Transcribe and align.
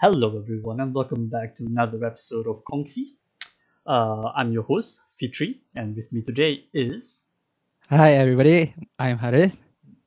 Hello, 0.00 0.36
everyone, 0.38 0.80
and 0.80 0.94
welcome 0.94 1.28
back 1.28 1.54
to 1.56 1.64
another 1.64 2.04
episode 2.04 2.46
of 2.48 2.62
Kongsi. 2.64 3.14
Uh, 3.86 4.32
I'm 4.36 4.52
your 4.52 4.62
host, 4.64 5.00
Fitri, 5.18 5.60
and 5.74 5.96
with 5.96 6.12
me 6.12 6.22
today 6.22 6.64
is. 6.72 7.22
Hi, 7.90 8.12
everybody. 8.14 8.74
I'm 8.98 9.18
Harith. 9.18 9.56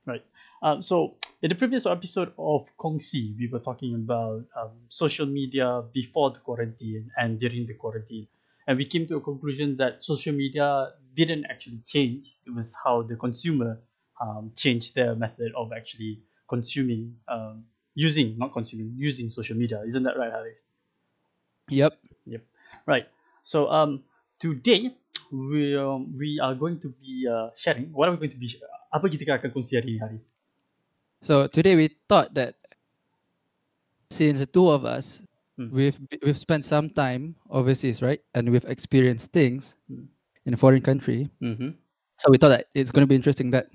Right. 0.05 0.23
Um, 0.63 0.81
so, 0.81 1.17
in 1.41 1.49
the 1.49 1.55
previous 1.55 1.85
episode 1.85 2.33
of 2.37 2.65
Kongsi, 2.79 3.37
we 3.37 3.47
were 3.51 3.59
talking 3.59 3.95
about 3.95 4.45
um, 4.57 4.71
social 4.89 5.25
media 5.25 5.83
before 5.93 6.31
the 6.31 6.39
quarantine 6.39 7.09
and 7.17 7.39
during 7.39 7.65
the 7.65 7.73
quarantine. 7.75 8.27
And 8.67 8.77
we 8.77 8.85
came 8.85 9.05
to 9.07 9.17
a 9.17 9.21
conclusion 9.21 9.77
that 9.77 10.03
social 10.03 10.33
media 10.33 10.93
didn't 11.13 11.45
actually 11.49 11.79
change, 11.85 12.37
it 12.45 12.53
was 12.53 12.75
how 12.83 13.01
the 13.03 13.15
consumer 13.15 13.81
um, 14.21 14.51
changed 14.55 14.95
their 14.95 15.15
method 15.15 15.51
of 15.55 15.71
actually 15.75 16.21
consuming 16.49 17.15
um, 17.27 17.63
using, 17.95 18.37
not 18.37 18.51
consuming, 18.53 18.93
using 18.97 19.29
social 19.29 19.55
media. 19.57 19.81
Isn't 19.87 20.03
that 20.03 20.17
right, 20.17 20.31
Harith? 20.31 20.63
Yep. 21.69 21.93
Yep. 22.25 22.43
Right. 22.85 23.07
So 23.43 23.67
um 23.69 24.03
today 24.39 24.95
we 25.31 25.75
um, 25.77 26.11
we 26.17 26.39
are 26.39 26.55
going 26.55 26.79
to 26.79 26.89
be 26.99 27.27
uh, 27.27 27.49
sharing. 27.55 27.91
What 27.93 28.09
are 28.09 28.11
we 28.11 28.17
going 28.17 28.35
to 28.35 28.41
be? 28.41 28.51
Apa 28.91 29.07
kita 29.07 29.23
akan 29.31 29.51
kongsi 29.55 29.79
hari 29.79 29.95
ni 29.95 29.99
Harith? 29.99 30.25
So 31.23 31.47
today 31.47 31.75
we 31.79 31.95
thought 32.09 32.33
that 32.35 32.55
since 34.11 34.39
the 34.39 34.45
two 34.49 34.67
of 34.69 34.83
us, 34.85 35.21
Hmm. 35.59 35.67
we've 35.71 35.99
we've 36.23 36.39
spent 36.39 36.63
some 36.63 36.89
time 36.89 37.35
overseas, 37.51 38.01
right? 38.01 38.19
And 38.33 38.49
we've 38.49 38.65
experienced 38.67 39.31
things 39.35 39.75
Hmm. 39.87 40.07
in 40.47 40.55
a 40.55 40.59
foreign 40.59 40.81
country. 40.81 41.29
Mm-hmm. 41.43 41.75
So 42.19 42.31
we 42.31 42.37
thought 42.39 42.55
that 42.55 42.65
it's 42.73 42.91
going 42.91 43.03
to 43.03 43.09
be 43.09 43.15
interesting 43.19 43.51
that 43.51 43.67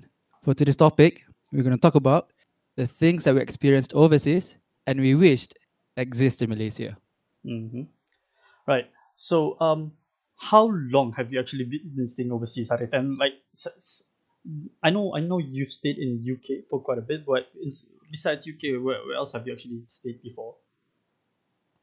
for 0.43 0.53
today's 0.53 0.75
topic, 0.75 1.23
we're 1.53 1.63
going 1.63 1.77
to 1.77 1.81
talk 1.81 1.95
about 1.95 2.33
the 2.77 2.87
things 2.87 3.25
that 3.25 3.33
we 3.33 3.41
experienced 3.41 3.91
overseas 3.93 4.55
and 4.85 5.01
we 5.01 5.15
wished 5.15 5.57
exist 5.97 6.41
in 6.41 6.49
Malaysia. 6.49 6.95
Mm-hmm. 7.43 7.89
Right. 8.67 8.85
So 9.17 9.59
um, 9.59 9.91
how 10.37 10.69
long 10.69 11.11
have 11.17 11.33
you 11.33 11.39
actually 11.41 11.65
been 11.65 12.07
staying 12.07 12.31
overseas, 12.31 12.69
Harith? 12.69 12.93
And 12.93 13.17
like, 13.17 13.33
I 14.83 14.89
know 14.91 15.17
I 15.17 15.19
know 15.19 15.39
you've 15.39 15.73
stayed 15.73 15.97
in 15.97 16.23
UK 16.23 16.69
for 16.69 16.79
quite 16.79 16.99
a 16.99 17.01
bit, 17.01 17.25
but 17.25 17.49
besides 18.11 18.47
UK, 18.47 18.79
where, 18.79 19.01
where 19.03 19.17
else 19.17 19.33
have 19.33 19.45
you 19.45 19.53
actually 19.53 19.81
stayed 19.87 20.21
before? 20.21 20.55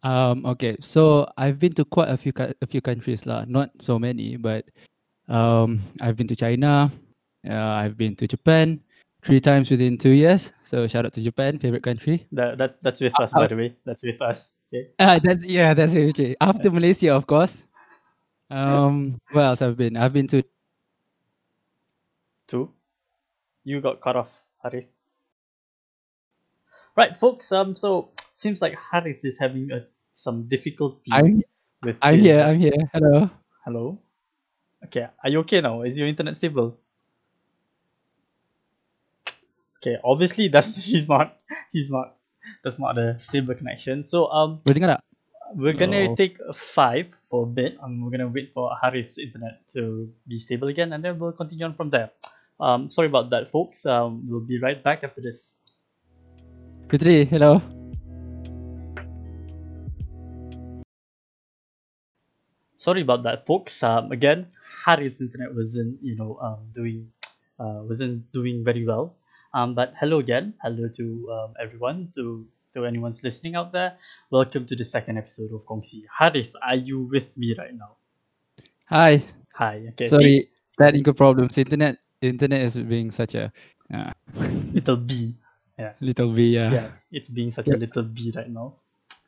Um, 0.04 0.46
okay, 0.46 0.76
so 0.80 1.26
I've 1.36 1.58
been 1.58 1.72
to 1.74 1.84
quite 1.84 2.08
a 2.08 2.16
few 2.16 2.32
a 2.38 2.66
few 2.66 2.80
countries 2.80 3.26
lah, 3.26 3.44
not 3.48 3.72
so 3.82 3.98
many, 3.98 4.36
but 4.36 4.68
um, 5.28 5.82
I've 6.00 6.16
been 6.16 6.28
to 6.28 6.36
China, 6.36 6.92
uh, 7.48 7.72
I've 7.82 7.96
been 7.96 8.14
to 8.16 8.28
Japan 8.28 8.84
three 9.24 9.40
times 9.40 9.70
within 9.70 9.96
two 9.98 10.10
years. 10.12 10.52
So 10.62 10.86
shout 10.86 11.06
out 11.06 11.12
to 11.14 11.22
Japan, 11.24 11.58
favorite 11.58 11.82
country. 11.82 12.28
That 12.32 12.58
that 12.58 12.76
that's 12.84 13.00
with 13.00 13.18
us, 13.18 13.32
Uh, 13.32 13.40
by 13.40 13.46
the 13.48 13.56
way. 13.56 13.76
That's 13.84 14.04
with 14.04 14.20
us. 14.20 14.52
Okay. 14.68 14.90
Uh, 14.98 15.18
that's 15.18 15.44
yeah, 15.44 15.72
that's 15.74 15.94
with 15.94 16.14
true. 16.16 16.34
After 16.40 16.70
Malaysia, 16.70 17.14
of 17.14 17.26
course. 17.26 17.64
Um, 18.50 19.18
where 19.32 19.46
else 19.46 19.62
I've 19.62 19.76
been? 19.76 19.96
I've 19.96 20.12
been 20.12 20.28
to 20.28 20.44
Two. 22.46 22.70
You 23.64 23.80
got 23.80 24.00
cut 24.04 24.16
off, 24.16 24.30
Harith. 24.62 24.84
Right, 26.94 27.16
folks. 27.16 27.50
Um, 27.50 27.74
so 27.74 28.10
seems 28.36 28.60
like 28.60 28.76
Harith 28.78 29.24
is 29.24 29.38
having 29.40 29.72
a, 29.72 29.86
some 30.12 30.44
difficulties 30.46 31.10
I'm- 31.12 31.32
with. 31.82 31.96
I'm 32.02 32.16
his- 32.20 32.26
here. 32.26 32.44
I'm 32.44 32.58
here. 32.60 32.76
Hello. 32.92 33.30
Hello. 33.64 33.98
Okay, 34.84 35.08
are 35.24 35.30
you 35.32 35.40
okay 35.40 35.62
now? 35.64 35.80
Is 35.80 35.96
your 35.98 36.06
internet 36.06 36.36
stable? 36.36 36.76
Okay, 39.84 40.00
obviously 40.00 40.48
that's 40.54 40.80
he's 40.80 41.08
not. 41.12 41.36
He's 41.68 41.92
not. 41.92 42.16
That's 42.64 42.80
not 42.80 42.96
a 42.96 43.20
stable 43.20 43.52
connection. 43.52 44.04
So 44.04 44.32
um, 44.32 44.64
Boleh 44.64 44.76
dengar 44.80 44.90
tak? 44.96 45.00
we're 45.54 45.76
gonna 45.76 46.08
Oh. 46.08 46.16
take 46.16 46.40
five 46.56 47.12
for 47.28 47.44
a 47.44 47.50
bit. 47.50 47.76
Um, 47.84 48.00
we're 48.00 48.12
gonna 48.16 48.32
wait 48.32 48.56
for 48.56 48.72
Harry's 48.80 49.20
internet 49.20 49.60
to 49.76 50.08
be 50.24 50.40
stable 50.40 50.68
again, 50.72 50.92
and 50.96 51.04
then 51.04 51.20
we'll 51.20 51.36
continue 51.36 51.68
on 51.68 51.76
from 51.76 51.92
there. 51.92 52.10
Um, 52.60 52.88
sorry 52.88 53.08
about 53.12 53.28
that, 53.36 53.52
folks. 53.52 53.84
Um, 53.84 54.24
we'll 54.24 54.44
be 54.44 54.56
right 54.60 54.80
back 54.80 55.04
after 55.04 55.20
this. 55.20 55.60
Fitri, 56.88 57.24
hello. 57.28 57.60
Sorry 62.76 63.02
about 63.02 63.22
that, 63.24 63.46
folks. 63.46 63.82
Um, 63.82 64.12
again, 64.12 64.48
Harry's 64.84 65.20
internet 65.20 65.54
wasn't, 65.54 65.98
you 66.02 66.16
know, 66.16 66.36
um, 66.40 66.68
doing, 66.72 67.08
uh, 67.58 67.80
wasn't 67.88 68.30
doing 68.32 68.64
very 68.64 68.84
well. 68.84 69.16
Um, 69.54 69.78
but 69.78 69.94
hello 69.94 70.18
again, 70.18 70.54
hello 70.60 70.90
to 70.98 71.30
um, 71.30 71.54
everyone, 71.62 72.10
to 72.18 72.44
to 72.74 72.84
anyone's 72.84 73.22
listening 73.22 73.54
out 73.54 73.70
there. 73.70 73.94
Welcome 74.34 74.66
to 74.66 74.74
the 74.74 74.84
second 74.84 75.16
episode 75.16 75.54
of 75.54 75.62
Kongsi. 75.62 76.02
Harith, 76.10 76.50
are 76.58 76.74
you 76.74 77.06
with 77.06 77.30
me 77.38 77.54
right 77.56 77.70
now? 77.70 77.94
Hi. 78.90 79.22
Hi. 79.54 79.94
Okay. 79.94 80.10
Sorry, 80.10 80.50
technical 80.76 81.14
problems. 81.14 81.56
Internet, 81.56 82.02
internet 82.20 82.62
is 82.62 82.74
being 82.74 83.12
such 83.12 83.36
a 83.36 83.52
uh, 83.94 84.10
little 84.74 84.96
B. 84.96 85.38
Yeah. 85.78 85.92
Little 86.00 86.34
bit. 86.34 86.50
Yeah. 86.50 86.72
yeah 86.72 86.88
it's 87.12 87.28
being 87.28 87.50
such 87.50 87.68
a 87.68 87.76
little 87.76 88.02
b 88.02 88.32
right 88.34 88.50
now 88.50 88.74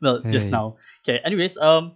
well 0.00 0.22
just 0.30 0.48
now 0.48 0.76
okay 1.02 1.18
anyways 1.24 1.58
um 1.58 1.94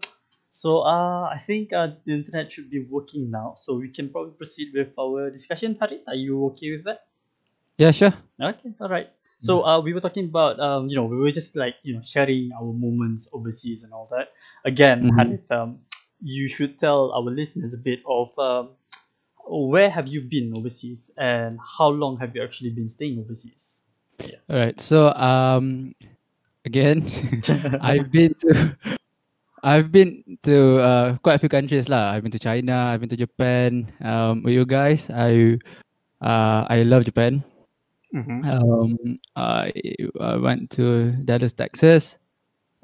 so 0.50 0.80
uh 0.82 1.30
i 1.30 1.38
think 1.38 1.72
uh, 1.72 1.94
the 2.04 2.14
internet 2.14 2.50
should 2.50 2.70
be 2.70 2.82
working 2.90 3.30
now 3.30 3.54
so 3.54 3.76
we 3.76 3.88
can 3.88 4.08
probably 4.08 4.32
proceed 4.32 4.74
with 4.74 4.90
our 4.98 5.30
discussion 5.30 5.76
Harith. 5.78 6.02
are 6.08 6.18
you 6.18 6.46
okay 6.46 6.72
with 6.72 6.82
that 6.82 7.09
Yeah, 7.80 7.92
sure. 7.96 8.12
okay 8.40 8.72
all 8.80 8.88
right 8.92 9.08
so 9.40 9.64
uh 9.64 9.80
we 9.80 9.92
were 9.96 10.00
talking 10.04 10.26
about 10.28 10.60
um 10.60 10.88
you 10.88 10.96
know 10.96 11.04
we 11.08 11.16
were 11.16 11.32
just 11.32 11.56
like 11.56 11.76
you 11.82 11.94
know 11.96 12.02
sharing 12.04 12.52
our 12.52 12.72
moments 12.72 13.28
overseas 13.32 13.84
and 13.84 13.92
all 13.92 14.08
that 14.12 14.28
again 14.68 15.08
Mhm. 15.08 15.16
Harith, 15.16 15.48
um 15.50 15.80
you 16.20 16.48
should 16.48 16.78
tell 16.78 17.12
our 17.16 17.30
listeners 17.32 17.72
a 17.72 17.80
bit 17.80 18.00
of 18.04 18.28
um 18.38 18.76
where 19.48 19.88
have 19.90 20.06
you 20.08 20.20
been 20.20 20.52
overseas 20.56 21.10
and 21.16 21.58
how 21.60 21.88
long 21.88 22.18
have 22.20 22.36
you 22.36 22.42
actually 22.44 22.70
been 22.70 22.88
staying 22.88 23.18
overseas 23.18 23.80
All 24.50 24.56
right. 24.60 24.76
So 24.80 25.08
um, 25.16 25.94
again, 26.64 27.08
I've 27.80 28.10
been 28.12 28.34
to 28.44 28.76
I've 29.62 29.92
been 29.92 30.24
to 30.44 30.56
uh, 30.80 31.08
quite 31.24 31.34
a 31.36 31.42
few 31.42 31.48
countries 31.48 31.88
lah. 31.88 32.12
I've 32.12 32.22
been 32.22 32.32
to 32.34 32.40
China. 32.42 32.92
I've 32.92 33.00
been 33.00 33.12
to 33.12 33.16
Japan. 33.16 33.88
Um, 34.04 34.42
with 34.44 34.54
you 34.54 34.64
guys, 34.66 35.08
I 35.10 35.56
uh, 36.20 36.66
I 36.68 36.82
love 36.84 37.04
Japan. 37.04 37.44
Mhm. 38.14 38.42
Um, 38.42 39.18
I, 39.36 39.70
I 40.20 40.36
went 40.36 40.70
to 40.74 41.12
Dallas, 41.24 41.52
Texas, 41.52 42.18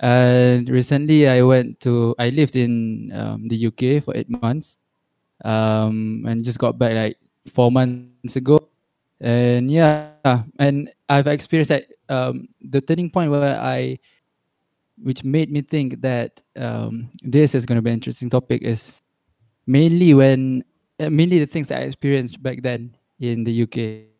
and 0.01 0.69
recently 0.71 1.29
I 1.29 1.43
went 1.43 1.81
to 1.83 2.15
I 2.19 2.31
lived 2.31 2.57
in 2.57 3.11
um, 3.15 3.49
the 3.49 3.57
UK 3.57 4.01
for 4.03 4.17
eight 4.17 4.31
months, 4.31 4.79
um, 5.45 6.25
and 6.29 6.45
just 6.45 6.59
got 6.59 6.79
back 6.79 6.95
like 6.95 7.19
four 7.53 7.73
months 7.73 8.37
ago. 8.37 8.59
And 9.21 9.71
yeah, 9.71 10.13
and 10.59 10.91
I've 11.09 11.27
experienced 11.27 11.71
that 11.71 11.87
um, 12.09 12.49
the 12.63 12.81
turning 12.81 13.11
point 13.11 13.31
where 13.31 13.59
I, 13.61 13.99
which 15.03 15.25
made 15.25 15.51
me 15.51 15.63
think 15.63 16.01
that 16.03 16.43
um, 16.57 17.11
this 17.23 17.55
is 17.55 17.67
going 17.67 17.77
to 17.77 17.83
be 17.83 17.91
an 17.91 17.95
interesting 17.95 18.31
topic 18.31 18.63
is 18.63 19.03
mainly 19.67 20.15
when 20.15 20.65
uh, 21.01 21.11
mainly 21.11 21.39
the 21.41 21.47
things 21.47 21.71
I 21.71 21.81
experienced 21.87 22.43
back 22.43 22.63
then 22.63 22.97
in 23.21 23.45
the 23.45 23.53
UK. 23.53 24.16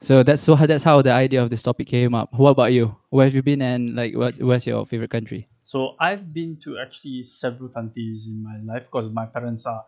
So 0.00 0.22
that's 0.22 0.42
so 0.42 0.54
that's 0.56 0.84
how 0.84 1.00
the 1.02 1.12
idea 1.12 1.42
of 1.42 1.50
this 1.50 1.62
topic 1.62 1.88
came 1.88 2.14
up. 2.14 2.28
What 2.32 2.50
about 2.50 2.72
you? 2.72 2.96
Where 3.10 3.24
have 3.24 3.34
you 3.34 3.42
been 3.42 3.62
and 3.62 3.94
like 3.96 4.14
what 4.14 4.36
what's 4.42 4.66
your 4.66 4.84
favorite 4.84 5.10
country? 5.10 5.48
So 5.62 5.96
I've 5.98 6.32
been 6.32 6.58
to 6.62 6.78
actually 6.78 7.22
several 7.24 7.68
countries 7.70 8.28
in 8.28 8.42
my 8.42 8.60
life 8.62 8.84
because 8.86 9.10
my 9.10 9.26
parents 9.26 9.66
are 9.66 9.84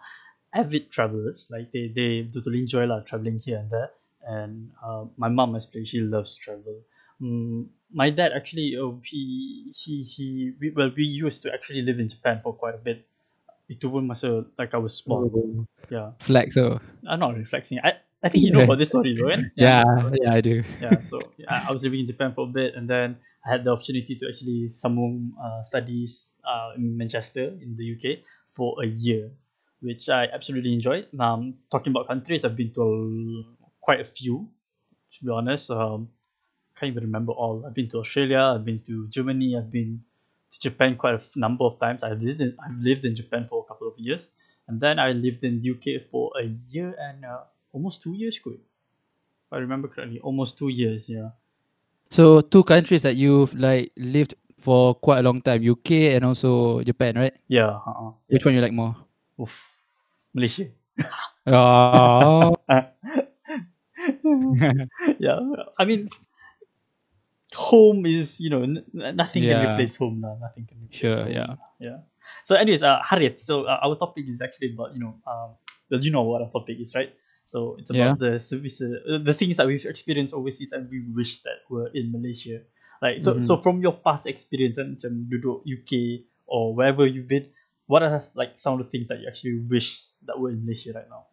avid 0.54 0.90
travelers. 0.90 1.48
Like 1.50 1.70
they, 1.72 1.92
they 1.94 2.28
totally 2.32 2.60
enjoy 2.60 2.86
like 2.86 3.06
traveling 3.06 3.38
here 3.38 3.58
and 3.58 3.70
there. 3.70 3.90
And 4.26 4.70
uh, 4.84 5.04
my 5.16 5.28
mom 5.28 5.54
especially 5.54 5.84
she 5.84 6.00
loves 6.00 6.34
to 6.34 6.40
travel. 6.40 6.80
Mm, 7.22 7.66
my 7.92 8.10
dad 8.10 8.32
actually 8.34 8.76
uh, 8.80 8.92
he 9.04 9.70
he 9.74 10.02
he 10.02 10.52
we, 10.60 10.70
well 10.70 10.90
we 10.96 11.04
used 11.04 11.42
to 11.42 11.52
actually 11.52 11.82
live 11.82 11.98
in 11.98 12.08
Japan 12.08 12.40
for 12.42 12.54
quite 12.54 12.74
a 12.74 12.78
bit. 12.82 13.06
Itu 13.68 13.92
pun 13.92 14.08
masa 14.08 14.48
like 14.58 14.72
I 14.72 14.80
was 14.80 14.96
small. 14.96 15.28
Yeah, 15.92 16.16
Flex. 16.18 16.56
Oh, 16.56 16.80
I'm 17.06 17.20
not 17.20 17.36
reflexing. 17.36 17.78
I 17.84 18.00
I 18.22 18.28
think 18.28 18.44
you 18.44 18.50
know 18.52 18.62
about 18.66 18.78
this 18.78 18.90
story 18.90 19.14
though, 19.14 19.30
kan? 19.30 19.50
yeah, 19.56 19.82
yeah, 20.22 20.32
I 20.34 20.40
do. 20.40 20.62
yeah 20.80 21.02
so 21.02 21.18
yeah, 21.38 21.66
i 21.66 21.72
was 21.74 21.82
living 21.82 22.00
in 22.00 22.06
japan 22.06 22.30
for 22.34 22.46
a 22.46 22.52
bit 22.54 22.74
and 22.78 22.86
then 22.86 23.18
i 23.42 23.50
had 23.50 23.64
the 23.66 23.70
opportunity 23.74 24.14
to 24.14 24.30
actually 24.30 24.70
sambung 24.70 25.34
uh, 25.34 25.62
studies 25.66 26.34
uh, 26.46 26.70
in 26.78 26.94
manchester 26.96 27.50
in 27.58 27.74
the 27.74 27.86
uk 27.98 28.04
for 28.54 28.78
a 28.82 28.86
year 28.86 29.30
which 29.80 30.08
i 30.08 30.26
absolutely 30.30 30.74
enjoyed. 30.74 31.06
Um, 31.18 31.54
talking 31.70 31.90
about 31.90 32.06
countries 32.06 32.44
i've 32.44 32.54
been 32.54 32.70
to 32.78 32.82
a- 32.82 33.70
quite 33.80 34.00
a 34.00 34.04
few 34.04 34.46
to 35.14 35.24
be 35.24 35.30
honest. 35.30 35.70
Um, 35.70 36.10
can't 36.76 36.92
even 36.92 37.04
remember 37.10 37.32
all. 37.32 37.64
I've 37.66 37.74
been 37.74 37.88
to 37.90 37.98
australia 37.98 38.54
i've 38.54 38.64
been 38.64 38.82
to 38.86 39.08
germany 39.08 39.56
i've 39.58 39.70
been 39.72 40.02
to 40.52 40.56
japan 40.60 40.96
quite 40.96 41.14
a 41.14 41.22
f- 41.22 41.34
number 41.36 41.64
of 41.64 41.78
times. 41.80 42.02
I've 42.02 42.22
lived 42.22 42.40
in, 42.40 42.54
i've 42.62 42.78
lived 42.78 43.04
in 43.04 43.14
japan 43.16 43.46
for 43.50 43.64
a 43.64 43.66
couple 43.66 43.88
of 43.88 43.98
years 43.98 44.30
and 44.68 44.80
then 44.80 44.98
i 44.98 45.10
lived 45.12 45.42
in 45.44 45.58
uk 45.64 45.86
for 46.10 46.30
a 46.38 46.44
year 46.70 46.94
and 46.98 47.24
uh, 47.24 47.42
almost 47.78 48.02
two 48.02 48.18
years 48.18 48.42
if 48.42 48.58
I 49.54 49.58
remember 49.62 49.86
correctly, 49.86 50.18
almost 50.18 50.58
two 50.58 50.68
years. 50.68 51.08
Yeah. 51.08 51.30
So 52.10 52.42
two 52.42 52.64
countries 52.66 53.02
that 53.06 53.14
you've 53.14 53.54
like 53.54 53.94
lived 53.96 54.34
for 54.58 54.98
quite 54.98 55.20
a 55.20 55.22
long 55.22 55.40
time, 55.40 55.62
UK 55.62 56.18
and 56.18 56.26
also 56.26 56.82
Japan, 56.82 57.14
right? 57.14 57.36
Yeah. 57.46 57.78
Uh-uh. 57.78 58.18
Which 58.26 58.44
one 58.44 58.54
you 58.54 58.60
like 58.60 58.74
more? 58.74 58.96
Oof. 59.40 59.54
Malaysia. 60.34 60.66
Oh, 61.48 62.52
yeah. 65.18 65.40
I 65.78 65.84
mean, 65.88 66.10
home 67.54 68.04
is 68.04 68.36
you 68.36 68.50
know 68.52 68.62
n- 68.68 68.84
nothing 69.16 69.48
can 69.48 69.64
replace 69.72 69.96
home 69.96 70.20
lah. 70.20 70.36
Nothing 70.36 70.68
can 70.68 70.76
replace 70.84 71.00
Sure, 71.00 71.24
home. 71.24 71.32
yeah. 71.32 71.50
Yeah. 71.80 71.98
So, 72.44 72.52
anyways, 72.60 72.82
uh, 72.84 73.00
Harith. 73.00 73.40
So 73.48 73.64
uh, 73.64 73.80
our 73.80 73.96
topic 73.96 74.28
is 74.28 74.42
actually 74.44 74.76
about 74.76 74.92
you 74.92 75.00
know 75.00 75.16
um, 75.24 75.56
well, 75.88 76.00
you 76.04 76.12
know 76.12 76.28
what 76.28 76.42
our 76.44 76.52
topic 76.52 76.76
is, 76.84 76.92
right? 76.92 77.08
So 77.48 77.80
it's 77.80 77.88
Yeah. 77.88 78.12
about 78.12 78.20
the 78.20 78.36
service, 78.36 78.84
uh, 78.84 79.24
the 79.24 79.32
things 79.32 79.56
that 79.56 79.64
we've 79.64 79.80
experienced 79.88 80.36
overseas 80.36 80.76
and 80.76 80.84
we 80.92 81.00
wish 81.16 81.40
that 81.48 81.64
were 81.72 81.88
in 81.96 82.12
Malaysia. 82.12 82.60
Like 83.00 83.24
so, 83.24 83.40
Mhm. 83.40 83.42
so 83.42 83.56
from 83.64 83.80
your 83.80 83.96
past 84.04 84.28
experience 84.28 84.76
and 84.76 85.00
macam 85.00 85.32
duduk 85.32 85.64
UK 85.64 86.28
or 86.44 86.76
wherever 86.76 87.08
you've 87.08 87.24
been, 87.30 87.48
what 87.88 88.04
are 88.04 88.12
like 88.36 88.60
some 88.60 88.76
of 88.76 88.84
the 88.84 88.90
things 88.92 89.08
that 89.08 89.24
you 89.24 89.32
actually 89.32 89.64
wish 89.64 90.12
that 90.28 90.36
were 90.36 90.52
in 90.52 90.60
Malaysia 90.60 90.92
right 90.92 91.08
now? 91.08 91.24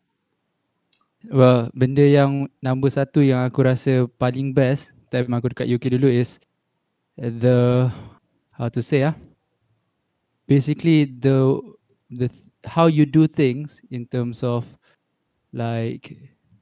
well, 1.28 1.68
benda 1.74 2.06
yang 2.06 2.48
number 2.62 2.88
satu 2.88 3.20
yang 3.26 3.44
aku 3.44 3.66
rasa 3.66 4.06
paling 4.16 4.54
best 4.56 4.94
time 5.10 5.28
aku 5.36 5.52
dekat 5.52 5.68
UK 5.68 5.98
dulu 5.98 6.10
is 6.10 6.38
the 7.18 7.90
how 8.56 8.70
to 8.70 8.80
say 8.80 9.04
ah, 9.04 9.16
basically 10.48 11.06
the 11.06 11.60
the 12.14 12.30
th- 12.30 12.46
how 12.66 12.86
you 12.88 13.06
do 13.06 13.28
things 13.28 13.82
in 13.90 14.06
terms 14.06 14.42
of 14.46 14.66
like 15.56 16.12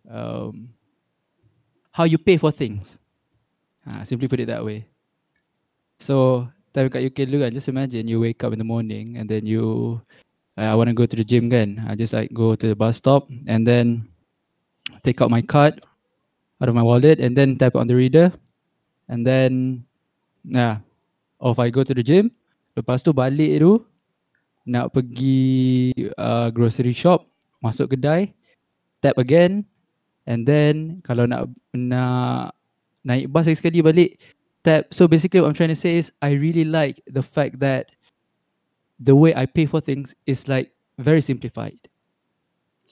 um 0.06 0.70
how 1.90 2.06
you 2.06 2.22
pay 2.22 2.38
for 2.38 2.54
things. 2.54 3.02
Ah, 3.84 4.06
simply 4.06 4.30
put 4.30 4.40
it 4.40 4.48
that 4.48 4.64
way. 4.64 4.86
So 6.00 6.48
time 6.72 6.94
kat 6.94 7.04
UK 7.04 7.28
dulu 7.28 7.44
kan, 7.44 7.52
just 7.52 7.68
imagine 7.68 8.08
you 8.08 8.22
wake 8.22 8.46
up 8.46 8.54
in 8.54 8.62
the 8.62 8.66
morning 8.66 9.18
and 9.18 9.26
then 9.26 9.44
you 9.50 9.98
uh, 10.56 10.70
I 10.70 10.78
want 10.78 10.94
to 10.94 10.98
go 10.98 11.10
to 11.10 11.18
the 11.18 11.26
gym 11.26 11.50
kan. 11.50 11.82
I 11.90 11.98
just 11.98 12.14
like 12.14 12.30
go 12.32 12.54
to 12.54 12.66
the 12.72 12.78
bus 12.78 13.02
stop 13.02 13.28
and 13.50 13.66
then 13.66 14.08
take 15.02 15.20
out 15.20 15.34
my 15.34 15.42
card 15.42 15.82
out 16.62 16.70
of 16.70 16.76
my 16.78 16.86
wallet 16.86 17.20
and 17.20 17.36
then 17.36 17.60
tap 17.60 17.76
on 17.76 17.90
the 17.90 17.98
reader 17.98 18.32
and 19.12 19.28
then 19.28 19.84
nah 20.44 20.80
off 21.40 21.60
I 21.60 21.68
go 21.68 21.84
to 21.84 21.92
the 21.92 22.04
gym 22.04 22.32
lepas 22.76 23.04
tu 23.04 23.12
balik 23.12 23.60
tu 23.60 23.84
nak 24.64 24.96
pergi 24.96 25.92
uh, 26.16 26.48
grocery 26.56 26.96
shop 26.96 27.28
masuk 27.60 27.96
kedai 27.96 28.32
tap 29.04 29.20
again 29.20 29.68
and 30.26 30.48
then 30.48 31.04
kalau 31.04 31.28
nak 31.28 31.52
nak 31.76 32.56
naik 33.04 33.28
bus 33.28 33.46
lagi 33.46 33.60
sekali 33.60 33.84
balik 33.84 34.12
tap 34.64 34.88
so 34.96 35.06
basically 35.06 35.44
what 35.44 35.52
I'm 35.52 35.58
trying 35.58 35.76
to 35.76 35.80
say 35.80 36.00
is 36.00 36.16
I 36.24 36.40
really 36.40 36.64
like 36.64 37.04
the 37.12 37.22
fact 37.22 37.60
that 37.60 37.92
the 39.04 39.14
way 39.14 39.36
I 39.36 39.44
pay 39.44 39.68
for 39.68 39.84
things 39.84 40.16
is 40.24 40.48
like 40.48 40.72
very 40.96 41.20
simplified 41.20 41.76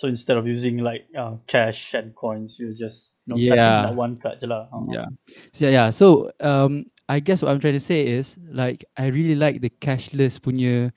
So 0.02 0.08
instead 0.08 0.38
of 0.38 0.48
using 0.48 0.82
like 0.82 1.06
uh, 1.14 1.38
cash 1.46 1.94
and 1.94 2.16
coins, 2.16 2.58
you 2.58 2.74
just 2.74 3.14
you 3.28 3.36
know, 3.36 3.38
Yeah. 3.38 3.86
that 3.86 3.94
one 3.94 4.18
card 4.18 4.42
je 4.42 4.50
lah. 4.50 4.66
Uh-huh. 4.74 4.90
Yeah. 4.90 5.08
So 5.54 5.70
yeah, 5.70 5.94
so 5.94 6.34
um 6.42 6.90
I 7.06 7.22
guess 7.22 7.46
what 7.46 7.54
I'm 7.54 7.62
trying 7.62 7.78
to 7.78 7.84
say 7.84 8.08
is 8.08 8.34
like 8.50 8.82
I 8.98 9.14
really 9.14 9.38
like 9.38 9.62
the 9.62 9.70
cashless 9.78 10.42
punya 10.42 10.90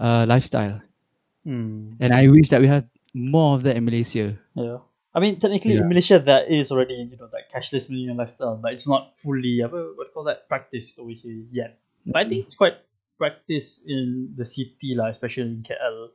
uh 0.00 0.26
lifestyle. 0.26 0.82
Hmm. 1.46 1.94
And 2.02 2.10
I 2.10 2.26
wish 2.26 2.50
that 2.50 2.58
we 2.58 2.66
have 2.66 2.90
more 3.14 3.54
of 3.54 3.62
that 3.62 3.76
in 3.78 3.86
Malaysia. 3.86 4.36
Yeah. 4.54 4.78
I 5.14 5.20
mean, 5.22 5.38
technically 5.38 5.78
in 5.78 5.86
Malaysia 5.86 6.18
there 6.18 6.42
is 6.42 6.74
already 6.74 6.94
you 6.98 7.16
know 7.16 7.30
that 7.30 7.46
cashless 7.46 7.88
million 7.88 8.18
lifestyle, 8.18 8.58
but 8.58 8.74
it's 8.74 8.90
not 8.90 9.14
fully 9.22 9.62
apa 9.62 9.94
what 9.94 10.10
do 10.10 10.12
call 10.12 10.26
that 10.26 10.50
practiced 10.50 10.98
over 10.98 11.14
here 11.14 11.46
yet. 11.54 11.78
But 12.04 12.26
I 12.26 12.28
think 12.28 12.44
it's 12.44 12.58
quite 12.58 12.82
practiced 13.16 13.86
in 13.86 14.34
the 14.34 14.42
city 14.44 14.98
lah, 14.98 15.14
especially 15.14 15.46
in 15.46 15.62
KL. 15.62 16.10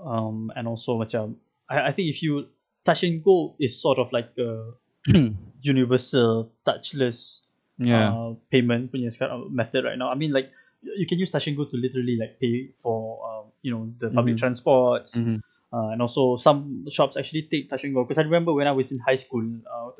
Um, 0.00 0.50
and 0.56 0.66
also 0.66 0.96
macam 0.96 1.36
I, 1.68 1.88
I 1.88 1.92
think 1.92 2.08
if 2.08 2.24
you 2.24 2.48
touch 2.82 3.04
and 3.04 3.20
go 3.22 3.54
is 3.60 3.76
sort 3.76 4.00
of 4.00 4.08
like 4.10 4.32
a 4.40 4.72
universal 5.60 6.50
touchless 6.64 7.44
yeah. 7.76 8.08
uh, 8.08 8.34
payment 8.48 8.88
punya 8.88 9.12
sekarang 9.12 9.52
method 9.52 9.84
right 9.84 10.00
now. 10.00 10.08
I 10.08 10.16
mean 10.16 10.32
like 10.32 10.48
you 10.80 11.04
can 11.04 11.20
use 11.20 11.28
touch 11.30 11.46
and 11.46 11.56
go 11.60 11.68
to 11.68 11.76
literally 11.76 12.16
like 12.16 12.40
pay 12.40 12.72
for 12.80 13.20
um, 13.20 13.44
you 13.60 13.68
know 13.68 13.92
the 14.00 14.08
public 14.08 14.36
Mhm. 14.36 14.40
transports 14.40 15.20
Mhm. 15.20 15.44
Uh, 15.72 15.88
and 15.92 16.02
also 16.02 16.36
some 16.36 16.84
shops 16.90 17.16
actually 17.16 17.42
take 17.50 17.68
touch 17.70 17.84
and 17.84 17.94
go. 17.94 18.04
Because 18.04 18.18
I 18.18 18.22
remember 18.22 18.52
when 18.52 18.66
I 18.66 18.72
was 18.72 18.92
in 18.92 18.98
high 18.98 19.16
school 19.16 19.44
uh, 19.68 19.90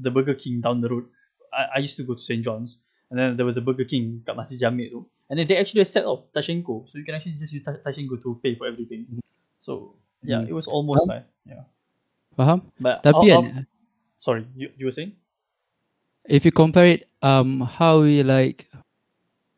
the 0.00 0.10
Burger 0.10 0.34
King 0.34 0.60
down 0.60 0.80
the 0.80 0.88
road 0.88 1.06
I, 1.52 1.76
I 1.76 1.78
used 1.80 1.96
to 1.98 2.04
go 2.04 2.14
to 2.14 2.20
St 2.20 2.42
John's. 2.44 2.78
And 3.10 3.18
then 3.18 3.36
there 3.36 3.46
was 3.46 3.56
a 3.56 3.60
Burger 3.60 3.84
King 3.84 4.22
kat 4.24 4.36
Masjid 4.36 4.60
Jamik 4.60 4.90
tu. 4.90 5.02
And 5.28 5.38
then 5.38 5.46
they 5.46 5.56
actually 5.58 5.82
set 5.84 6.04
off 6.06 6.30
touch 6.32 6.48
and 6.48 6.64
go. 6.64 6.84
So 6.86 6.98
you 6.98 7.04
can 7.04 7.14
actually 7.14 7.34
just 7.34 7.52
use 7.52 7.62
touch 7.62 7.98
and 7.98 8.08
go 8.08 8.16
to 8.16 8.38
pay 8.42 8.54
for 8.54 8.66
everything. 8.66 9.06
So 9.58 9.94
yeah 10.22 10.42
Mhm. 10.44 10.48
it 10.48 10.54
was 10.54 10.66
almost 10.68 11.08
like 11.08 11.26
yeah. 11.46 11.64
Faham? 12.38 12.62
but 12.78 13.02
Tapi 13.02 13.32
out 13.34 13.42
kan 13.42 13.64
of- 13.64 13.66
sorry 14.22 14.44
you, 14.54 14.70
you 14.78 14.86
were 14.86 14.94
saying? 14.94 15.16
if 16.28 16.44
you 16.44 16.52
compare 16.52 16.86
it 16.86 17.08
um 17.22 17.60
how 17.64 18.00
we 18.02 18.22
like 18.22 18.68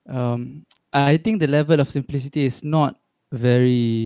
um 0.08 0.62
I 0.92 1.16
think 1.16 1.40
the 1.40 1.48
level 1.48 1.80
of 1.80 1.88
simplicity 1.88 2.44
is 2.44 2.62
not 2.64 3.00
very 3.32 4.04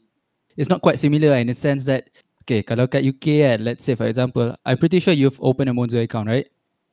it's 0.56 0.68
not 0.68 0.80
quite 0.80 0.98
similar 0.98 1.36
in 1.36 1.46
the 1.46 1.56
sense 1.56 1.84
that 1.84 2.08
okay 2.42 2.64
kalau 2.64 2.88
kat 2.88 3.04
UK 3.04 3.44
kan 3.44 3.58
let's 3.62 3.84
say 3.84 3.94
for 3.94 4.08
example 4.08 4.56
I'm 4.64 4.80
pretty 4.80 4.98
sure 4.98 5.12
you've 5.12 5.38
opened 5.38 5.70
a 5.70 5.74
Monzo 5.76 6.00
account 6.00 6.28
right 6.28 6.48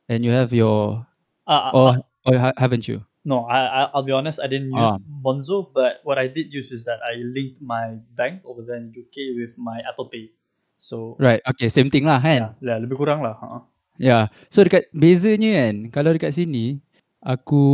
and 0.08 0.24
you 0.24 0.30
have 0.30 0.52
your 0.52 1.04
uh, 1.48 1.72
or 1.72 2.04
or 2.28 2.34
ha- 2.38 2.56
haven't 2.56 2.86
you 2.86 3.00
No, 3.24 3.48
I, 3.48 3.64
I 3.64 3.80
I'll 3.96 4.04
be 4.04 4.12
honest. 4.12 4.36
I 4.36 4.52
didn't 4.52 4.68
use 4.68 4.84
Ah. 4.84 5.00
Monzo, 5.00 5.72
but 5.72 6.04
what 6.04 6.20
I 6.20 6.28
did 6.28 6.52
use 6.52 6.68
is 6.68 6.84
that 6.84 7.00
I 7.00 7.24
linked 7.24 7.56
my 7.64 7.96
bank 8.12 8.44
over 8.44 8.60
there 8.60 8.76
in 8.76 8.92
UK 8.92 9.32
with 9.40 9.56
my 9.56 9.80
Apple 9.88 10.12
Pay. 10.12 10.28
So 10.76 11.16
right 11.16 11.40
okay 11.48 11.72
same 11.72 11.88
thing 11.88 12.04
lah 12.04 12.20
kan 12.20 12.52
yeah, 12.60 12.76
lah, 12.76 12.76
lebih 12.84 13.00
kurang 13.00 13.24
lah. 13.24 13.40
Uh-huh. 13.40 13.64
Ya, 13.96 14.28
so 14.50 14.60
dekat 14.60 14.90
bezanya 14.90 15.70
kan, 15.70 15.74
kalau 15.88 16.10
dekat 16.12 16.34
sini 16.34 16.82
aku 17.22 17.64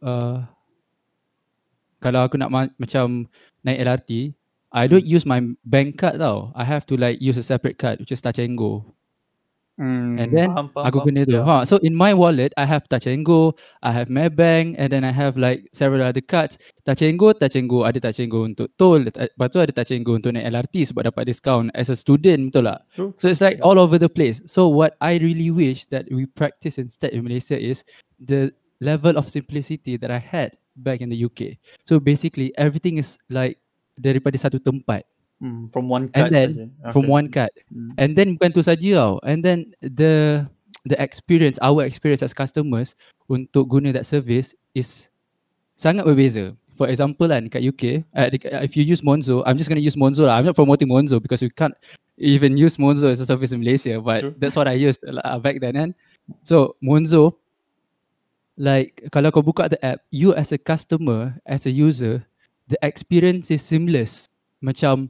uh, 0.00 0.46
kalau 1.98 2.24
aku 2.24 2.38
nak 2.38 2.48
ma- 2.48 2.74
macam 2.78 3.26
naik 3.66 3.82
LRT, 3.82 4.37
I 4.72 4.86
don't 4.86 5.06
use 5.06 5.24
my 5.24 5.40
bank 5.64 5.96
card 5.98 6.18
tau. 6.20 6.52
I 6.54 6.64
have 6.64 6.84
to 6.92 6.96
like 6.96 7.20
use 7.20 7.36
a 7.40 7.42
separate 7.46 7.78
card 7.78 8.00
which 8.00 8.12
is 8.12 8.20
touch 8.20 8.38
and 8.38 8.56
go. 8.58 8.84
Mm, 9.78 10.18
And 10.18 10.28
then 10.34 10.50
faham, 10.50 10.74
faham, 10.74 10.90
Aku 10.90 10.98
faham. 10.98 11.06
guna 11.06 11.22
tu. 11.22 11.38
Yeah. 11.38 11.46
Ha, 11.46 11.62
so 11.62 11.78
in 11.86 11.94
my 11.94 12.10
wallet 12.10 12.50
I 12.58 12.66
have 12.66 12.90
touch 12.90 13.06
and 13.06 13.22
go, 13.22 13.54
I 13.78 13.94
have 13.94 14.10
Maybank 14.10 14.74
and 14.74 14.90
then 14.90 15.06
I 15.06 15.14
have 15.14 15.38
like 15.38 15.70
several 15.72 16.02
other 16.02 16.20
cards. 16.20 16.58
Touch 16.82 17.00
and 17.06 17.14
go, 17.14 17.30
touch 17.30 17.54
and 17.54 17.70
go, 17.70 17.86
ada 17.86 18.02
touch 18.02 18.18
and 18.18 18.26
go 18.26 18.42
untuk 18.42 18.74
tol, 18.74 18.98
lepas 19.06 19.48
tu 19.54 19.62
ada 19.62 19.70
touch 19.70 19.94
and 19.94 20.02
go 20.02 20.18
untuk 20.18 20.34
naik 20.34 20.50
LRT 20.50 20.90
sebab 20.90 21.14
dapat 21.14 21.30
discount 21.30 21.70
as 21.78 21.94
a 21.94 21.96
student 21.96 22.50
betul 22.50 22.66
tak? 22.66 22.82
True. 22.98 23.14
So 23.22 23.30
it's 23.30 23.38
like 23.38 23.62
all 23.62 23.78
over 23.78 24.02
the 24.02 24.10
place. 24.10 24.42
So 24.50 24.66
what 24.66 24.98
I 24.98 25.22
really 25.22 25.54
wish 25.54 25.86
that 25.94 26.10
we 26.10 26.26
practice 26.26 26.74
instead 26.82 27.14
in 27.14 27.22
Malaysia 27.22 27.54
is 27.54 27.86
the 28.18 28.50
level 28.82 29.14
of 29.14 29.30
simplicity 29.30 29.94
that 30.02 30.10
I 30.10 30.18
had 30.18 30.58
back 30.82 30.98
in 31.00 31.08
the 31.08 31.18
UK. 31.22 31.54
So 31.86 32.02
basically 32.02 32.50
everything 32.58 32.98
is 32.98 33.14
like 33.30 33.62
daripada 33.98 34.38
satu 34.38 34.56
tempat 34.56 35.02
Mm, 35.38 35.70
from 35.70 35.86
one 35.86 36.10
and 36.10 36.26
card 36.26 36.30
then 36.34 36.48
saja. 36.50 36.90
from 36.90 37.06
Okay. 37.06 37.14
one 37.14 37.26
card. 37.30 37.52
Mm. 37.70 37.90
And 37.94 38.10
then 38.18 38.28
bukan 38.34 38.50
tu 38.50 38.58
saja 38.58 38.90
tau. 38.98 39.12
And 39.22 39.38
then 39.38 39.70
the 39.78 40.42
the 40.82 40.98
experience, 40.98 41.62
our 41.62 41.86
experience 41.86 42.26
as 42.26 42.34
customers 42.34 42.98
untuk 43.30 43.70
guna 43.70 43.94
that 43.94 44.02
service 44.02 44.50
is 44.74 45.14
sangat 45.78 46.02
berbeza. 46.02 46.58
For 46.74 46.90
example 46.90 47.30
kan 47.30 47.46
kat 47.46 47.62
UK, 47.62 48.02
uh, 48.18 48.26
dekat- 48.34 48.66
if 48.66 48.74
you 48.74 48.82
use 48.82 48.98
Monzo, 48.98 49.46
I'm 49.46 49.54
just 49.54 49.70
going 49.70 49.78
to 49.78 49.86
use 49.86 49.94
Monzo 49.94 50.26
lah. 50.26 50.38
I'm 50.38 50.46
not 50.46 50.58
promoting 50.58 50.90
Monzo 50.90 51.22
because 51.22 51.38
we 51.38 51.54
can't 51.54 51.74
even 52.18 52.58
use 52.58 52.74
Monzo 52.74 53.06
as 53.06 53.22
a 53.22 53.26
service 53.26 53.54
in 53.54 53.62
Malaysia, 53.62 54.02
but 54.02 54.26
True. 54.26 54.34
that's 54.42 54.58
what 54.58 54.66
I 54.66 54.74
used 54.74 55.02
uh, 55.06 55.38
back 55.38 55.62
then 55.62 55.78
kan. 55.78 55.90
So 56.42 56.74
Monzo, 56.82 57.38
like 58.58 59.06
kalau 59.14 59.30
kau 59.30 59.42
buka 59.42 59.70
the 59.70 59.78
app, 59.82 60.02
you 60.10 60.34
as 60.34 60.50
a 60.50 60.58
customer, 60.58 61.38
as 61.46 61.62
a 61.66 61.70
user, 61.70 62.26
the 62.68 62.78
experience 62.84 63.50
is 63.50 63.64
seamless. 63.64 64.28
Macam, 64.60 65.08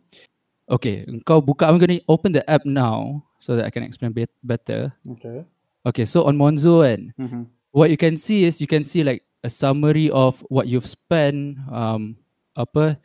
okay, 0.71 1.05
kau 1.27 1.43
buka, 1.43 1.67
I'm 1.67 1.79
going 1.79 1.99
to 1.99 2.05
open 2.09 2.33
the 2.33 2.45
app 2.49 2.65
now 2.65 3.25
so 3.39 3.57
that 3.57 3.67
I 3.67 3.71
can 3.71 3.83
explain 3.83 4.13
bit 4.13 4.31
better. 4.43 4.93
Okay. 5.19 5.45
Okay, 5.87 6.05
so 6.05 6.25
on 6.25 6.37
Monzo 6.37 6.85
kan, 6.85 7.15
Mm-hmm. 7.19 7.43
what 7.73 7.91
you 7.91 7.97
can 7.97 8.17
see 8.17 8.45
is 8.45 8.61
you 8.61 8.67
can 8.67 8.85
see 8.85 9.05
like 9.05 9.25
a 9.45 9.51
summary 9.51 10.11
of 10.11 10.43
what 10.51 10.67
you've 10.67 10.89
spent 10.89 11.55
um 11.71 12.19
apa 12.59 12.99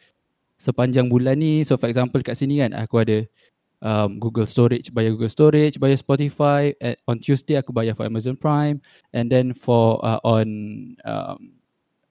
sepanjang 0.58 1.08
bulan 1.08 1.38
ni. 1.40 1.62
So 1.62 1.78
for 1.78 1.88
example 1.88 2.20
kat 2.26 2.36
sini 2.36 2.60
kan 2.66 2.74
aku 2.74 3.06
ada 3.06 3.18
um, 3.86 4.18
Google 4.18 4.50
Storage, 4.50 4.90
bayar 4.90 5.14
Google 5.14 5.30
Storage, 5.30 5.78
bayar 5.78 6.00
Spotify. 6.00 6.74
At, 6.82 6.98
on 7.06 7.22
Tuesday 7.22 7.60
aku 7.60 7.70
bayar 7.70 7.94
for 7.94 8.08
Amazon 8.08 8.34
Prime 8.34 8.82
and 9.14 9.30
then 9.30 9.54
for 9.54 10.02
uh, 10.02 10.18
on 10.26 10.48
um, 11.06 11.54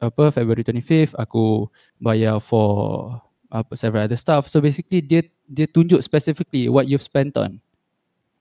apa 0.02 0.35
February 0.35 0.66
25th 0.66 1.14
aku 1.16 1.71
bayar 2.02 2.42
for 2.42 3.14
apa 3.54 3.73
several 3.78 4.04
other 4.04 4.18
stuff. 4.18 4.50
So 4.50 4.59
basically 4.59 4.99
dia 5.00 5.23
dia 5.47 5.71
tunjuk 5.71 6.02
specifically 6.02 6.66
what 6.66 6.90
you've 6.90 7.04
spent 7.04 7.38
on. 7.38 7.62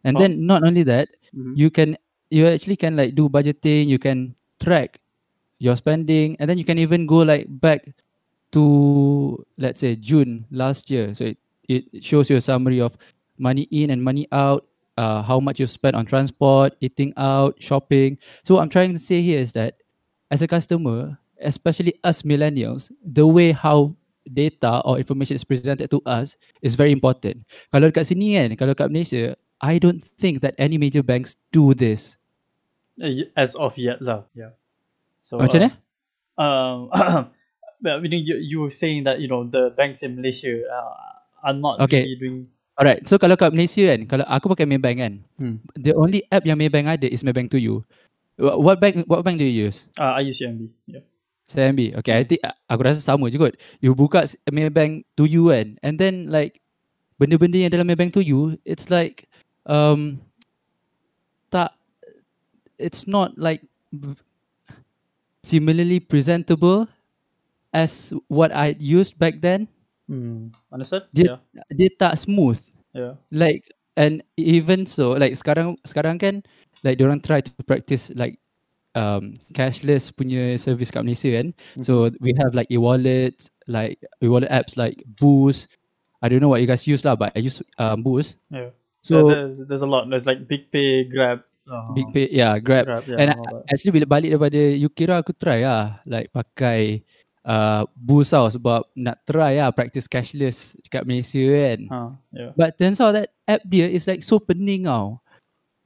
And 0.01 0.17
Oh. 0.17 0.19
then 0.25 0.41
not 0.49 0.65
only 0.65 0.81
that, 0.89 1.13
Mhm. 1.31 1.53
you 1.53 1.69
can 1.69 1.93
you 2.33 2.49
actually 2.49 2.79
can 2.79 2.97
like 2.97 3.13
do 3.13 3.29
budgeting, 3.29 3.85
you 3.85 4.01
can 4.01 4.33
track 4.57 4.97
your 5.61 5.77
spending, 5.77 6.33
and 6.41 6.49
then 6.49 6.57
you 6.57 6.65
can 6.65 6.81
even 6.81 7.05
go 7.05 7.21
like 7.21 7.45
back 7.61 7.85
to 8.55 9.37
let's 9.61 9.79
say 9.79 9.93
June 9.95 10.49
last 10.49 10.89
year. 10.89 11.13
So 11.13 11.29
it, 11.29 11.37
it 11.69 11.83
shows 12.01 12.27
you 12.33 12.35
a 12.39 12.43
summary 12.43 12.81
of 12.81 12.97
money 13.37 13.69
in 13.69 13.93
and 13.93 14.01
money 14.01 14.25
out, 14.33 14.65
uh, 14.97 15.21
how 15.21 15.39
much 15.39 15.59
you 15.61 15.67
spent 15.69 15.93
on 15.95 16.05
transport, 16.09 16.73
eating 16.81 17.13
out, 17.15 17.55
shopping. 17.61 18.17
So 18.43 18.55
what 18.57 18.65
I'm 18.65 18.73
trying 18.73 18.93
to 18.97 18.99
say 18.99 19.21
here 19.21 19.39
is 19.39 19.53
that 19.53 19.77
as 20.33 20.41
a 20.41 20.47
customer, 20.49 21.20
especially 21.41 21.98
us 22.03 22.21
millennials, 22.21 22.91
the 23.03 23.25
way 23.25 23.51
how 23.51 23.93
data 24.29 24.81
or 24.86 24.98
information 24.98 25.36
is 25.36 25.43
presented 25.43 25.89
to 25.89 26.00
us 26.05 26.38
is 26.62 26.77
very 26.77 26.93
important. 26.93 27.41
Kalau 27.74 27.89
dekat 27.89 28.05
sini 28.07 28.38
kan, 28.38 28.50
kalau 28.57 28.74
kat 28.77 28.89
Malaysia, 28.93 29.33
I 29.62 29.77
don't 29.77 30.01
think 30.21 30.41
that 30.41 30.53
any 30.57 30.77
major 30.77 31.01
banks 31.01 31.38
do 31.53 31.74
this. 31.74 32.17
Uh, 33.01 33.25
As 33.33 33.57
of 33.57 33.77
yet 33.77 34.01
lah, 34.01 34.25
yeah. 34.38 34.53
So 35.21 35.38
Macam 35.41 35.62
mana? 35.65 35.69
uh, 36.38 36.41
um, 36.41 36.77
well, 37.86 37.98
you, 38.01 38.10
know, 38.10 38.21
you 38.21 38.36
you 38.41 38.57
were 38.62 38.74
saying 38.74 39.05
that 39.05 39.21
you 39.21 39.29
know 39.29 39.45
the 39.45 39.74
banks 39.77 40.01
in 40.05 40.17
Malaysia 40.17 40.65
uh, 40.69 41.21
are 41.45 41.57
not 41.57 41.81
Okay. 41.86 42.05
really 42.05 42.17
doing. 42.17 42.38
Alright, 42.77 43.05
so 43.05 43.21
kalau 43.21 43.38
kat 43.38 43.53
Malaysia 43.53 43.93
kan, 43.93 44.10
kalau 44.10 44.25
aku 44.25 44.53
pakai 44.57 44.65
Maybank 44.65 44.98
kan, 44.98 45.13
Hmm. 45.38 45.55
the 45.77 45.93
only 45.93 46.25
app 46.33 46.41
yang 46.45 46.57
Maybank 46.57 46.89
ada 46.89 47.05
is 47.05 47.21
Maybank 47.21 47.53
to 47.53 47.62
you. 47.62 47.86
What 48.41 48.81
bank 48.81 49.05
what 49.05 49.21
bank 49.21 49.38
do 49.38 49.45
you 49.45 49.69
use? 49.69 49.86
Uh, 50.01 50.17
I 50.17 50.25
use 50.25 50.41
UMB. 50.41 50.74
Yeah. 50.89 51.05
CIMB. 51.50 51.98
Okay, 52.00 52.13
I 52.13 52.24
think 52.24 52.41
aku 52.69 52.81
rasa 52.86 53.01
sama 53.01 53.27
je 53.29 53.41
kot. 53.41 53.57
You 53.81 53.95
buka 53.95 54.25
Maybank 54.51 55.03
to 55.17 55.25
you 55.25 55.50
kan, 55.50 55.77
and 55.81 55.98
then 55.98 56.29
like 56.29 56.62
benda-benda 57.17 57.57
yang 57.57 57.74
dalam 57.74 57.89
Maybank 57.89 58.13
to 58.17 58.24
you, 58.24 58.57
it's 58.65 58.89
like 58.89 59.27
um 59.69 60.21
tak 61.51 61.75
it's 62.79 63.05
not 63.05 63.36
like 63.38 63.62
similarly 65.43 66.00
presentable 66.00 66.88
as 67.74 68.13
what 68.27 68.53
I 68.55 68.77
used 68.79 69.17
back 69.19 69.41
then. 69.41 69.67
Hmm. 70.07 70.51
Understood? 70.71 71.07
Dia 71.15 71.39
Yeah. 71.55 71.65
dia 71.71 71.89
tak 72.00 72.19
smooth. 72.19 72.60
Yeah. 72.91 73.15
like 73.31 73.71
and 73.95 74.19
even 74.36 74.83
so 74.83 75.15
like 75.15 75.31
sekarang 75.39 75.79
sekarang 75.88 76.19
kan 76.19 76.43
like 76.83 77.00
orang 77.00 77.24
try 77.24 77.39
to 77.39 77.51
practice 77.63 78.12
like 78.19 78.36
um 78.95 79.31
cashless 79.55 80.12
punya 80.12 80.60
service 80.60 80.91
kat 80.91 81.07
Malaysia 81.07 81.31
kan 81.39 81.55
so 81.79 82.12
we 82.19 82.36
have 82.36 82.51
like 82.51 82.67
e-wallets 82.67 83.48
like 83.71 83.95
e-wallet 84.19 84.51
apps 84.51 84.75
like 84.75 85.00
Boost 85.15 85.71
I 86.19 86.27
don't 86.27 86.43
know 86.43 86.51
what 86.51 86.60
you 86.60 86.67
guys 86.67 86.83
use 86.86 87.01
lah 87.07 87.15
but 87.15 87.31
I 87.33 87.39
use 87.39 87.63
um 87.79 88.03
Boost 88.03 88.38
Yeah. 88.51 88.75
so 89.00 89.31
there, 89.31 89.48
there's 89.65 89.81
a 89.81 89.89
lot. 89.89 90.05
There's 90.12 90.27
like 90.29 90.45
Big 90.45 90.69
Pay, 90.69 91.07
Grab. 91.10 91.41
Uh, 91.71 91.93
big 91.93 92.10
pay 92.12 92.25
yeah 92.33 92.57
Grab, 92.57 92.83
Grab, 92.89 93.05
yeah, 93.05 93.21
and 93.21 93.27
I- 93.38 93.63
actually 93.69 93.93
bila 93.95 94.10
balik 94.10 94.33
daripada 94.33 94.60
UK 94.60 94.98
tu 95.07 95.13
aku 95.13 95.31
try 95.31 95.62
lah 95.62 96.01
like 96.10 96.27
pakai 96.33 97.05
uh 97.45 97.86
Boost 97.95 98.33
tau 98.33 98.50
sebab 98.50 98.89
nak 98.98 99.21
try 99.29 99.62
lah 99.62 99.69
practice 99.69 100.10
cashless 100.10 100.74
dekat 100.83 101.05
Malaysia 101.05 101.38
kan 101.39 101.79
Huh, 101.88 102.10
yeah. 102.33 102.51
But 102.57 102.75
turns 102.81 102.98
out 103.00 103.13
that 103.13 103.29
app 103.45 103.62
dia 103.63 103.88
is 103.88 104.10
like 104.10 104.25
so 104.25 104.41
pening 104.41 104.89
tau. 104.89 105.21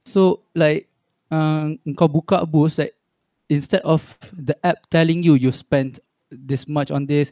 So 0.07 0.47
like 0.55 0.87
um, 1.31 1.79
kau 1.95 2.07
buka 2.07 2.45
boost 2.45 2.79
like 2.79 2.93
instead 3.49 3.81
of 3.81 4.01
the 4.33 4.57
app 4.65 4.81
telling 4.89 5.21
you 5.21 5.35
you 5.35 5.51
spent 5.51 5.99
this 6.31 6.67
much 6.67 6.91
on 6.91 7.05
this, 7.05 7.31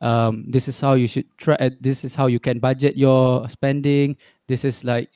um, 0.00 0.44
this 0.48 0.68
is 0.68 0.80
how 0.80 0.94
you 0.94 1.06
should 1.06 1.26
try. 1.38 1.54
Uh, 1.58 1.70
this 1.80 2.04
is 2.04 2.14
how 2.14 2.26
you 2.26 2.38
can 2.38 2.58
budget 2.58 2.96
your 2.96 3.48
spending. 3.50 4.16
This 4.46 4.64
is 4.64 4.84
like 4.84 5.10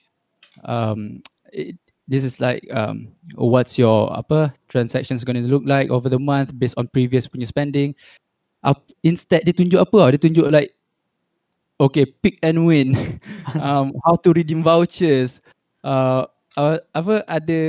um, 0.65 1.23
it, 1.51 1.77
this 2.07 2.23
is 2.23 2.39
like 2.39 2.67
um, 2.71 3.07
what's 3.35 3.79
your 3.79 4.11
apa 4.11 4.53
transactions 4.67 5.23
going 5.23 5.39
to 5.39 5.47
look 5.47 5.63
like 5.65 5.89
over 5.89 6.09
the 6.09 6.19
month 6.19 6.51
based 6.59 6.75
on 6.77 6.87
previous 6.91 7.27
spending. 7.47 7.95
Up, 8.63 8.79
instead 9.03 9.43
dia 9.43 9.51
tunjuk 9.55 9.79
apa? 9.79 10.15
Dia 10.15 10.19
tunjuk 10.19 10.47
like 10.51 10.75
okay 11.79 12.05
pick 12.07 12.39
and 12.43 12.63
win 12.63 12.95
um, 13.59 13.91
how 14.07 14.15
to 14.15 14.31
redeem 14.31 14.63
vouchers 14.63 15.43
uh, 15.83 16.23
uh, 16.55 16.79
apa 16.95 17.25
ada 17.27 17.59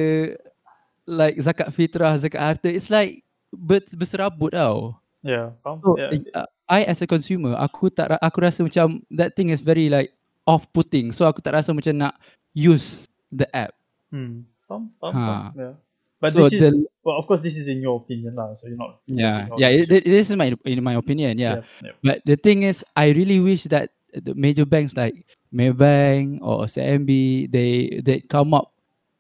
like 1.06 1.36
zakat 1.40 1.68
fitrah 1.70 2.16
zakat 2.16 2.40
harta 2.40 2.68
it's 2.68 2.88
like 2.88 3.20
ber, 3.52 3.80
berserabut 3.96 4.52
tau 4.52 4.96
Yeah. 5.24 5.56
faham? 5.64 5.80
so 5.80 5.96
yeah. 5.96 6.12
uh, 6.36 6.44
I 6.68 6.84
as 6.84 7.00
a 7.00 7.08
consumer 7.08 7.56
aku 7.56 7.88
tak 7.88 8.12
aku 8.20 8.44
rasa 8.44 8.60
macam 8.60 9.00
that 9.08 9.32
thing 9.32 9.48
is 9.48 9.64
very 9.64 9.88
like 9.88 10.12
off 10.44 10.68
putting 10.76 11.12
so 11.16 11.24
aku 11.24 11.40
tak 11.40 11.56
rasa 11.56 11.72
macam 11.72 11.96
nak 11.96 12.14
use 12.52 13.08
the 13.32 13.48
app 13.56 13.72
Hmm. 14.12 14.46
Faham, 14.70 14.92
faham, 15.02 15.12
Ha. 15.12 15.24
faham. 15.26 15.44
Yeah. 15.58 15.74
But 16.22 16.30
so 16.32 16.46
this 16.46 16.54
is 16.56 16.60
the 16.62 16.70
well, 17.02 17.18
of 17.20 17.26
course, 17.28 17.42
this 17.44 17.58
is 17.58 17.66
in 17.68 17.82
your 17.84 17.98
opinion 18.00 18.38
lah. 18.38 18.54
So 18.56 18.70
you're 18.70 18.78
not. 18.80 19.02
yeah 19.10 19.50
you're 19.50 19.50
not- 19.50 19.58
yeah 19.60 19.70
it, 19.74 20.06
this 20.06 20.30
is 20.30 20.36
my 20.38 20.54
in 20.64 20.80
my 20.80 20.94
opinion 20.96 21.36
yeah 21.36 21.60
yeah. 21.84 21.92
But 22.00 22.22
the 22.24 22.38
thing 22.38 22.62
is, 22.64 22.80
I 22.96 23.10
really 23.12 23.42
wish 23.44 23.66
that 23.74 23.92
the 24.14 24.32
major 24.32 24.64
banks 24.64 24.94
like 24.96 25.26
Maybank 25.52 26.40
or 26.40 26.64
CMB 26.70 27.10
they 27.50 28.00
they 28.00 28.22
come 28.24 28.54
up 28.54 28.70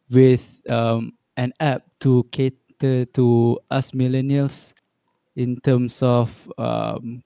with 0.08 0.46
um, 0.70 1.12
an 1.36 1.52
app 1.60 1.82
to 2.00 2.26
cater 2.30 3.04
to 3.16 3.58
us 3.70 3.90
millennials 3.92 4.74
in 5.36 5.58
terms 5.60 6.02
of 6.02 6.30
um, 6.58 7.22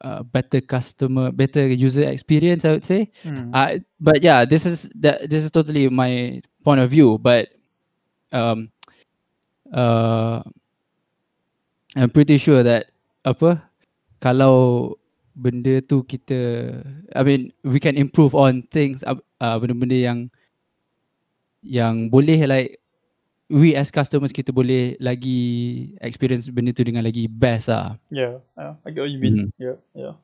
uh, 0.00 0.22
better 0.22 0.60
customer, 0.60 1.30
better 1.30 1.66
user 1.66 2.08
experience. 2.08 2.64
I 2.64 2.70
would 2.72 2.84
say. 2.84 3.10
Hmm. 3.22 3.52
Uh, 3.52 3.78
but 4.00 4.22
yeah, 4.22 4.44
this 4.44 4.64
is 4.64 4.88
that 5.00 5.28
this 5.28 5.44
is 5.44 5.50
totally 5.50 5.88
my 5.88 6.40
point 6.64 6.80
of 6.80 6.90
view. 6.90 7.18
But 7.18 7.48
um, 8.32 8.70
uh, 9.72 10.42
I'm 11.96 12.10
pretty 12.10 12.38
sure 12.38 12.62
that 12.62 12.90
apa 13.26 13.60
kalau 14.22 14.96
benda 15.36 15.80
tu 15.84 16.04
kita 16.04 16.72
I 17.12 17.22
mean 17.24 17.52
we 17.64 17.80
can 17.80 17.96
improve 17.96 18.32
on 18.32 18.64
things 18.68 19.04
uh, 19.04 19.56
benda-benda 19.60 19.96
yang 19.96 20.18
yang 21.60 22.08
boleh 22.08 22.40
like 22.48 22.79
we 23.50 23.74
as 23.74 23.90
customers 23.90 24.30
kita 24.30 24.54
boleh 24.54 24.94
lagi 25.02 25.92
experience 26.00 26.46
benda 26.48 26.70
tu 26.70 26.86
dengan 26.86 27.02
lagi 27.02 27.26
best 27.26 27.68
lah. 27.68 27.98
Yeah, 28.08 28.38
yeah, 28.56 28.78
I 28.86 28.88
get 28.94 29.02
what 29.02 29.12
you 29.12 29.18
mean. 29.20 29.42
Mhm. 29.42 29.46
Yeah, 29.58 29.76
yeah. 29.92 30.14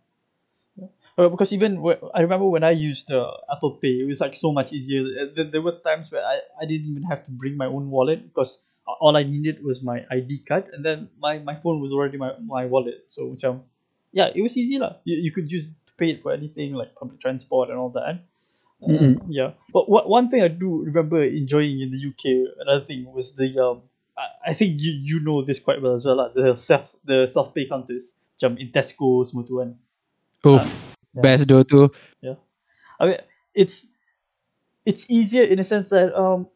yeah. 0.79 0.89
Well, 1.17 1.31
because 1.33 1.53
even 1.53 1.81
wh- 1.83 1.99
I 2.15 2.23
remember 2.23 2.47
when 2.47 2.63
I 2.63 2.71
used 2.77 3.11
uh, 3.11 3.33
Apple 3.51 3.81
Pay, 3.83 4.05
it 4.05 4.07
was 4.07 4.21
like 4.21 4.37
so 4.39 4.53
much 4.53 4.73
easier. 4.73 5.33
There, 5.35 5.49
there 5.49 5.65
were 5.65 5.77
times 5.83 6.13
where 6.13 6.23
I, 6.25 6.41
I 6.61 6.65
didn't 6.69 6.87
even 6.87 7.03
have 7.09 7.25
to 7.27 7.31
bring 7.33 7.57
my 7.57 7.67
own 7.67 7.91
wallet 7.91 8.23
because 8.31 8.59
all 8.87 9.17
I 9.17 9.25
needed 9.25 9.65
was 9.65 9.83
my 9.83 10.05
ID 10.11 10.45
card, 10.47 10.71
and 10.73 10.85
then 10.85 11.09
my, 11.19 11.39
my 11.41 11.57
phone 11.57 11.81
was 11.81 11.91
already 11.93 12.19
my, 12.19 12.39
my 12.39 12.67
wallet. 12.67 13.07
So 13.11 13.35
macam, 13.35 13.65
yeah, 14.13 14.31
it 14.35 14.43
was 14.43 14.57
easy 14.57 14.79
lah. 14.79 15.01
You, 15.05 15.17
you 15.19 15.33
could 15.33 15.51
use 15.51 15.73
to 15.73 15.93
pay 15.99 16.11
it 16.15 16.23
for 16.23 16.33
anything 16.33 16.75
like 16.75 16.95
public 16.95 17.19
transport 17.21 17.71
and 17.71 17.79
all 17.79 17.91
that. 17.97 18.23
Uh, 18.87 18.93
Mm-mm. 18.93 19.19
yeah, 19.29 19.51
but 19.75 19.91
what 19.91 20.09
one 20.09 20.31
thing 20.31 20.43
I 20.43 20.49
do 20.49 20.83
remember 20.87 21.19
enjoying 21.23 21.81
in 21.81 21.91
the 21.91 21.99
UK, 21.99 22.55
another 22.63 22.85
thing 22.85 23.11
was 23.11 23.35
the 23.35 23.51
um, 23.59 23.83
I, 24.17 24.51
I 24.51 24.55
think 24.55 24.79
you 24.79 24.93
you 24.93 25.19
know 25.21 25.43
this 25.43 25.59
quite 25.59 25.83
well 25.83 25.95
as 25.95 26.07
well 26.07 26.23
lah. 26.23 26.31
The 26.31 26.55
self 26.55 26.95
the 27.03 27.27
self 27.27 27.51
pay 27.51 27.67
counters, 27.67 28.15
macam 28.39 28.55
in 28.63 28.71
Tesco 28.71 29.27
semua 29.27 29.43
tu 29.43 29.59
kan. 29.59 29.75
Oof, 30.47 30.95
yeah. 31.11 31.23
best 31.23 31.51
do 31.51 31.67
tu. 31.67 31.91
I 33.01 33.07
mean, 33.07 33.19
it's 33.55 33.87
it's 34.85 35.05
easier 35.09 35.43
in 35.43 35.59
a 35.59 35.65
sense 35.65 35.89
that 35.89 36.15
um, 36.15 36.49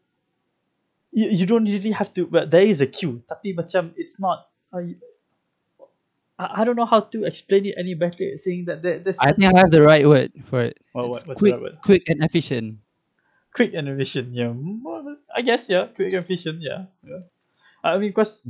you, 1.11 1.29
you 1.29 1.45
don't 1.45 1.65
really 1.65 1.91
have 1.91 2.13
to. 2.15 2.25
But 2.25 2.51
there 2.51 2.63
is 2.63 2.81
a 2.81 2.87
queue, 2.87 3.21
tapi 3.27 3.53
macam 3.53 3.93
it's 3.95 4.19
not. 4.19 4.47
Uh, 4.73 4.95
I, 6.41 6.61
I 6.61 6.65
don't 6.65 6.73
know 6.75 6.89
how 6.89 7.05
to 7.13 7.23
explain 7.29 7.69
it 7.69 7.77
any 7.77 7.93
better. 7.93 8.25
Saying 8.37 8.65
that 8.65 8.81
there, 8.81 8.97
there's 8.97 9.21
I 9.21 9.29
think 9.37 9.53
I 9.53 9.61
have 9.61 9.69
the 9.69 9.85
right 9.85 10.09
word 10.09 10.33
for 10.49 10.65
it. 10.65 10.81
Well, 10.97 11.13
It's 11.13 11.21
what- 11.21 11.37
what's 11.37 11.39
quick, 11.39 11.53
the 11.53 11.61
right 11.61 11.65
word? 11.77 11.85
quick 11.85 12.03
and 12.09 12.25
efficient. 12.25 12.81
quick 13.53 13.75
and 13.75 13.85
efficient. 13.91 14.31
Yeah, 14.33 14.55
I 15.35 15.43
guess 15.43 15.69
yeah, 15.69 15.91
quick 15.91 16.15
and 16.15 16.23
efficient. 16.23 16.63
Yeah, 16.63 16.87
yeah. 17.03 17.27
I 17.83 17.99
mean, 17.99 18.09
because 18.15 18.47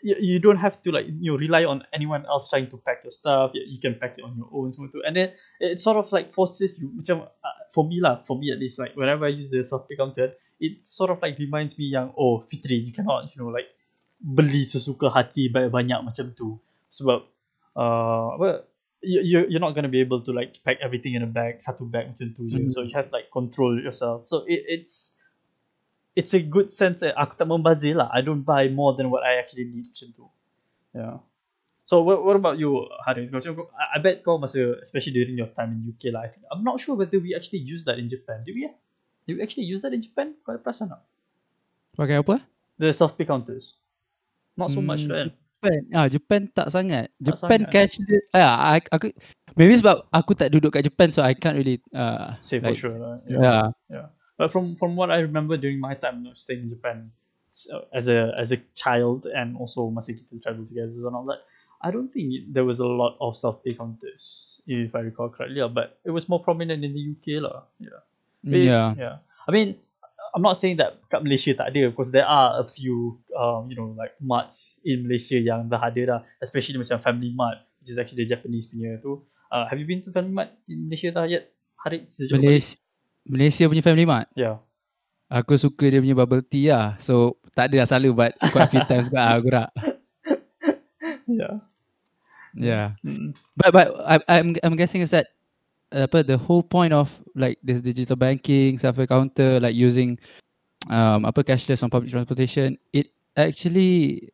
you, 0.00 0.16
you 0.16 0.38
don't 0.40 0.56
have 0.56 0.80
to 0.82 0.88
like 0.90 1.06
you 1.06 1.32
know, 1.32 1.38
rely 1.38 1.68
on 1.68 1.84
anyone 1.92 2.24
else 2.24 2.48
trying 2.48 2.72
to 2.72 2.80
pack 2.80 3.04
your 3.04 3.12
stuff. 3.12 3.52
You, 3.52 3.68
you 3.68 3.78
can 3.78 4.00
pack 4.00 4.16
it 4.16 4.24
on 4.24 4.40
your 4.40 4.48
own, 4.48 4.72
semua 4.72 4.88
tu. 4.88 5.04
And 5.04 5.12
then 5.12 5.36
it 5.60 5.76
sort 5.78 6.00
of 6.00 6.08
like 6.08 6.32
forces 6.32 6.80
you. 6.80 6.88
Macam 6.88 7.28
uh, 7.28 7.56
for 7.68 7.84
me 7.84 8.00
lah, 8.00 8.24
for 8.24 8.40
me 8.40 8.48
at 8.48 8.58
least, 8.58 8.80
like 8.80 8.96
whenever 8.96 9.28
I 9.28 9.32
use 9.36 9.52
the 9.52 9.60
self 9.60 9.84
pay 9.84 10.00
counter, 10.00 10.32
it 10.56 10.80
sort 10.88 11.12
of 11.12 11.20
like 11.20 11.36
reminds 11.36 11.76
me 11.76 11.92
yang 11.92 12.16
oh 12.16 12.40
Fitri, 12.40 12.80
you 12.80 12.96
cannot 12.96 13.28
you 13.28 13.44
know 13.44 13.52
like 13.52 13.68
beli 14.20 14.64
sesuka 14.68 15.12
hati 15.12 15.48
banyak-banyak 15.52 16.00
macam 16.00 16.32
tu. 16.32 16.56
Sebab 16.90 17.22
uh, 17.78 18.28
well, 18.36 18.66
you, 19.00 19.22
you 19.22 19.38
you're 19.48 19.62
not 19.62 19.72
gonna 19.78 19.88
be 19.90 20.00
able 20.02 20.20
to 20.26 20.34
like 20.34 20.58
pack 20.66 20.78
everything 20.82 21.14
in 21.14 21.22
a 21.22 21.30
bag, 21.30 21.62
satu 21.62 21.86
bag 21.86 22.10
macam 22.12 22.34
tu 22.34 22.50
je. 22.50 22.58
Mhm. 22.58 22.70
So 22.74 22.82
you 22.82 22.92
have 22.98 23.08
to 23.08 23.14
like 23.14 23.30
control 23.30 23.78
yourself. 23.78 24.26
So 24.28 24.42
it, 24.44 24.66
it's 24.66 25.14
it's 26.18 26.34
a 26.34 26.42
good 26.42 26.68
sense 26.68 27.00
that 27.06 27.14
aku 27.14 27.38
tak 27.38 27.46
membazir 27.48 27.94
lah. 27.96 28.10
I 28.10 28.20
don't 28.20 28.42
buy 28.42 28.66
more 28.68 28.98
than 28.98 29.08
what 29.14 29.22
I 29.22 29.38
actually 29.38 29.70
need 29.70 29.86
macam 29.88 30.08
tu. 30.12 30.26
Yeah. 30.92 31.22
So 31.86 32.02
what, 32.06 32.22
what 32.22 32.38
about 32.38 32.58
you, 32.58 32.86
Haris? 33.06 33.30
Macam 33.34 33.66
I, 33.74 33.96
I 33.96 33.98
bet 34.02 34.22
kau 34.22 34.38
masa, 34.38 34.78
especially 34.82 35.14
during 35.22 35.34
your 35.38 35.50
time 35.54 35.74
in 35.74 35.86
UK 35.90 36.14
lah. 36.14 36.26
I 36.26 36.28
think, 36.30 36.46
I'm 36.50 36.62
not 36.62 36.78
sure 36.78 36.94
whether 36.94 37.18
we 37.18 37.34
actually 37.34 37.62
use 37.62 37.82
that 37.86 37.98
in 37.98 38.06
Japan. 38.10 38.42
Did 38.46 38.54
we? 38.54 38.66
eh? 38.70 38.74
Did 39.26 39.38
we 39.38 39.42
actually 39.42 39.66
use 39.66 39.82
that 39.82 39.90
in 39.94 40.02
Japan? 40.02 40.34
Kau 40.46 40.54
ada 40.54 40.62
perasan 40.62 40.90
tak? 40.90 41.02
Pakai 41.98 42.22
apa? 42.22 42.42
The 42.78 42.94
self 42.94 43.18
pay 43.18 43.26
counters. 43.26 43.74
Not 44.54 44.70
so 44.70 44.82
much, 44.82 45.06
Hmm, 45.06 45.14
right? 45.14 45.30
Japan, 45.60 45.80
ah 45.92 46.06
Japan 46.08 46.40
tak 46.56 46.68
sangat. 46.72 47.12
Tak 47.20 47.36
Japan 47.36 47.60
sangat. 47.68 47.72
cashless. 47.72 48.24
Ah, 48.32 48.72
I, 48.72 48.80
aku 48.88 49.12
maybe 49.60 49.76
sebab 49.76 50.08
aku 50.08 50.32
tak 50.32 50.48
duduk 50.56 50.72
kat 50.72 50.88
Japan 50.88 51.12
so 51.12 51.20
I 51.20 51.36
can't 51.36 51.52
really 51.52 51.84
uh, 51.92 52.32
Say 52.40 52.64
for 52.64 52.72
like, 52.72 52.80
sure. 52.80 52.96
right? 52.96 53.20
yeah. 53.28 53.68
yeah. 53.92 54.08
But 54.40 54.48
from 54.48 54.72
from 54.80 54.96
what 54.96 55.12
I 55.12 55.20
remember 55.20 55.60
during 55.60 55.76
my 55.76 55.92
time 55.92 56.24
you 56.24 56.32
know, 56.32 56.36
staying 56.36 56.64
in 56.64 56.72
Japan 56.72 57.12
so, 57.52 57.84
as 57.92 58.08
a 58.08 58.32
as 58.40 58.56
a 58.56 58.58
child 58.72 59.28
and 59.28 59.52
also 59.60 59.92
masa 59.92 60.16
kita 60.16 60.40
travel 60.40 60.64
together 60.64 60.96
and 60.96 61.12
all 61.12 61.28
that, 61.28 61.44
I 61.84 61.92
don't 61.92 62.08
think 62.08 62.48
there 62.48 62.64
was 62.64 62.80
a 62.80 62.88
lot 62.88 63.20
of 63.20 63.36
self 63.36 63.60
pay 63.60 63.76
counters 63.76 64.48
if 64.64 64.96
I 64.96 65.04
recall 65.04 65.28
correctly. 65.28 65.60
Yeah, 65.60 65.68
but 65.68 66.00
it 66.08 66.14
was 66.16 66.24
more 66.24 66.40
prominent 66.40 66.80
in 66.80 66.96
the 66.96 67.04
UK 67.12 67.44
lah. 67.44 67.68
Yeah. 67.76 68.00
It- 68.48 68.64
Yeah. 68.64 68.96
Yeah. 68.96 69.16
I 69.44 69.52
mean, 69.52 69.76
I'm 70.34 70.42
not 70.42 70.56
saying 70.56 70.78
that 70.78 71.02
kat 71.10 71.22
Malaysia 71.26 71.54
tak 71.54 71.74
ada 71.74 71.90
because 71.90 72.14
there 72.14 72.26
are 72.26 72.62
a 72.62 72.64
few 72.66 73.18
um, 73.34 73.66
you 73.66 73.76
know 73.76 73.94
like 73.98 74.14
marts 74.22 74.78
in 74.86 75.06
Malaysia 75.06 75.38
yang 75.38 75.66
dah 75.66 75.82
ada 75.82 76.02
dah 76.06 76.20
especially 76.38 76.78
macam 76.78 77.02
Family 77.02 77.34
Mart 77.34 77.62
which 77.82 77.90
is 77.90 77.98
actually 77.98 78.24
the 78.24 78.28
Japanese 78.30 78.70
punya 78.70 79.00
tu. 79.00 79.24
Uh, 79.50 79.66
have 79.66 79.78
you 79.80 79.88
been 79.88 79.98
to 80.04 80.14
Family 80.14 80.30
Mart 80.30 80.54
in 80.70 80.86
Malaysia 80.86 81.10
dah 81.10 81.26
yet? 81.26 81.50
Harid 81.80 82.06
sejauh? 82.06 82.38
Malaysia, 82.38 82.76
Malaysia 83.26 83.64
punya 83.66 83.82
Family 83.82 84.06
Mart. 84.06 84.28
Yeah. 84.36 84.62
Aku 85.30 85.54
suka 85.56 85.88
dia 85.88 86.02
punya 86.02 86.14
bubble 86.14 86.44
tea 86.44 86.70
lah. 86.70 86.98
So 87.02 87.38
tak 87.54 87.70
ada 87.72 87.82
lah 87.82 87.86
selalu 87.88 88.10
but 88.14 88.32
quite 88.50 88.66
a 88.66 88.70
few 88.70 88.84
times 88.86 89.08
juga 89.10 89.26
aku 89.34 89.48
rak. 89.50 89.70
Yeah. 91.30 91.62
Yeah. 92.58 92.98
Mm. 93.06 93.38
But 93.54 93.70
but 93.70 93.86
I, 94.02 94.18
I'm 94.26 94.58
I'm 94.66 94.74
guessing 94.74 95.06
is 95.06 95.14
that 95.14 95.30
apa 95.92 96.22
the 96.22 96.38
whole 96.38 96.62
point 96.62 96.94
of 96.94 97.10
like 97.34 97.58
this 97.62 97.80
digital 97.82 98.16
banking, 98.16 98.78
self 98.78 98.96
counter, 99.08 99.58
like 99.60 99.74
using 99.74 100.18
um 100.90 101.26
apa 101.26 101.42
cashless 101.44 101.82
on 101.82 101.90
public 101.90 102.10
transportation, 102.10 102.78
it 102.94 103.10
actually 103.36 104.30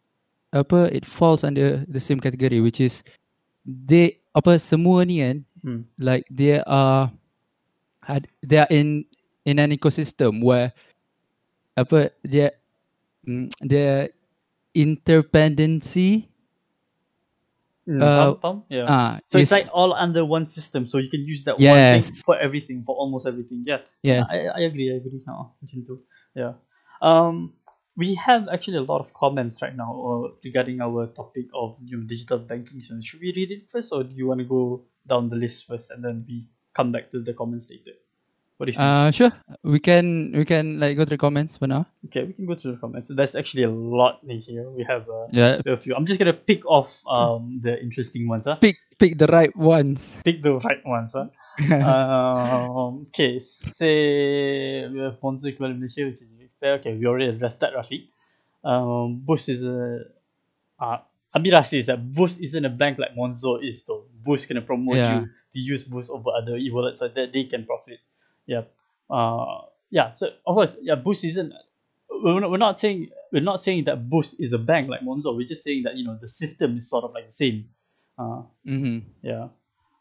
apa 0.52 0.88
it 0.94 1.04
falls 1.04 1.44
under 1.44 1.84
the 1.88 2.00
same 2.00 2.20
category 2.20 2.60
which 2.60 2.80
is 2.80 3.02
they 3.66 4.20
apa 4.36 4.56
semua 4.60 5.04
ni 5.04 5.20
kan 5.24 5.38
Hmm. 5.66 5.82
like 5.98 6.22
they 6.30 6.62
are 6.62 7.10
had- 8.06 8.30
they 8.38 8.54
are 8.62 8.70
in 8.70 9.02
in 9.42 9.58
an 9.58 9.74
ecosystem 9.74 10.38
where 10.38 10.70
apa 11.74 12.14
dia 12.22 12.54
mm, 13.26 13.50
their 13.66 14.14
interdependency 14.78 16.30
Mm, 17.86 18.02
Uh, 18.02 18.06
faham, 18.18 18.32
faham? 18.42 18.56
Yeah. 18.68 18.86
ah 18.90 19.10
so 19.30 19.38
it's 19.38 19.50
is- 19.50 19.54
like 19.54 19.68
all 19.72 19.94
under 19.94 20.24
one 20.26 20.46
system, 20.50 20.86
so 20.90 20.98
you 20.98 21.08
can 21.08 21.22
use 21.22 21.44
that 21.46 21.54
one 21.58 21.78
thing 21.78 22.02
for 22.26 22.34
everything, 22.38 22.82
for 22.82 22.94
almost 22.98 23.26
everything. 23.30 23.62
Yeah, 23.66 23.86
yes 24.02 24.26
I, 24.30 24.50
I 24.50 24.60
agree, 24.66 24.90
I 24.90 24.98
agree. 24.98 25.22
No, 25.26 25.54
macam 25.62 25.86
tu. 25.86 26.02
Yeah. 26.34 26.58
Um, 27.00 27.54
we 27.96 28.14
have 28.18 28.48
actually 28.50 28.78
a 28.82 28.86
lot 28.86 29.00
of 29.00 29.14
comments 29.14 29.62
right 29.62 29.74
now 29.74 29.92
uh, 29.94 30.24
regarding 30.44 30.82
our 30.82 31.06
topic 31.14 31.46
of 31.54 31.78
you 31.84 31.96
know, 31.96 32.04
digital 32.04 32.38
banking. 32.42 32.82
So 32.82 32.98
should 33.00 33.22
we 33.22 33.32
read 33.32 33.50
it 33.54 33.70
first, 33.70 33.92
or 33.94 34.02
do 34.02 34.12
you 34.14 34.26
want 34.26 34.42
to 34.42 34.48
go 34.48 34.84
down 35.06 35.30
the 35.30 35.38
list 35.38 35.66
first 35.70 35.90
and 35.94 36.02
then 36.02 36.24
we 36.26 36.50
come 36.74 36.90
back 36.92 37.10
to 37.14 37.22
the 37.22 37.32
comments 37.32 37.70
later? 37.70 37.94
What 38.56 38.66
do 38.66 38.72
you 38.72 38.78
think? 38.78 38.88
Uh, 38.88 39.10
sure. 39.10 39.32
We 39.62 39.78
can 39.80 40.32
we 40.32 40.44
can 40.44 40.80
like 40.80 40.96
go 40.96 41.04
to 41.04 41.10
the 41.10 41.18
comments 41.18 41.56
for 41.56 41.66
now. 41.66 41.84
okay, 42.06 42.24
we 42.24 42.32
can 42.32 42.46
go 42.46 42.54
to 42.54 42.72
the 42.72 42.78
comments. 42.78 43.08
So 43.08 43.14
there's 43.14 43.34
actually 43.36 43.64
a 43.64 43.70
lot 43.70 44.20
in 44.26 44.38
here. 44.40 44.64
We 44.70 44.82
have 44.84 45.08
uh, 45.10 45.26
Yeah. 45.30 45.60
a 45.66 45.76
few. 45.76 45.94
I'm 45.94 46.06
just 46.06 46.18
gonna 46.18 46.32
pick 46.32 46.64
off 46.64 46.96
um 47.06 47.60
the 47.62 47.76
interesting 47.80 48.26
ones. 48.28 48.46
Huh? 48.46 48.56
Pick 48.56 48.76
pick 48.98 49.18
the 49.18 49.26
right 49.28 49.54
ones. 49.54 50.14
Pick 50.24 50.40
the 50.42 50.54
right 50.56 50.80
ones. 50.86 51.12
Huh? 51.12 51.28
um, 51.84 53.06
okay, 53.08 53.38
say 53.40 54.88
we 54.88 54.98
have 55.00 55.20
Monzo 55.20 55.46
equivalent 55.52 55.80
Malaysia, 55.80 56.04
which 56.04 56.22
is 56.22 56.32
fair. 56.60 56.74
Okay, 56.80 56.94
we 56.96 57.06
already 57.06 57.28
addressed 57.28 57.60
that, 57.60 57.74
Rafi. 57.74 58.08
Um, 58.64 59.20
Boost 59.24 59.48
is 59.48 59.62
a. 59.62 60.04
Uh, 60.80 60.98
Amira 61.34 61.64
says 61.64 61.86
that 61.86 62.00
Boost 62.00 62.40
isn't 62.40 62.64
a 62.64 62.70
bank 62.70 62.98
like 62.98 63.14
Monzo 63.14 63.60
is, 63.62 63.84
though. 63.84 64.04
Boost 64.24 64.48
can 64.48 64.60
promote 64.64 64.96
Yeah. 64.96 65.20
you 65.20 65.28
to 65.52 65.58
use 65.60 65.84
Boost 65.84 66.10
over 66.10 66.30
other 66.32 66.56
e-wallets 66.56 66.98
so 67.00 67.08
that 67.08 67.32
they 67.32 67.44
can 67.44 67.64
profit. 67.66 68.00
Yeah. 68.46 68.62
Uh, 69.10 69.66
yeah. 69.90 70.12
So 70.12 70.30
of 70.46 70.54
course, 70.54 70.76
yeah, 70.80 70.94
Boost 70.94 71.24
isn't. 71.24 71.52
We're 72.08 72.40
not, 72.40 72.50
we're 72.50 72.62
not 72.62 72.78
saying 72.78 73.10
we're 73.32 73.44
not 73.44 73.60
saying 73.60 73.84
that 73.84 74.08
Boost 74.08 74.40
is 74.40 74.52
a 74.52 74.58
bank 74.58 74.88
like 74.88 75.02
Monzo. 75.02 75.36
We're 75.36 75.46
just 75.46 75.62
saying 75.62 75.84
that 75.84 75.96
you 75.96 76.06
know 76.06 76.16
the 76.20 76.28
system 76.28 76.76
is 76.76 76.88
sort 76.88 77.04
of 77.04 77.12
like 77.12 77.26
the 77.26 77.34
same. 77.34 77.68
Uh, 78.18 78.42
mm-hmm. 78.66 78.98
Yeah. 79.22 79.48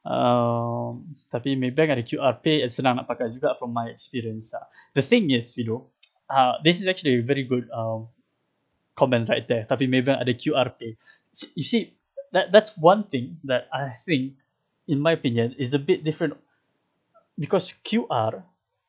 Um, 0.05 1.17
tapi 1.33 1.57
Maybank 1.57 1.97
ada 1.97 2.05
QR 2.05 2.37
Pay 2.37 2.61
and 2.61 2.69
senang 2.69 3.01
nak 3.01 3.09
pakai 3.09 3.33
juga 3.33 3.57
from 3.57 3.73
my 3.73 3.89
experience. 3.89 4.53
Uh, 4.53 4.61
the 4.93 5.01
thing 5.01 5.33
is, 5.33 5.57
you 5.57 5.65
know, 5.65 5.89
uh, 6.29 6.61
this 6.61 6.77
is 6.77 6.85
actually 6.85 7.19
a 7.19 7.25
very 7.25 7.41
good 7.41 7.65
um, 7.73 8.05
comment 8.93 9.25
right 9.25 9.49
there. 9.49 9.65
Tapi 9.65 9.89
Maybank 9.89 10.21
ada 10.21 10.33
QR 10.37 10.69
Pay. 10.77 10.93
You 11.57 11.65
see, 11.65 11.97
that 12.37 12.53
that's 12.53 12.77
one 12.77 13.09
thing 13.09 13.41
that 13.49 13.65
I 13.73 13.97
think, 13.97 14.37
in 14.85 15.01
my 15.01 15.17
opinion, 15.17 15.57
is 15.57 15.73
a 15.73 15.81
bit 15.81 16.05
different 16.05 16.37
because 17.37 17.73
QR 17.83 18.43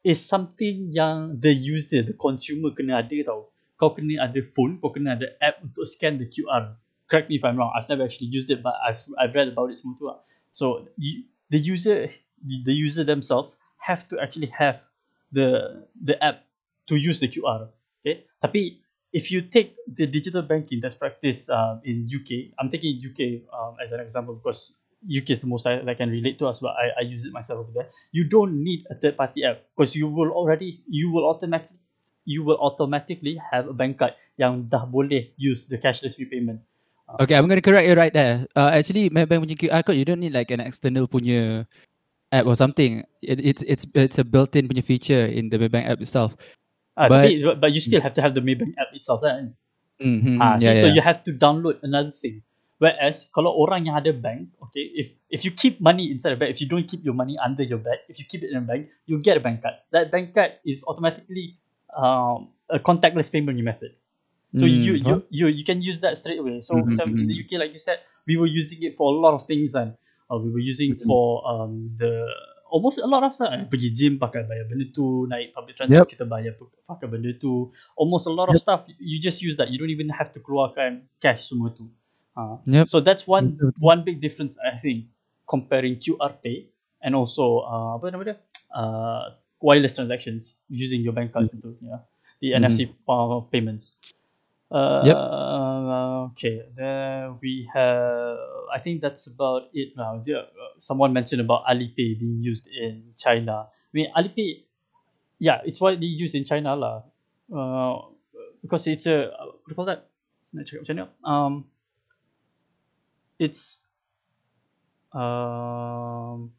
is 0.06 0.22
something 0.22 0.94
yang 0.94 1.38
the 1.40 1.50
user, 1.50 2.02
the 2.02 2.14
consumer 2.14 2.70
kena 2.70 3.02
ada 3.02 3.18
tau. 3.26 3.50
Kau 3.76 3.92
kena 3.92 4.22
ada 4.22 4.40
phone, 4.54 4.78
kau 4.80 4.94
kena 4.94 5.18
ada 5.18 5.35
app 5.42 5.61
untuk 5.61 5.85
scan 5.85 6.16
the 6.16 6.26
QR. 6.30 6.78
Correct 7.11 7.28
me 7.28 7.37
if 7.37 7.44
I'm 7.44 7.59
wrong. 7.59 7.74
I've 7.74 7.90
never 7.90 8.06
actually 8.06 8.30
used 8.30 8.48
it, 8.50 8.62
but 8.62 8.74
I've 8.80 9.02
I've 9.18 9.35
read 9.35 9.50
about 9.52 9.70
it 9.70 9.78
semua 9.78 9.94
tu 9.98 10.06
lah. 10.09 10.18
So 10.54 10.88
the 10.96 11.61
user 11.61 12.09
the 12.42 12.74
user 12.74 13.04
themselves 13.04 13.59
have 13.82 14.06
to 14.11 14.18
actually 14.18 14.50
have 14.54 14.80
the 15.30 15.82
the 15.98 16.16
app 16.22 16.46
to 16.87 16.94
use 16.96 17.18
the 17.18 17.28
QR. 17.28 17.70
Okay. 18.02 18.26
Tapi 18.38 18.78
if 19.12 19.32
you 19.32 19.42
take 19.42 19.74
the 19.88 20.06
digital 20.06 20.42
banking 20.42 20.78
that's 20.78 20.94
practiced 20.94 21.50
uh, 21.50 21.82
in 21.82 22.06
UK, 22.06 22.54
I'm 22.59 22.70
taking 22.70 23.00
UK 23.00 23.48
um, 23.50 23.80
as 23.82 23.92
an 23.92 24.00
example 24.00 24.37
because 24.37 24.75
UK 25.04 25.30
is 25.37 25.40
the 25.42 25.50
most 25.50 25.66
I, 25.66 25.78
that 25.85 25.96
can 25.98 26.11
relate 26.11 26.38
to 26.40 26.48
us, 26.48 26.61
but 26.61 26.72
I, 26.72 27.00
I 27.00 27.02
use 27.04 27.24
it 27.24 27.32
myself 27.32 27.61
over 27.61 27.72
there. 27.72 27.88
You 28.12 28.24
don't 28.24 28.64
need 28.64 28.87
a 28.90 28.94
third 28.94 29.16
party 29.16 29.44
app 29.44 29.68
because 29.76 29.94
you 29.94 30.09
will 30.09 30.32
already 30.32 30.80
you 30.88 31.12
will 31.12 31.28
automatically 31.28 31.76
you 32.26 32.42
will 32.42 32.59
automatically 32.59 33.38
have 33.38 33.68
a 33.68 33.72
bank 33.72 34.02
card 34.02 34.18
yang 34.35 34.66
dah 34.66 34.82
boleh 34.85 35.30
use 35.38 35.64
the 35.70 35.78
cashless 35.78 36.18
repayment. 36.18 36.59
Okay, 37.22 37.38
I'm 37.38 37.46
gonna 37.46 37.62
correct 37.62 37.87
you 37.87 37.94
right 37.94 38.11
there. 38.12 38.50
Uh, 38.59 38.74
actually, 38.74 39.09
Maybank 39.14 39.46
punya 39.46 39.54
QR 39.54 39.87
code, 39.87 39.94
you 39.94 40.02
don't 40.04 40.18
need 40.18 40.35
like 40.35 40.50
an 40.50 40.59
external 40.59 41.06
punya 41.06 41.62
app 42.35 42.50
or 42.50 42.59
something. 42.59 43.06
It, 43.22 43.38
it's 43.38 43.62
it's 43.62 43.87
it's 43.94 44.18
a 44.18 44.26
built-in 44.26 44.66
punya 44.66 44.82
feature 44.82 45.22
in 45.22 45.46
the 45.46 45.56
Maybank 45.62 45.87
app 45.87 46.02
itself. 46.02 46.35
Ah, 46.98 47.06
But- 47.06 47.30
tapi 47.30 47.46
but 47.62 47.70
you 47.70 47.78
still 47.78 48.02
have 48.02 48.18
to 48.18 48.22
have 48.26 48.35
the 48.35 48.42
Maybank 48.42 48.74
app 48.74 48.90
itself 48.90 49.22
kan. 49.22 49.54
Mm-hmm. 50.02 50.42
Ah, 50.42 50.59
so, 50.59 50.66
yeah, 50.66 50.76
so 50.82 50.87
you 50.90 51.00
have 51.00 51.22
to 51.24 51.32
download 51.32 51.78
another 51.87 52.12
thing. 52.12 52.42
Whereas 52.76 53.24
kalau 53.32 53.56
orang 53.56 53.88
yang 53.88 53.96
ada 53.96 54.12
bank, 54.12 54.52
okay, 54.60 54.84
if 54.92 55.08
if 55.32 55.48
you 55.48 55.52
keep 55.56 55.80
money 55.80 56.12
inside 56.12 56.36
a 56.36 56.38
bank, 56.40 56.52
if 56.52 56.60
you 56.60 56.68
don't 56.68 56.84
keep 56.84 57.00
your 57.08 57.16
money 57.16 57.40
under 57.40 57.64
your 57.64 57.80
bed, 57.80 58.04
if 58.12 58.20
you 58.20 58.28
keep 58.28 58.44
it 58.44 58.52
in 58.52 58.60
a 58.60 58.66
bank, 58.66 58.92
you 59.08 59.16
get 59.24 59.40
a 59.40 59.42
bank 59.42 59.64
card. 59.64 59.80
That 59.96 60.12
bank 60.12 60.36
card 60.36 60.60
is 60.60 60.84
automatically 60.84 61.56
um, 61.96 62.52
a 62.68 62.76
contactless 62.76 63.32
payment 63.32 63.56
method. 63.64 63.96
So 64.56 64.64
Mm, 64.64 64.68
you, 64.68 64.94
you 65.00 65.16
huh? 65.16 65.20
you 65.28 65.46
you 65.48 65.64
can 65.64 65.80
use 65.80 66.00
that 66.00 66.16
straight 66.20 66.36
away. 66.40 66.60
So 66.60 66.84
Mhm, 66.84 66.92
macam 66.92 67.16
in 67.16 67.28
the 67.28 67.36
mhm. 67.36 67.44
UK, 67.44 67.56
like 67.60 67.72
you 67.72 67.80
said, 67.80 68.00
we 68.28 68.36
were 68.36 68.48
using 68.48 68.84
it 68.84 68.96
for 68.96 69.08
a 69.12 69.16
lot 69.16 69.32
of 69.32 69.44
things 69.48 69.72
and 69.76 69.96
uh, 70.28 70.36
we 70.36 70.52
were 70.52 70.60
using 70.64 70.96
Mhm. 70.96 71.04
for 71.04 71.44
um 71.48 71.96
the 71.96 72.24
almost 72.68 73.00
a 73.00 73.08
lot 73.08 73.24
of 73.24 73.32
stuff. 73.36 73.52
Eh, 73.52 73.64
Pergi 73.68 73.92
gym 73.92 74.20
pakai 74.20 74.44
bayar 74.48 74.68
benda 74.68 74.84
tu, 74.92 75.24
naik 75.28 75.52
public 75.56 75.76
transport 75.76 76.08
Yep. 76.08 76.12
kita 76.12 76.24
bayar 76.28 76.56
tu 76.60 76.68
pakai 76.88 77.08
benda 77.08 77.32
tu. 77.36 77.72
Almost 77.96 78.28
a 78.28 78.34
lot 78.36 78.48
of 78.48 78.56
Yep. 78.56 78.60
stuff 78.60 78.84
you 79.00 79.20
just 79.20 79.40
use 79.44 79.56
that. 79.60 79.68
You 79.72 79.76
don't 79.80 79.92
even 79.92 80.08
have 80.12 80.32
to 80.36 80.40
keluarkan 80.40 81.08
cash 81.20 81.48
semua 81.52 81.72
tu. 81.72 81.88
Uh, 82.37 82.61
Yep. 82.68 82.88
So 82.92 83.01
that's 83.01 83.25
one 83.27 83.57
one 83.81 84.05
big 84.05 84.20
difference 84.20 84.61
I 84.61 84.77
think 84.77 85.09
comparing 85.49 85.96
QR 85.96 86.37
Pay 86.37 86.68
and 87.01 87.16
also 87.16 87.64
uh, 87.64 87.96
apa 87.96 88.12
nama 88.12 88.22
dia? 88.29 88.37
Uh, 88.68 89.33
wireless 89.64 89.96
transactions 89.96 90.55
using 90.68 91.01
your 91.01 91.16
bank 91.16 91.33
card 91.33 91.49
tu. 91.49 91.75
Yeah. 91.81 92.05
The 92.44 92.53
Mhm. 92.53 92.61
NFC 92.61 92.79
uh, 93.09 93.40
payments. 93.49 93.96
Uh, 94.68 95.09
Yep. 95.09 95.16
Okay, 96.37 96.66
then 96.77 97.38
we 97.40 97.64
have. 97.72 98.37
I 98.68 98.83
think 98.83 99.01
that's 99.01 99.31
about 99.31 99.70
it 99.72 99.94
now. 99.96 100.20
Yeah, 100.27 100.51
uh, 100.53 100.75
someone 100.83 101.14
mentioned 101.14 101.40
about 101.40 101.64
Alipay 101.64 102.18
being 102.18 102.42
used 102.42 102.66
in 102.68 103.14
China. 103.16 103.70
I 103.70 103.92
mean, 103.94 104.11
Alipay, 104.12 104.66
yeah, 105.38 105.62
it's 105.64 105.81
widely 105.81 106.11
used 106.11 106.35
in 106.35 106.44
China 106.44 106.75
lah. 106.77 106.96
Uh, 107.49 108.11
because 108.61 108.85
it's 108.90 109.07
a 109.07 109.31
what 109.33 109.64
do 109.64 109.72
you 109.72 109.77
call 109.79 109.88
that? 109.88 110.11
Nak 110.53 110.66
cakap 110.66 110.83
macam 110.85 110.94
mana? 110.99 111.07
Um, 111.25 111.53
it's 113.38 113.81
um 115.12 116.53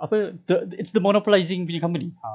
apa 0.00 0.34
the 0.48 0.70
it's 0.80 0.90
the 0.96 1.02
monopolizing 1.02 1.68
punya 1.68 1.80
company. 1.82 2.14
Ha. 2.24 2.30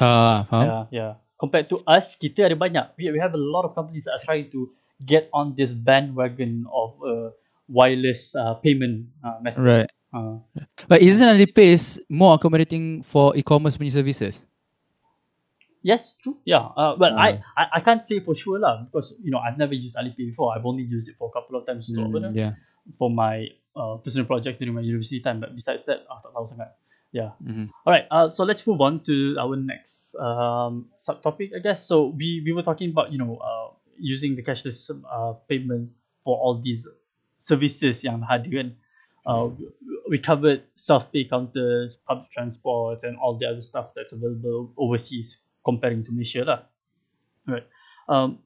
Ah, 0.00 0.36
faham? 0.50 0.64
Yeah, 0.64 0.84
yeah. 0.90 1.12
Compared 1.40 1.72
to 1.72 1.80
us, 1.88 2.14
kita 2.18 2.52
ada 2.52 2.56
banyak. 2.58 2.94
We, 3.00 3.16
we 3.16 3.20
have 3.22 3.32
a 3.32 3.40
lot 3.40 3.64
of 3.64 3.72
companies 3.72 4.04
that 4.04 4.20
are 4.20 4.24
trying 4.24 4.52
to 4.52 4.68
get 5.00 5.32
on 5.32 5.56
this 5.56 5.72
bandwagon 5.72 6.68
of 6.68 6.94
uh, 7.00 7.32
wireless 7.70 8.36
uh, 8.36 8.60
payment 8.60 9.08
uh, 9.24 9.40
method. 9.40 9.64
Right. 9.64 9.90
Uh, 10.12 10.42
But 10.90 11.00
isn't 11.00 11.24
Alipay 11.24 12.02
more 12.10 12.34
accommodating 12.34 13.06
for 13.06 13.32
e-commerce 13.38 13.78
punya 13.78 13.94
services? 13.94 14.42
Yes, 15.82 16.16
true. 16.20 16.36
Yeah. 16.44 16.60
Uh, 16.76 16.96
Ah. 17.00 17.16
I, 17.16 17.28
I 17.56 17.64
I 17.76 17.80
can't 17.80 18.04
say 18.04 18.20
for 18.20 18.34
sure 18.36 18.60
lah 18.60 18.84
because 18.84 19.16
you 19.24 19.32
know 19.32 19.40
I've 19.40 19.56
never 19.56 19.72
used 19.72 19.96
Alipay 19.96 20.28
before. 20.28 20.52
I've 20.52 20.66
only 20.68 20.84
used 20.84 21.08
it 21.08 21.16
for 21.16 21.28
a 21.28 21.32
couple 21.32 21.56
of 21.56 21.64
times 21.64 21.88
Mm, 21.88 22.36
yeah. 22.36 22.52
for 23.00 23.08
my 23.08 23.48
uh, 23.72 23.96
personal 24.04 24.28
projects 24.28 24.58
during 24.60 24.76
my 24.76 24.84
university 24.84 25.20
time. 25.24 25.40
But 25.40 25.56
besides 25.56 25.88
that, 25.88 26.04
ah, 26.12 26.20
tak 26.20 26.36
tahu 26.36 26.44
sangat. 26.52 26.76
Yeah. 27.16 27.32
Mhm. 27.42 27.72
All 27.88 27.92
right. 27.96 28.06
Uh, 28.12 28.28
so 28.28 28.44
let's 28.44 28.62
move 28.68 28.78
on 28.84 29.00
to 29.08 29.34
our 29.40 29.56
next 29.56 30.14
um, 30.20 30.92
subtopic, 31.00 31.56
I 31.56 31.58
guess. 31.64 31.82
So 31.82 32.12
we, 32.14 32.44
we 32.44 32.52
were 32.52 32.62
talking 32.62 32.92
about 32.92 33.10
you 33.10 33.18
know 33.18 33.40
uh, 33.40 33.72
using 33.98 34.36
the 34.36 34.44
cashless 34.44 34.92
uh, 34.92 35.32
payment 35.48 35.90
for 36.22 36.36
all 36.36 36.60
these 36.60 36.86
services 37.40 38.04
yang 38.04 38.20
ada 38.22 38.46
kan. 38.46 38.68
Uh, 39.24 39.52
we 40.08 40.16
covered 40.16 40.64
self-pay 40.80 41.28
counters, 41.28 42.00
public 42.08 42.28
transports, 42.32 43.04
and 43.04 43.16
all 43.20 43.36
the 43.36 43.44
other 43.48 43.60
stuff 43.60 43.92
that's 43.96 44.12
available 44.16 44.72
overseas 44.80 45.36
comparing 45.64 46.04
to 46.04 46.10
Malaysia 46.12 46.42
lah. 46.44 46.60
Right. 47.46 47.66
Um, 48.08 48.38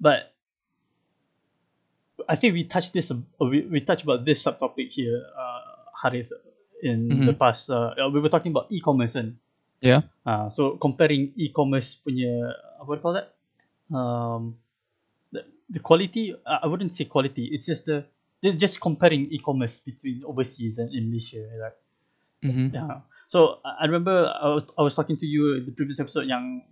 but 0.00 0.34
I 2.28 2.36
think 2.36 2.54
we 2.54 2.64
touched 2.64 2.92
this. 2.92 3.10
uh, 3.10 3.18
We, 3.40 3.62
we 3.66 3.80
touched 3.80 4.04
about 4.04 4.24
this 4.24 4.42
subtopic 4.42 4.90
here, 4.90 5.22
uh, 5.38 5.90
Harith, 6.02 6.32
in 6.82 7.08
the 7.26 7.34
Mhm. 7.34 7.38
past. 7.38 7.70
Uh, 7.70 7.94
we 8.12 8.20
were 8.20 8.30
talking 8.30 8.52
about 8.52 8.70
e-commerce 8.70 9.14
and 9.18 9.38
Yeah. 9.80 10.02
uh, 10.26 10.50
so 10.50 10.74
comparing 10.78 11.30
e-commerce 11.38 11.94
punya 12.02 12.54
what 12.82 12.98
do 12.98 12.98
you 12.98 13.02
call 13.06 13.14
that? 13.14 13.28
Um, 13.94 14.58
the, 15.30 15.46
the 15.70 15.78
quality. 15.78 16.34
I 16.46 16.62
I 16.62 16.66
wouldn't 16.66 16.90
say 16.94 17.06
quality. 17.06 17.50
It's 17.54 17.66
just 17.66 17.86
the 17.86 18.02
just 18.42 18.58
just 18.58 18.74
comparing 18.82 19.30
e-commerce 19.30 19.78
between 19.82 20.26
overseas 20.26 20.78
and 20.82 20.90
in 20.90 21.10
Malaysia. 21.10 21.46
Right? 21.46 21.78
Mhm. 22.42 22.74
Yeah. 22.74 23.02
So 23.28 23.60
I 23.62 23.84
remember 23.84 24.32
I 24.32 24.48
was, 24.56 24.64
I 24.78 24.82
was 24.82 24.96
talking 24.96 25.20
to 25.20 25.26
you 25.28 25.60
in 25.60 25.68
the 25.68 25.72
previous 25.72 26.00
episode 26.00 26.26
yang 26.26 26.64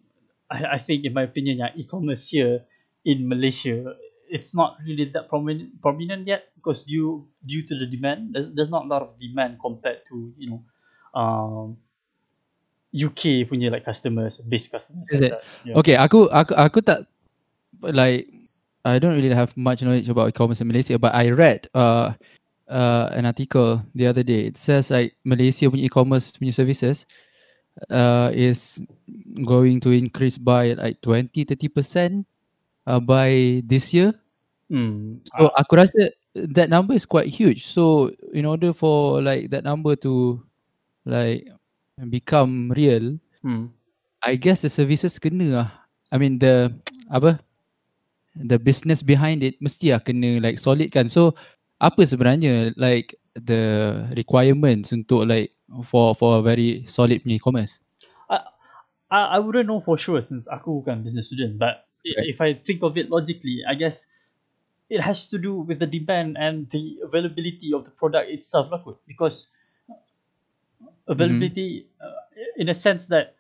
I, 0.49 0.77
I 0.77 0.79
think 0.81 1.05
in 1.05 1.13
my 1.13 1.29
opinion 1.29 1.61
yang 1.61 1.77
e-commerce 1.77 2.33
here 2.33 2.65
in 3.05 3.29
Malaysia 3.29 3.93
it's 4.27 4.57
not 4.57 4.81
really 4.83 5.07
that 5.13 5.29
prominent 5.29 5.79
prominent 5.85 6.27
yet 6.27 6.51
because 6.59 6.83
due 6.83 7.29
due 7.47 7.63
to 7.63 7.79
the 7.79 7.87
demand 7.87 8.35
there's, 8.35 8.51
there's 8.57 8.73
not 8.73 8.85
a 8.85 8.89
lot 8.89 9.05
of 9.05 9.15
demand 9.21 9.61
compared 9.63 10.03
to 10.09 10.35
you 10.41 10.51
know 10.51 10.61
um 11.15 11.77
UK 12.91 13.47
punya 13.47 13.71
like 13.71 13.85
customers 13.85 14.41
base 14.43 14.67
customers 14.67 15.07
Is 15.13 15.21
like 15.21 15.31
it? 15.31 15.33
that. 15.37 15.45
Yeah. 15.63 15.79
Okay, 15.79 15.95
aku 16.01 16.33
aku 16.33 16.57
aku 16.57 16.79
tak 16.81 17.05
like 17.85 18.27
I 18.87 18.97
don't 18.97 19.13
really 19.13 19.35
have 19.35 19.53
much 19.61 19.85
knowledge 19.85 20.09
about 20.09 20.33
e-commerce 20.33 20.65
in 20.65 20.73
Malaysia, 20.73 20.97
but 20.97 21.13
I 21.13 21.29
read 21.37 21.69
uh 21.77 22.17
uh 22.71 23.11
an 23.15 23.27
article 23.27 23.83
the 23.95 24.07
other 24.07 24.23
day. 24.23 24.47
It 24.51 24.57
says 24.57 24.91
like 24.91 25.15
Malaysia 25.25 25.71
punya 25.71 25.87
e-commerce 25.87 26.35
punya 26.35 26.55
services 26.55 27.07
uh 27.93 28.33
is 28.33 28.81
going 29.45 29.81
to 29.85 29.93
increase 29.93 30.41
by 30.41 30.73
like 30.75 30.99
20 31.05 31.45
30% 31.45 32.25
uh, 32.87 33.01
by 33.01 33.63
this 33.67 33.93
year. 33.93 34.15
Hmm. 34.67 35.23
So 35.39 35.53
aku 35.55 35.79
rasa 35.79 36.11
that 36.35 36.73
number 36.73 36.95
is 36.95 37.07
quite 37.07 37.31
huge. 37.31 37.69
So 37.69 38.11
in 38.35 38.45
order 38.49 38.73
for 38.73 39.23
like 39.23 39.51
that 39.55 39.63
number 39.63 39.95
to 40.03 40.43
like 41.07 41.47
become 42.11 42.75
real, 42.75 43.17
Hmm. 43.47 43.71
I 44.27 44.35
guess 44.35 44.67
the 44.67 44.71
services 44.73 45.23
kena 45.23 45.47
lah. 45.55 45.69
I 46.11 46.19
mean 46.19 46.43
the 46.43 46.75
apa 47.15 47.39
the 48.35 48.59
business 48.59 49.07
behind 49.07 49.47
it 49.47 49.55
mesti 49.63 49.95
lah 49.95 50.03
kena 50.03 50.43
like 50.43 50.59
solid 50.59 50.91
kan. 50.91 51.07
So 51.07 51.39
apa 51.77 52.03
sebenarnya 52.09 52.73
like 52.81 53.17
the 53.37 53.93
requirements 54.17 54.93
untuk 54.93 55.29
like 55.29 55.53
for 55.85 56.17
for 56.17 56.41
a 56.41 56.43
very 56.43 56.89
solid 56.89 57.21
punya 57.21 57.37
e-commerce? 57.37 57.81
I, 59.07 59.37
I 59.37 59.39
wouldn't 59.39 59.71
know 59.71 59.79
for 59.79 59.95
sure 59.95 60.19
since 60.19 60.51
aku 60.51 60.83
bukan 60.83 61.07
business 61.07 61.31
student 61.31 61.63
but 61.63 61.87
Right. 62.07 62.31
if 62.31 62.41
I 62.41 62.55
think 62.55 62.83
of 62.83 62.97
it 62.97 63.11
logically 63.11 63.67
I 63.67 63.75
guess 63.75 64.07
it 64.89 65.01
has 65.01 65.27
to 65.29 65.39
do 65.39 65.59
with 65.59 65.81
the 65.81 65.87
demand 65.87 66.37
and 66.39 66.71
the 66.71 67.03
availability 67.03 67.75
of 67.75 67.85
the 67.85 67.91
product 67.91 68.31
itself 68.31 68.71
lah 68.71 68.79
kot 68.79 69.03
because 69.11 69.51
availability 71.11 71.91
uh, 71.99 72.23
in 72.55 72.71
a 72.71 72.79
sense 72.79 73.11
that 73.11 73.35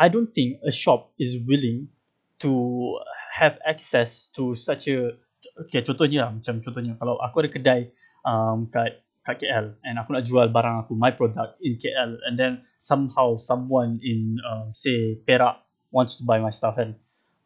I 0.00 0.08
don't 0.08 0.32
think 0.32 0.64
a 0.64 0.72
shop 0.72 1.12
is 1.20 1.36
willing 1.36 1.92
to 2.40 2.96
have 3.28 3.60
access 3.68 4.32
to 4.40 4.56
such 4.56 4.88
a 4.88 5.20
okay 5.60 5.80
contohnya 5.84 6.28
lah, 6.28 6.30
macam 6.36 6.60
contohnya 6.64 6.92
kalau 6.96 7.16
aku 7.20 7.44
ada 7.44 7.50
kedai 7.52 7.80
um, 8.24 8.66
kat 8.68 9.00
kat 9.24 9.40
KL 9.40 9.80
and 9.88 9.96
aku 9.96 10.12
nak 10.12 10.24
jual 10.28 10.52
barang 10.52 10.84
aku 10.84 10.92
my 10.92 11.08
product 11.08 11.56
in 11.64 11.80
KL 11.80 12.20
and 12.28 12.36
then 12.36 12.60
somehow 12.76 13.40
someone 13.40 13.96
in 14.04 14.36
um, 14.44 14.72
say 14.76 15.16
Perak 15.24 15.64
wants 15.88 16.20
to 16.20 16.28
buy 16.28 16.36
my 16.36 16.52
stuff 16.52 16.76
kan 16.76 16.92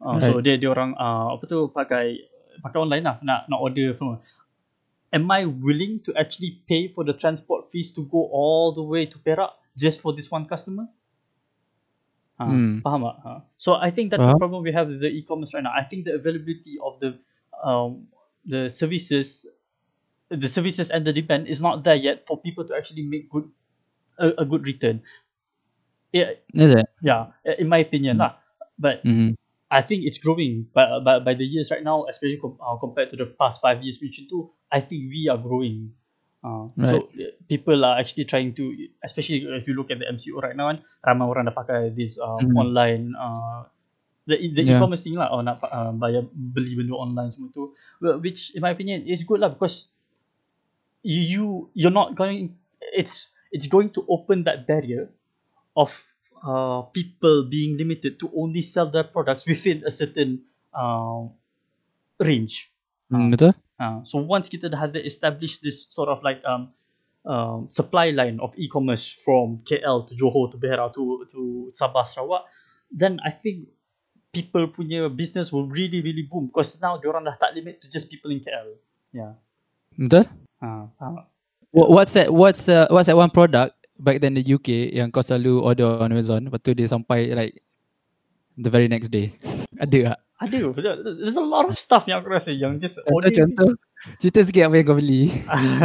uh, 0.03 0.19
so 0.19 0.43
dia 0.43 0.59
dia 0.59 0.75
orang 0.75 0.99
uh, 0.99 1.39
apa 1.39 1.45
tu 1.47 1.71
pakai 1.71 2.19
pakai 2.59 2.79
online 2.83 3.05
lah 3.07 3.17
nak 3.23 3.47
nak 3.47 3.59
order 3.63 3.95
semua 3.95 4.19
am 5.15 5.31
I 5.31 5.47
willing 5.47 6.03
to 6.03 6.11
actually 6.19 6.59
pay 6.67 6.91
for 6.91 7.07
the 7.07 7.15
transport 7.15 7.71
fees 7.71 7.95
to 7.95 8.03
go 8.11 8.27
all 8.27 8.75
the 8.75 8.83
way 8.83 9.07
to 9.07 9.17
Perak 9.23 9.55
just 9.79 10.03
for 10.03 10.11
this 10.11 10.27
one 10.35 10.51
customer 10.51 10.91
Ha, 12.39 12.47
Hmm. 12.47 12.79
Faham 12.87 13.03
tak? 13.03 13.17
Ha. 13.27 13.33
So 13.59 13.75
I 13.75 13.91
think 13.91 14.15
that's 14.15 14.23
the 14.23 14.31
Faham. 14.31 14.39
problem 14.39 14.63
we 14.63 14.71
have 14.71 14.87
with 14.87 15.03
the 15.03 15.11
e-commerce 15.11 15.51
right 15.59 15.67
now. 15.67 15.75
I 15.75 15.83
think 15.83 16.07
the 16.07 16.15
availability 16.15 16.79
of 16.79 17.03
the 17.03 17.19
um, 17.65 18.09
the 18.45 18.69
services, 18.71 19.47
the 20.31 20.49
services 20.49 20.91
and 20.91 21.07
the 21.07 21.13
demand 21.13 21.49
is 21.49 21.61
not 21.63 21.85
there 21.85 21.97
yet 21.97 22.27
for 22.27 22.41
people 22.41 22.65
to 22.67 22.77
actually 22.77 23.03
make 23.03 23.31
good 23.31 23.49
a, 24.19 24.33
a 24.39 24.45
good 24.45 24.67
return. 24.67 25.03
Yeah, 26.13 26.33
Is 26.55 26.71
it? 26.75 26.87
yeah, 27.03 27.33
in 27.59 27.69
my 27.69 27.79
opinion 27.79 28.19
lah. 28.19 28.37
But 28.79 29.07
Mm-hmm. 29.07 29.35
I 29.71 29.83
think 29.83 30.05
it's 30.07 30.19
growing. 30.19 30.69
But 30.73 31.05
by, 31.05 31.19
by 31.21 31.35
the 31.35 31.45
years 31.45 31.71
right 31.71 31.83
now, 31.83 32.07
especially 32.09 32.39
com- 32.39 32.59
uh, 32.61 32.77
compared 32.77 33.11
to 33.11 33.17
the 33.17 33.27
past 33.27 33.61
five 33.61 33.83
years, 33.83 33.99
which 34.01 34.21
too, 34.29 34.51
I 34.73 34.81
think 34.81 35.11
we 35.11 35.29
are 35.31 35.39
growing. 35.39 35.95
Uh, 36.45 36.71
So 36.85 37.11
uh, 37.19 37.35
people 37.49 37.85
are 37.85 37.99
actually 37.99 38.25
trying 38.25 38.55
to, 38.55 38.65
especially 39.05 39.43
if 39.45 39.67
you 39.69 39.75
look 39.75 39.91
at 39.91 39.99
the 39.99 40.09
MCO 40.09 40.41
right 40.41 40.57
now, 40.57 40.69
and 40.71 40.81
ramai 41.05 41.27
orang 41.29 41.51
dah 41.51 41.57
pakai 41.57 41.93
this 41.97 42.17
uh, 42.21 42.43
Mhm. 42.43 42.55
online 42.55 43.13
uh, 43.19 43.67
the 44.29 44.37
the 44.53 44.63
Yeah. 44.63 44.77
e-commerce 44.77 45.01
thing 45.03 45.17
lah, 45.17 45.33
or 45.33 45.41
nak 45.41 45.65
uh, 45.65 45.91
bayar 45.97 46.29
beli 46.29 46.77
benda 46.77 46.93
online 46.93 47.33
semua 47.33 47.49
tu, 47.49 47.73
Well, 47.99 48.21
which 48.21 48.53
in 48.53 48.61
my 48.61 48.77
opinion 48.77 49.09
is 49.09 49.25
good 49.25 49.41
lah 49.41 49.49
because 49.49 49.89
you 51.01 51.25
you 51.25 51.45
you're 51.73 51.95
not 51.95 52.13
going 52.13 52.61
it's 52.93 53.33
it's 53.49 53.65
going 53.65 53.89
to 53.97 54.05
open 54.13 54.45
that 54.45 54.69
barrier 54.69 55.09
of 55.73 55.91
uh, 56.45 56.85
people 56.93 57.49
being 57.49 57.81
limited 57.81 58.21
to 58.21 58.29
only 58.37 58.61
sell 58.61 58.93
their 58.93 59.09
products 59.09 59.49
within 59.49 59.83
a 59.89 59.91
certain 59.91 60.45
uh, 60.77 61.25
range. 62.21 62.69
Hmm, 63.09 63.33
betul? 63.33 63.57
Uh, 63.79 64.03
so 64.05 64.19
once 64.21 64.51
kita 64.51 64.69
dah 64.69 64.91
ada 64.91 65.01
establish 65.01 65.63
this 65.63 65.87
sort 65.89 66.11
of 66.11 66.21
like 66.27 66.43
um, 66.45 66.75
um, 67.25 67.71
supply 67.71 68.11
line 68.11 68.43
of 68.43 68.51
e-commerce 68.59 69.07
from 69.23 69.63
KL 69.65 70.03
to 70.11 70.13
Johor 70.19 70.51
to 70.51 70.59
Beira 70.59 70.91
to 70.93 71.25
to 71.31 71.71
Sabah 71.73 72.05
Sarawak, 72.05 72.45
then 72.91 73.23
I 73.23 73.31
think 73.31 73.71
people 74.33 74.69
punya 74.69 75.09
business 75.09 75.51
will 75.53 75.67
really 75.69 76.01
really 76.05 76.25
boom 76.25 76.49
because 76.49 76.77
now 76.81 76.97
diorang 77.01 77.25
dah 77.25 77.37
tak 77.37 77.57
limit 77.57 77.81
to 77.81 77.89
just 77.89 78.09
people 78.13 78.29
in 78.29 78.41
KL. 78.41 78.77
Yeah. 79.13 79.33
Betul? 79.97 80.29
Uh, 80.61 80.87
uh, 81.01 81.25
Wha- 81.73 81.91
What's 81.91 82.13
that 82.17 82.33
what's 82.33 82.69
uh, 82.69 82.89
what's 82.93 83.09
that 83.09 83.17
one 83.17 83.33
product 83.33 83.77
back 83.99 84.21
then 84.23 84.37
in 84.37 84.45
the 84.45 84.47
UK 84.47 84.95
yang 84.95 85.11
kau 85.11 85.21
selalu 85.25 85.61
order 85.61 85.89
on 86.01 86.13
Amazon 86.13 86.47
lepas 86.47 86.61
tu 86.63 86.73
dia 86.73 86.87
sampai 86.89 87.35
like 87.35 87.61
the 88.57 88.71
very 88.71 88.87
next 88.89 89.11
day. 89.11 89.33
Ada 89.83 90.15
tak? 90.15 90.19
ada 90.39 90.55
there's 91.03 91.35
a 91.35 91.43
lot 91.43 91.67
of 91.67 91.75
stuff 91.75 92.07
yang 92.07 92.23
aku 92.23 92.31
rasa 92.31 92.55
yang 92.55 92.79
just 92.79 93.03
Contoh, 93.03 93.15
order 93.19 93.31
contoh. 93.35 93.75
Cerita 94.17 94.41
sikit 94.47 94.71
apa 94.71 94.75
yang 94.79 94.87
kau 94.87 94.95
beli. 94.95 95.27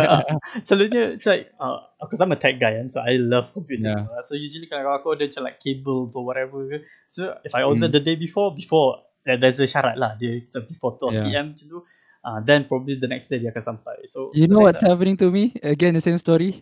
Selalunya 0.67 1.17
it's 1.17 1.25
like 1.25 1.49
uh, 1.57 1.81
Because 1.97 2.21
I'm 2.21 2.31
a 2.31 2.37
tech 2.37 2.61
guy 2.61 2.77
kan 2.77 2.93
So 2.93 3.01
I 3.01 3.17
love 3.17 3.49
computers 3.53 3.83
Yeah. 3.89 4.05
yeah. 4.05 4.21
So 4.21 4.37
usually 4.37 4.69
kalau 4.69 4.93
aku 4.93 5.17
order 5.17 5.25
macam 5.25 5.43
like 5.43 5.57
cables 5.57 6.13
or 6.13 6.21
whatever 6.21 6.61
ke, 6.69 6.85
So 7.09 7.33
if 7.41 7.53
I 7.53 7.65
order 7.65 7.89
Hmm. 7.89 7.95
the 7.95 8.03
day 8.03 8.13
before 8.15 8.53
Before 8.53 9.01
there- 9.25 9.41
There's 9.41 9.57
a 9.57 9.65
syarat 9.65 9.97
lah 9.97 10.13
Dia 10.15 10.45
macam 10.45 10.61
before 10.69 10.93
12 10.99 11.09
Yeah. 11.09 11.25
PM 11.25 11.45
macam 11.57 11.65
tu 11.65 11.79
uh, 12.21 12.39
Then 12.45 12.59
probably 12.69 12.95
the 12.97 13.09
next 13.09 13.33
day 13.33 13.41
dia 13.41 13.49
akan 13.49 13.63
sampai 13.77 14.05
So 14.05 14.29
You 14.37 14.45
know 14.45 14.61
what's 14.61 14.85
happening 14.85 15.17
to 15.17 15.33
me? 15.33 15.57
Again 15.61 15.97
the 15.97 16.03
same 16.03 16.21
story. 16.21 16.61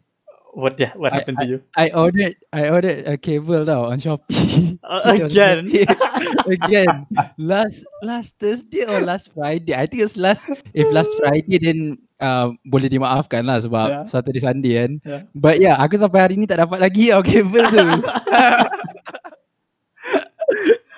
What 0.52 0.76
the, 0.76 0.92
what 1.00 1.16
happened 1.16 1.40
to 1.40 1.48
you 1.48 1.58
I 1.80 1.96
ordered 1.96 2.36
I 2.52 2.68
ordered 2.68 3.08
a 3.08 3.16
cable 3.16 3.64
tau 3.64 3.88
on 3.88 4.04
Shopee. 4.04 4.76
Uh, 4.92 5.24
again? 5.24 5.72
again. 6.52 7.08
Last 7.40 7.88
last 8.04 8.36
Thursday 8.36 8.84
or 8.84 9.00
last 9.00 9.32
Friday. 9.32 9.72
I 9.72 9.88
think 9.88 10.04
it's 10.04 10.20
last 10.20 10.52
if 10.76 10.92
last 10.92 11.08
Friday 11.16 11.56
then 11.56 11.96
uh, 12.20 12.52
boleh 12.68 12.92
dimaafkan 12.92 13.48
lah 13.48 13.64
sebab 13.64 13.88
Yeah. 13.88 14.04
Saturday 14.04 14.44
Sunday 14.44 14.74
kan. 14.84 14.92
Yeah. 15.08 15.22
But 15.32 15.64
yeah, 15.64 15.80
aku 15.80 15.96
sampai 15.96 16.20
hari 16.20 16.36
ni 16.36 16.44
tak 16.44 16.60
dapat 16.60 16.84
lagi 16.84 17.16
tau 17.16 17.24
kabel 17.24 17.66
tu. 17.72 17.88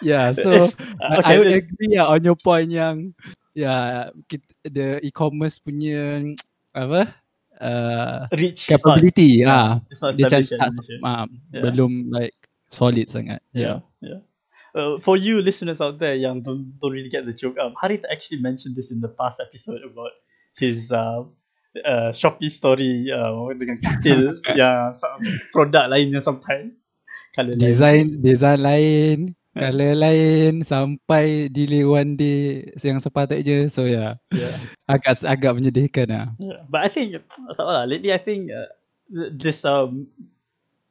yeah, 0.02 0.34
so 0.34 0.74
I, 1.00 1.16
I 1.22 1.34
would 1.38 1.54
agree 1.54 1.94
lah 1.94 2.10
on 2.10 2.26
your 2.26 2.38
point 2.38 2.74
yang 2.74 3.14
yeah, 3.54 4.10
kita, 4.26 4.50
the 4.66 4.88
e-commerce 5.06 5.62
punya 5.62 6.34
apa 6.74 7.14
uh, 7.64 8.28
Reach 8.36 8.68
capability 8.68 9.48
ah 9.48 9.80
It's 9.88 10.04
not 10.04 10.20
dia 10.20 10.28
macam 10.28 10.44
tak, 10.44 10.70
ah, 11.08 11.26
Yeah. 11.56 11.64
belum 11.64 12.12
like 12.12 12.36
solid 12.68 13.08
sangat. 13.08 13.40
yeah, 13.56 13.80
Yeah. 14.04 14.20
yeah. 14.20 14.20
uh, 14.76 15.00
for 15.00 15.16
you 15.16 15.40
listeners 15.42 15.80
out 15.80 16.02
there 16.02 16.18
yang 16.18 16.42
don't, 16.44 16.76
don't 16.82 16.92
really 16.92 17.10
get 17.10 17.26
the 17.26 17.34
joke, 17.34 17.56
um, 17.62 17.74
Harith 17.80 18.04
actually 18.12 18.42
mentioned 18.42 18.76
this 18.76 18.92
in 18.92 19.00
the 19.00 19.10
past 19.10 19.40
episode 19.40 19.82
about 19.86 20.12
his 20.58 20.92
uh, 20.92 21.24
uh, 21.86 22.10
Shopee 22.14 22.52
story 22.52 23.10
uh, 23.10 23.50
dengan 23.58 23.80
katil 23.82 24.38
yang 24.54 24.94
some 24.94 25.22
produk 25.54 25.90
lain 25.90 26.14
yang 26.14 26.26
colour 27.34 27.54
lain. 27.54 27.62
Design 27.62 28.06
design 28.22 28.60
lain, 28.62 29.18
color 29.54 29.94
lain 29.94 30.66
sampai 30.66 31.48
delay 31.54 31.86
one 31.86 32.18
day 32.18 32.68
yang 32.82 32.98
sepatutnya. 33.00 33.70
So 33.70 33.86
yeah, 33.86 34.18
Yeah. 34.34 34.58
agak 34.90 35.22
agak 35.24 35.52
menyedihkan 35.54 36.08
lah. 36.10 36.28
Yeah, 36.42 36.60
but 36.70 36.82
I 36.82 36.90
think 36.90 37.14
tak 37.30 37.62
lah. 37.66 37.86
Lately, 37.86 38.10
I 38.10 38.22
think 38.22 38.50
uh, 38.50 38.70
th- 39.14 39.32
this 39.38 39.62
um 39.64 40.10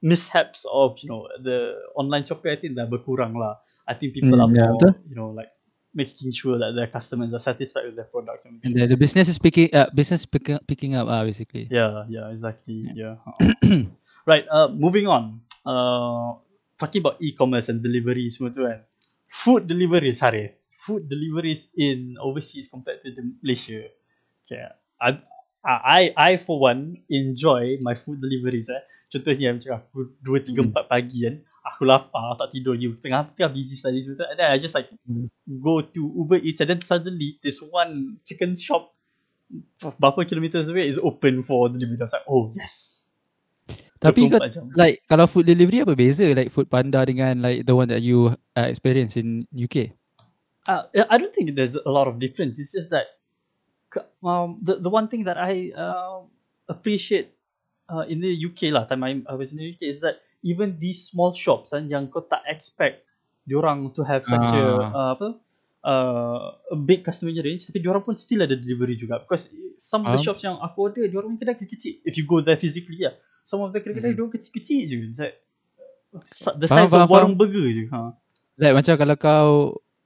mishaps 0.03 0.67
of 0.71 0.99
you 1.03 1.11
know 1.11 1.27
the 1.43 1.79
online 1.95 2.23
shopping, 2.27 2.51
I 2.55 2.59
think 2.59 2.75
dah 2.79 2.87
berkurang 2.87 3.35
lah. 3.39 3.59
I 3.87 3.95
think 3.99 4.15
people 4.15 4.39
Hmm, 4.39 4.47
are 4.47 4.51
yeah, 4.51 4.71
more 4.71 4.79
betul. 4.79 4.93
you 5.11 5.17
know 5.19 5.31
like 5.35 5.51
making 5.93 6.33
sure 6.33 6.57
that 6.57 6.73
their 6.73 6.89
customers 6.89 7.35
are 7.37 7.43
satisfied 7.43 7.85
with 7.85 7.99
their 8.01 8.09
products. 8.09 8.49
and 8.49 8.63
And 8.65 8.73
the, 8.73 8.95
the 8.95 8.99
business 8.99 9.29
is 9.29 9.37
picking 9.37 9.69
uh, 9.77 9.91
business 9.93 10.25
picking 10.25 10.57
picking 10.65 10.95
up 10.97 11.11
ah 11.11 11.21
basically. 11.27 11.69
Yeah, 11.69 12.07
yeah, 12.09 12.31
exactly. 12.33 12.89
Yeah. 12.97 13.21
right. 14.31 14.47
Uh, 14.49 14.71
moving 14.73 15.05
on. 15.11 15.43
Uh, 15.67 16.39
talking 16.79 17.01
about 17.05 17.19
e-commerce 17.23 17.69
and 17.69 17.81
delivery 17.83 18.29
semua 18.31 18.51
tu 18.53 18.65
kan. 18.67 18.81
Food 19.33 19.65
deliveries, 19.69 20.21
Harif. 20.21 20.53
Food 20.85 21.07
deliveries 21.09 21.71
in 21.79 22.19
overseas 22.21 22.69
compared 22.69 23.01
to 23.07 23.15
the 23.15 23.23
Malaysia. 23.41 23.87
Okay. 24.47 24.67
I, 25.01 25.19
I, 25.65 26.03
I 26.17 26.31
for 26.37 26.59
one 26.61 27.03
enjoy 27.09 27.79
my 27.81 27.95
food 27.95 28.21
deliveries 28.21 28.69
eh. 28.69 28.83
Contohnya 29.13 29.55
macam 29.55 29.73
aku 29.79 29.99
2 30.25 30.41
3 30.43 30.57
Hmm. 30.57 30.73
4 30.75 30.91
pagi 30.91 31.19
kan. 31.29 31.37
Aku 31.63 31.87
lapar, 31.87 32.35
tak 32.41 32.51
tidur 32.51 32.75
lagi. 32.75 32.91
Tengah 32.99 33.31
tengah 33.39 33.51
busy 33.55 33.79
studies 33.79 34.05
semua 34.11 34.19
tu. 34.21 34.27
And 34.27 34.37
then 34.39 34.49
I 34.51 34.57
just 34.59 34.75
like 34.75 34.91
Hmm. 35.07 35.31
go 35.47 35.81
to 35.81 36.01
Uber 36.03 36.43
Eats 36.43 36.61
and 36.61 36.71
then 36.75 36.83
suddenly 36.83 37.39
this 37.45 37.63
one 37.63 38.19
chicken 38.27 38.59
shop 38.59 38.93
berapa 39.81 40.25
kilometers 40.29 40.69
away 40.69 40.89
is 40.89 40.99
open 40.99 41.43
for 41.45 41.69
delivery. 41.69 41.99
I 42.01 42.05
was 42.09 42.13
like, 42.17 42.29
oh 42.29 42.53
yes. 42.57 42.92
Tapi 44.03 44.27
kau 44.27 44.43
24 44.43 44.51
jam. 44.51 44.65
like 44.75 44.99
kalau 45.07 45.31
food 45.31 45.47
delivery 45.47 45.87
apa 45.87 45.95
beza 45.95 46.27
like 46.35 46.51
food 46.51 46.67
panda 46.67 47.07
dengan 47.07 47.39
like 47.39 47.63
the 47.63 47.75
one 47.75 47.87
that 47.87 48.03
you 48.03 48.35
uh, 48.59 48.67
experience 48.67 49.15
in 49.15 49.47
UK? 49.55 49.95
Uh, 50.67 50.87
yeah, 50.95 51.07
I 51.11 51.19
don't 51.19 51.31
think 51.31 51.55
there's 51.55 51.75
a 51.79 51.91
lot 51.91 52.11
of 52.11 52.19
difference. 52.19 52.59
It's 52.59 52.71
just 52.71 52.91
that 52.91 53.15
um, 54.23 54.59
the 54.63 54.79
the 54.79 54.91
one 54.91 55.07
thing 55.09 55.25
that 55.25 55.39
I 55.39 55.71
uh, 55.75 56.27
appreciate 56.69 57.35
uh, 57.89 58.05
in 58.09 58.21
the 58.23 58.31
UK 58.31 58.71
lah, 58.71 58.87
time 58.87 59.03
I, 59.05 59.23
I 59.27 59.35
was 59.35 59.53
in 59.53 59.59
the 59.59 59.69
UK 59.71 59.91
is 59.91 60.01
that 60.03 60.23
even 60.43 60.79
these 60.79 61.07
small 61.07 61.35
shops 61.35 61.71
and 61.75 61.91
yang 61.91 62.11
kau 62.11 62.23
tak 62.27 62.43
expect 62.47 63.07
diorang 63.47 63.91
to 63.95 64.03
have 64.07 64.23
such 64.23 64.55
a 64.55 64.63
Ah. 64.63 64.91
uh, 64.95 65.09
apa 65.19 65.29
uh, 65.83 66.39
a 66.71 66.79
big 66.79 67.03
customer 67.03 67.35
range 67.43 67.67
tapi 67.67 67.83
diorang 67.83 68.03
pun 68.07 68.15
still 68.15 68.43
ada 68.47 68.55
delivery 68.55 68.95
juga 68.95 69.19
because 69.23 69.51
some 69.83 70.07
of 70.07 70.15
the 70.15 70.21
Ah. 70.23 70.23
shops 70.23 70.43
yang 70.47 70.59
aku 70.63 70.79
order 70.91 71.07
diorang 71.11 71.35
punya 71.35 71.55
kedai 71.55 71.67
kecil-kecil 71.67 72.07
if 72.07 72.15
you 72.15 72.23
go 72.27 72.39
there 72.39 72.55
physically 72.59 73.03
lah 73.03 73.15
some 73.45 73.61
of 73.63 73.71
the 73.75 73.81
kedai-kedai 73.83 74.13
Mhm. 74.13 74.19
diorang 74.19 74.33
kecil-kecil 74.35 74.81
je 74.87 74.97
It's 75.11 75.21
like, 75.21 75.37
uh, 76.15 76.55
the 76.57 76.69
Faham, 76.69 76.87
size 76.87 76.93
faham, 76.93 77.07
of 77.07 77.13
warung 77.13 77.35
burger 77.39 77.67
je 77.73 77.85
ha. 77.91 78.15
Like 78.61 78.75
macam 78.77 78.95
kalau 79.01 79.17
kau 79.17 79.51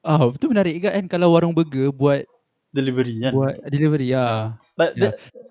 Oh, 0.06 0.30
itu 0.30 0.46
menarik 0.46 0.78
juga 0.78 0.94
kan 0.94 1.04
kalau 1.10 1.34
warung 1.34 1.50
burger 1.50 1.90
buat 1.90 2.22
delivery 2.70 3.18
kan 3.18 3.34
buat 3.34 3.58
delivery 3.66 4.14
ya. 4.14 4.54
But 4.78 4.94
Yeah. 4.94 5.18
the, 5.18 5.42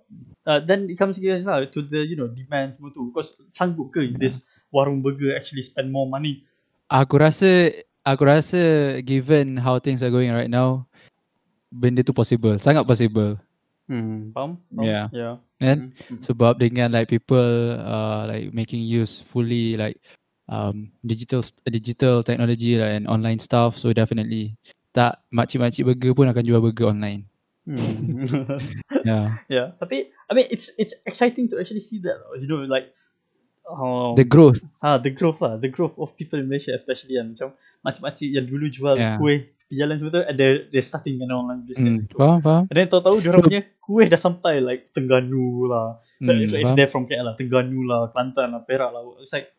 uh, 0.48 0.60
then 0.64 0.88
it 0.88 0.96
comes 0.96 1.20
again 1.20 1.44
lah 1.44 1.68
to 1.68 1.84
the 1.84 2.08
you 2.08 2.16
know 2.16 2.32
demand 2.32 2.72
semua 2.72 2.96
tu. 2.96 3.12
Because 3.12 3.36
sanggup 3.52 3.92
ke 3.92 4.16
this 4.16 4.48
warung 4.72 5.04
burger 5.04 5.36
actually 5.36 5.68
spend 5.68 5.92
more 5.92 6.08
money? 6.08 6.48
Aku 6.88 7.20
rasa 7.20 7.68
aku 8.08 8.24
rasa 8.24 8.62
given 9.04 9.60
how 9.60 9.76
things 9.76 10.00
are 10.00 10.14
going 10.14 10.32
right 10.32 10.48
now 10.48 10.88
benda 11.68 12.00
tu 12.00 12.16
possible. 12.16 12.56
Sangat 12.64 12.88
possible. 12.88 13.36
Hmm, 13.86 14.34
faham? 14.34 14.58
faham? 14.74 14.86
Yeah. 14.86 15.06
Yeah. 15.14 15.34
Kan? 15.62 15.78
Hmm, 15.94 16.18
hmm. 16.18 16.22
Sebab 16.26 16.58
dengan 16.58 16.90
like 16.90 17.06
people 17.08 17.78
uh, 17.78 18.26
like 18.26 18.50
making 18.52 18.82
use 18.82 19.22
fully 19.30 19.78
like 19.78 20.02
um, 20.50 20.90
digital 21.06 21.46
digital 21.70 22.26
technology 22.26 22.78
like, 22.78 22.98
and 22.98 23.06
online 23.06 23.38
stuff 23.38 23.78
so 23.78 23.94
definitely 23.94 24.58
tak 24.96 25.22
makcik-makcik 25.30 25.86
burger 25.86 26.14
pun 26.16 26.32
akan 26.32 26.44
jual 26.46 26.62
burger 26.64 26.90
online. 26.90 27.30
Hmm. 27.66 28.22
Yeah. 29.06 29.38
yeah. 29.50 29.68
Tapi 29.78 30.10
I 30.30 30.32
mean 30.34 30.50
it's 30.50 30.74
it's 30.82 30.98
exciting 31.06 31.46
to 31.54 31.62
actually 31.62 31.86
see 31.86 32.02
that. 32.06 32.18
You 32.42 32.50
know 32.50 32.66
like 32.66 32.90
um, 33.70 34.18
The 34.18 34.26
growth. 34.26 34.62
ah 34.82 34.98
the 34.98 35.14
growth 35.14 35.42
lah, 35.42 35.58
the 35.62 35.70
growth 35.70 35.94
of 36.02 36.18
people 36.18 36.42
in 36.42 36.50
Malaysia 36.50 36.74
especially 36.74 37.18
yang 37.22 37.34
macam 37.38 37.54
macam-macam 37.86 38.26
yang 38.26 38.46
dulu 38.50 38.66
jual 38.70 38.98
Yeah. 38.98 39.18
kuih 39.22 39.50
jalan 39.72 39.98
and 40.30 40.38
they're, 40.38 40.70
they're 40.72 40.86
starting 40.86 41.22
an 41.22 41.32
online 41.32 41.66
business. 41.66 42.00
Hmm, 42.02 42.14
faham, 42.14 42.40
faham. 42.42 42.64
And 42.70 42.76
then 42.78 42.88
tahu-tahu 42.90 43.18
diorang 43.22 43.42
So- 43.42 43.48
punya 43.50 43.62
kuih 43.82 44.08
dah 44.10 44.22
sampai 44.22 44.62
like 44.62 44.94
Tengganu 44.94 45.66
lah. 45.70 46.00
So 46.22 46.32
Hmm, 46.32 46.42
if 46.42 46.52
faham. 46.54 46.76
they're 46.78 46.92
from 46.92 47.06
KL 47.10 47.26
lah, 47.26 47.36
Tengganu 47.36 47.82
lah, 47.84 48.14
Kelantan 48.14 48.54
lah, 48.54 48.62
Perak 48.64 48.94
lah. 48.94 49.02
It's 49.20 49.34
like, 49.34 49.52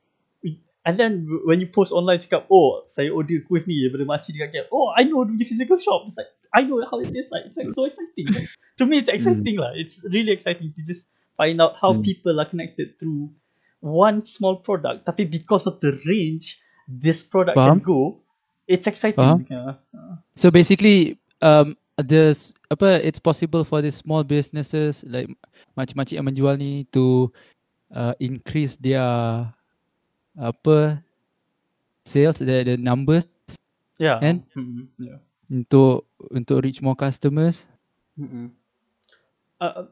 and 0.86 0.94
then 0.94 1.26
when 1.44 1.58
you 1.58 1.66
post 1.66 1.90
online 1.90 2.22
cakap, 2.22 2.46
oh, 2.48 2.86
saya 2.86 3.10
order 3.10 3.42
kuih 3.42 3.66
ni 3.66 3.82
daripada 3.82 4.06
makcik 4.06 4.38
dekat 4.38 4.50
KL. 4.54 4.66
Oh, 4.70 4.94
I 4.94 5.02
know 5.04 5.26
the 5.26 5.42
physical 5.42 5.76
shop. 5.76 6.06
It's 6.06 6.16
like, 6.16 6.30
I 6.54 6.62
know 6.62 6.78
how 6.86 7.02
it 7.02 7.10
is 7.12 7.28
like. 7.34 7.50
It's 7.50 7.58
like 7.58 7.74
so 7.74 7.84
exciting. 7.84 8.46
to 8.78 8.82
me, 8.86 9.02
it's 9.02 9.10
exciting 9.10 9.58
lah. 9.58 9.74
It's 9.74 9.98
really 10.06 10.30
exciting 10.32 10.70
to 10.72 10.80
just 10.86 11.10
find 11.36 11.58
out 11.58 11.76
how 11.76 11.92
Hmm. 11.92 12.06
people 12.06 12.38
are 12.38 12.46
connected 12.48 12.96
through 12.96 13.34
one 13.82 14.22
small 14.24 14.62
product. 14.62 15.04
Tapi 15.04 15.26
because 15.28 15.66
of 15.66 15.82
the 15.84 15.92
range 16.06 16.56
this 16.88 17.20
product 17.26 17.58
Faham. 17.58 17.76
can 17.76 17.80
go, 17.84 18.22
it's 18.66 18.86
exciting. 18.86 19.18
Faham. 19.18 19.46
Yeah. 19.48 19.78
So 20.36 20.50
basically 20.50 21.18
um 21.40 21.74
there's 21.96 22.52
apa 22.68 23.00
it's 23.00 23.18
possible 23.18 23.64
for 23.64 23.80
these 23.80 23.96
small 23.96 24.20
businesses 24.22 25.00
like 25.06 25.30
makcik-makcik 25.78 26.18
yang 26.20 26.26
menjual 26.28 26.54
ni 26.58 26.84
to 26.92 27.30
uh, 27.94 28.12
increase 28.20 28.76
their 28.76 29.00
apa 30.36 31.00
sales 32.04 32.38
the, 32.38 32.62
the 32.64 32.76
numbers 32.76 33.24
Yeah. 33.96 34.20
And- 34.20 34.44
Mhm. 34.52 34.92
yeah. 35.00 35.18
untuk 35.48 36.04
untuk 36.28 36.60
reach 36.60 36.84
more 36.84 36.98
customers. 36.98 37.64
Mm-mm. 38.20 38.52
Uh, 39.56 39.88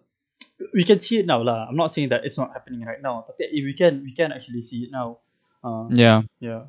we 0.76 0.84
can 0.84 1.00
see 1.00 1.22
it 1.22 1.26
now 1.26 1.40
lah. 1.40 1.64
I'm 1.70 1.78
not 1.80 1.88
saying 1.88 2.12
that 2.12 2.20
it's 2.28 2.36
not 2.36 2.52
happening 2.52 2.84
right 2.84 3.00
now, 3.00 3.24
but 3.24 3.40
we 3.40 3.72
can 3.72 4.04
we 4.04 4.12
can 4.12 4.28
actually 4.28 4.60
see 4.60 4.84
it 4.84 4.90
now. 4.92 5.24
Uh, 5.64 5.88
Yeah. 5.88 6.28
yeah, 6.36 6.68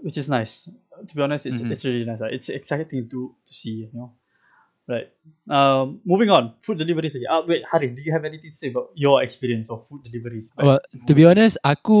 which 0.00 0.16
is 0.18 0.28
nice. 0.28 0.68
To 1.08 1.12
be 1.16 1.22
honest, 1.22 1.46
it's 1.46 1.60
Mhm. 1.60 1.70
it's 1.72 1.84
really 1.84 2.04
nice. 2.04 2.20
lah. 2.20 2.32
It's 2.32 2.48
exciting 2.48 3.08
to 3.12 3.34
to 3.34 3.52
see. 3.52 3.88
You 3.88 3.90
know, 3.92 4.08
right? 4.88 5.08
Um, 5.48 6.00
moving 6.04 6.30
on, 6.30 6.56
food 6.62 6.78
deliveries. 6.78 7.14
again. 7.14 7.28
Uh, 7.30 7.42
wait, 7.46 7.64
Harif, 7.68 7.94
do 7.96 8.02
you 8.02 8.12
have 8.12 8.24
anything 8.24 8.50
to 8.50 8.56
say 8.56 8.68
about 8.72 8.90
your 8.96 9.22
experience 9.22 9.68
of 9.70 9.84
food 9.88 10.02
deliveries? 10.04 10.52
Well, 10.56 10.80
in 10.92 11.04
to 11.06 11.12
be 11.14 11.24
overseas? 11.24 11.28
honest, 11.28 11.54
aku 11.64 11.98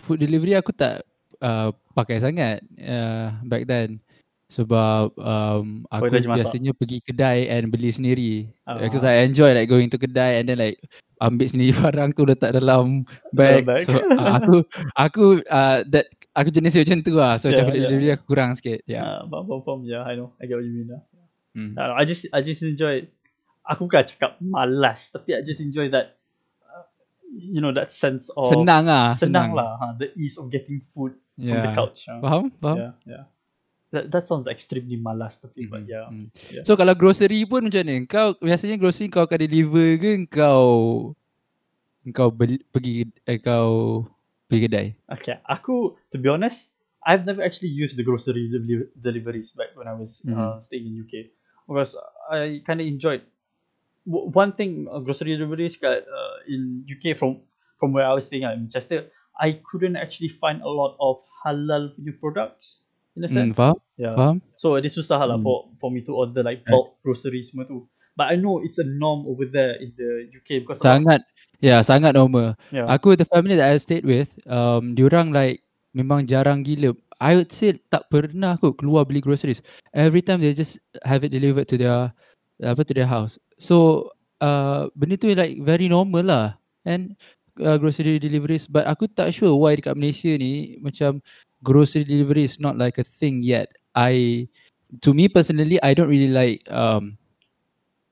food 0.00 0.20
delivery 0.24 0.56
aku 0.56 0.72
tak 0.72 1.04
uh, 1.44 1.72
pakai 1.92 2.22
sangat 2.22 2.64
uh, 2.80 3.36
back 3.44 3.68
then. 3.68 4.00
Sebab 4.52 5.16
um, 5.16 5.88
aku 5.88 6.12
dah 6.12 6.20
je 6.20 6.28
masak? 6.28 6.36
biasanya 6.44 6.72
pergi 6.76 6.98
kedai 7.00 7.48
and 7.48 7.72
beli 7.72 7.88
sendiri. 7.88 8.32
Ah. 8.68 8.76
Because 8.76 9.08
I 9.08 9.24
enjoy 9.24 9.56
like 9.56 9.72
going 9.72 9.88
to 9.88 9.96
kedai 9.96 10.44
and 10.44 10.52
then 10.52 10.60
like 10.60 10.76
ambil 11.24 11.48
sendiri 11.48 11.72
barang 11.80 12.12
tu 12.12 12.28
letak 12.28 12.52
dalam 12.52 13.08
bag. 13.32 13.64
bag. 13.64 13.88
So 13.88 13.96
uh, 13.96 14.28
aku 14.36 14.54
aku 14.92 15.24
uh, 15.48 15.88
that 15.88 16.12
aku 16.36 16.52
jenis 16.52 16.76
macam 16.76 17.00
tu 17.00 17.16
lah. 17.16 17.40
So 17.40 17.48
Yeah, 17.48 17.64
macam 17.64 17.72
yeah. 17.72 17.88
delivery 17.88 18.10
aku 18.12 18.24
kurang 18.28 18.52
sikit. 18.52 18.84
Yeah. 18.84 19.24
Uh, 19.24 19.24
faham, 19.32 19.44
faham, 19.48 19.60
faham. 19.64 19.80
Yeah, 19.88 20.04
I 20.04 20.12
know. 20.20 20.36
I 20.36 20.44
get 20.44 20.60
what 20.60 20.68
you 20.68 20.74
mean. 20.76 20.92
Lah. 20.92 21.02
Hmm. 21.56 21.72
I, 21.80 21.84
I 22.00 22.04
just 22.04 22.28
I 22.32 22.44
just 22.44 22.60
enjoy 22.60 23.08
aku 23.64 23.88
bukan 23.88 24.04
cakap 24.04 24.36
malas 24.40 25.08
tapi 25.08 25.36
I 25.36 25.40
just 25.40 25.60
enjoy 25.60 25.88
that 25.92 26.16
uh, 26.64 26.84
you 27.30 27.60
know 27.60 27.72
that 27.72 27.88
sense 27.92 28.28
of 28.34 28.48
Senang 28.52 28.88
lah. 28.88 29.14
senang, 29.14 29.52
lah 29.54 29.76
ha, 29.78 29.86
the 29.96 30.10
ease 30.18 30.36
of 30.36 30.50
getting 30.50 30.82
food 30.92 31.16
from 31.38 31.48
Yeah. 31.48 31.64
the 31.64 31.72
couch 31.72 32.04
ha. 32.10 32.18
Faham? 32.20 32.50
Faham? 32.58 32.76
yeah 32.76 32.92
yeah 33.06 33.24
that, 33.92 34.10
that 34.10 34.24
sounds 34.26 34.48
extremely 34.48 34.96
malas 34.98 35.38
tapi 35.38 35.68
but 35.68 35.84
yeah 35.86 36.08
Hmm. 36.08 36.28
Yeah. 36.50 36.64
So 36.66 36.74
kalau 36.74 36.92
grocery 36.98 37.46
pun 37.46 37.68
macam 37.70 37.82
ni, 37.86 38.04
kau 38.10 38.34
biasanya 38.42 38.76
grocery 38.80 39.06
kau 39.08 39.24
akan 39.24 39.38
deliver 39.46 39.96
ke 40.00 40.12
kau 40.28 40.64
kau 42.10 42.28
beli, 42.34 42.58
pergi 42.74 43.06
eh, 43.28 43.38
kau 43.38 44.02
pergi 44.50 44.60
kedai? 44.66 44.86
okay 45.06 45.38
aku 45.46 45.94
to 46.10 46.18
be 46.18 46.26
honest 46.26 46.74
I've 47.02 47.26
never 47.26 47.42
actually 47.42 47.70
used 47.74 47.98
the 47.98 48.06
grocery 48.06 48.46
deli- 48.46 48.90
deliveries 48.94 49.50
back 49.58 49.74
when 49.74 49.90
I 49.90 49.94
was 49.98 50.22
uh, 50.26 50.58
Mhm. 50.58 50.62
staying 50.62 50.86
in 50.86 50.94
UK 51.02 51.14
because 51.66 51.98
I 52.30 52.62
kind 52.62 52.78
of 52.78 52.86
enjoyed 52.86 53.22
w- 54.06 54.30
one 54.30 54.54
thing 54.54 54.86
uh, 54.86 55.02
grocery 55.02 55.34
deliveries 55.34 55.74
kat, 55.78 56.06
uh, 56.06 56.36
in 56.46 56.86
UK 56.86 57.14
from 57.18 57.42
from 57.78 57.90
where 57.90 58.06
I 58.06 58.14
was 58.14 58.26
staying 58.30 58.46
at 58.46 58.54
in 58.54 58.66
Manchester 58.70 59.10
I 59.34 59.58
couldn't 59.66 59.98
actually 59.98 60.30
find 60.30 60.62
a 60.62 60.70
lot 60.70 60.94
of 61.02 61.22
halal 61.42 61.94
punya 61.98 62.14
products 62.18 62.82
in 63.16 63.24
a 63.24 63.30
Hmm, 63.30 63.32
sense 63.32 63.56
faham? 63.56 63.76
yeah 63.98 64.18
Faham? 64.18 64.40
So 64.56 64.78
dia 64.78 64.92
susah 64.92 65.24
lah 65.26 65.36
Hmm. 65.36 65.42
for 65.42 65.72
for 65.82 65.90
me 65.90 66.04
to 66.06 66.12
order 66.14 66.44
like 66.44 66.62
bulk 66.68 67.00
groceries 67.02 67.50
semua 67.50 67.66
tu. 67.66 67.88
But 68.14 68.30
I 68.30 68.36
know 68.36 68.60
it's 68.60 68.78
a 68.78 68.86
norm 68.86 69.24
over 69.24 69.48
there 69.48 69.80
in 69.80 69.96
the 69.96 70.28
UK 70.36 70.60
because 70.62 70.84
Sangat 70.84 71.20
ya, 71.62 71.78
yeah, 71.78 71.80
sangat 71.84 72.12
normal. 72.16 72.54
yeah. 72.70 72.86
Aku 72.88 73.14
the 73.14 73.26
family 73.28 73.54
that 73.58 73.70
I 73.70 73.76
stayed 73.78 74.02
with, 74.06 74.32
um 74.48 74.94
diorang 74.96 75.30
like 75.34 75.62
memang 75.94 76.26
jarang 76.26 76.64
gila. 76.66 76.96
I 77.22 77.38
would 77.38 77.52
say 77.54 77.78
tak 77.92 78.10
pernah 78.10 78.58
aku 78.58 78.74
keluar 78.74 79.06
beli 79.06 79.22
groceries. 79.22 79.62
Every 79.94 80.24
time 80.24 80.42
they 80.42 80.50
just 80.56 80.80
have 81.06 81.22
it 81.22 81.30
delivered 81.30 81.70
to 81.70 81.76
their 81.78 82.10
apa 82.62 82.82
to 82.82 82.92
their 82.96 83.06
house. 83.06 83.38
So 83.60 84.08
uh, 84.42 84.90
benda 84.98 85.14
tu 85.20 85.30
like 85.36 85.60
very 85.62 85.86
normal 85.86 86.26
lah. 86.26 86.46
And 86.82 87.14
uh, 87.62 87.78
grocery 87.78 88.18
deliveries 88.18 88.66
but 88.66 88.88
aku 88.90 89.06
tak 89.06 89.30
sure 89.30 89.54
why 89.54 89.78
dekat 89.78 89.94
Malaysia 89.94 90.34
ni 90.34 90.80
macam 90.82 91.22
grocery 91.62 92.04
delivery 92.04 92.44
is 92.44 92.60
not 92.60 92.76
like 92.76 92.98
a 92.98 93.06
thing 93.06 93.42
yet. 93.42 93.70
I 93.94 94.46
to 95.00 95.14
me 95.14 95.28
personally 95.28 95.80
I 95.80 95.94
don't 95.94 96.08
really 96.08 96.32
like 96.32 96.60
um 96.68 97.16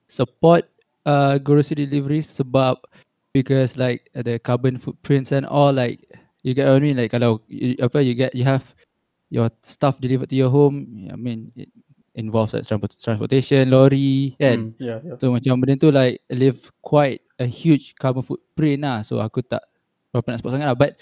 support 0.09 0.67
uh 1.07 1.39
grocery 1.39 1.87
deliveries 1.87 2.31
sebab 2.31 2.79
because 3.33 3.77
like 3.79 4.11
the 4.13 4.39
carbon 4.43 4.77
footprints 4.77 5.33
and 5.33 5.47
all 5.47 5.73
like 5.73 6.03
you 6.43 6.55
get 6.55 6.67
what 6.67 6.81
I 6.81 6.85
mean 6.85 6.97
like 6.99 7.13
kalau 7.15 7.41
you, 7.47 7.79
apa 7.79 8.03
you 8.03 8.15
get 8.19 8.35
you 8.35 8.43
have 8.45 8.67
your 9.31 9.49
stuff 9.63 10.01
delivered 10.03 10.29
to 10.35 10.37
your 10.37 10.51
home 10.51 11.07
I 11.13 11.17
mean 11.17 11.55
it 11.55 11.71
involves 12.19 12.53
like 12.53 12.67
transport, 12.67 12.99
transportation 12.99 13.71
lorry 13.71 14.35
kan 14.37 14.75
Mm, 14.75 14.83
yeah, 14.83 14.99
yeah. 15.07 15.17
so 15.17 15.31
macam 15.31 15.63
benda 15.63 15.79
tu 15.79 15.95
like 15.95 16.19
leave 16.29 16.59
quite 16.83 17.23
a 17.39 17.47
huge 17.47 17.95
carbon 17.97 18.27
footprint 18.27 18.83
lah 18.83 19.07
so 19.07 19.23
aku 19.23 19.47
tak 19.47 19.63
berapa 20.11 20.27
nak 20.27 20.39
support 20.43 20.59
sangat 20.59 20.69
lah 20.69 20.77
but 20.77 20.99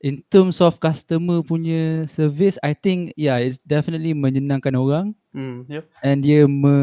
in 0.00 0.24
terms 0.28 0.58
of 0.58 0.80
customer 0.80 1.44
punya 1.44 2.08
service 2.08 2.56
I 2.60 2.72
think 2.72 3.12
yeah 3.14 3.36
it's 3.36 3.60
definitely 3.62 4.16
menyenangkan 4.16 4.74
orang 4.74 5.12
Mm, 5.30 5.70
yeah. 5.70 5.86
and 6.02 6.26
dia 6.26 6.42
me 6.50 6.74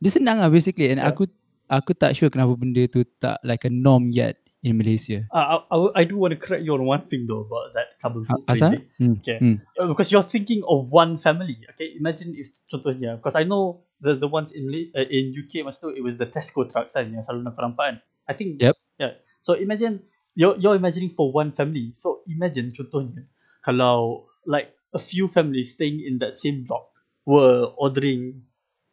dia 0.00 0.10
senang 0.10 0.40
lah 0.40 0.48
basically 0.48 0.88
and 0.88 0.96
Yeah. 0.96 1.12
aku 1.12 1.28
aku 1.68 1.92
tak 1.92 2.16
sure 2.16 2.32
kenapa 2.32 2.56
benda 2.56 2.84
tu 2.88 3.04
tak 3.20 3.36
like 3.44 3.64
a 3.64 3.72
norm 3.72 4.08
yet 4.08 4.40
in 4.64 4.80
Malaysia. 4.80 5.28
Uh, 5.28 5.60
I, 5.60 5.76
I, 5.76 5.76
I 5.92 6.02
do 6.08 6.16
want 6.16 6.32
to 6.32 6.40
correct 6.40 6.64
you 6.64 6.72
on 6.72 6.88
one 6.88 7.04
thing 7.12 7.28
though 7.28 7.44
about 7.44 7.76
that 7.76 8.00
carbon 8.00 8.24
A- 8.24 8.32
footprint. 8.32 8.48
Asal? 8.56 8.70
thing. 8.72 8.84
Hmm. 8.96 9.14
Okay. 9.20 9.36
Hmm. 9.36 9.56
Uh, 9.76 9.86
because 9.92 10.08
you're 10.08 10.24
thinking 10.24 10.64
of 10.64 10.88
one 10.88 11.20
family. 11.20 11.60
Okay, 11.76 11.92
imagine 12.00 12.32
if 12.32 12.48
contohnya, 12.72 13.20
because 13.20 13.36
I 13.36 13.44
know 13.44 13.84
the 14.00 14.16
the 14.16 14.24
ones 14.24 14.56
in 14.56 14.64
uh, 14.96 15.04
in 15.04 15.36
UK 15.36 15.68
masa 15.68 15.84
tu 15.84 15.92
it 15.92 16.00
was 16.00 16.16
the 16.16 16.24
Tesco 16.24 16.64
trucks 16.64 16.96
kan 16.96 17.12
yang 17.12 17.20
selalu 17.28 17.44
nak 17.44 17.60
nampak 17.60 17.84
kan. 17.92 17.96
I 18.24 18.32
think. 18.32 18.56
Yep. 18.64 18.72
Yeah. 18.96 19.20
So 19.44 19.52
imagine 19.52 20.00
you're 20.34 20.56
you're 20.58 20.76
imagining 20.76 21.10
for 21.10 21.32
one 21.32 21.52
family. 21.52 21.90
So 21.94 22.22
imagine 22.26 22.74
contohnya 22.74 23.26
kalau 23.64 24.26
like 24.46 24.74
a 24.94 25.00
few 25.00 25.26
families 25.30 25.74
staying 25.74 26.02
in 26.02 26.18
that 26.22 26.34
same 26.34 26.66
block 26.66 26.90
were 27.26 27.70
ordering 27.78 28.44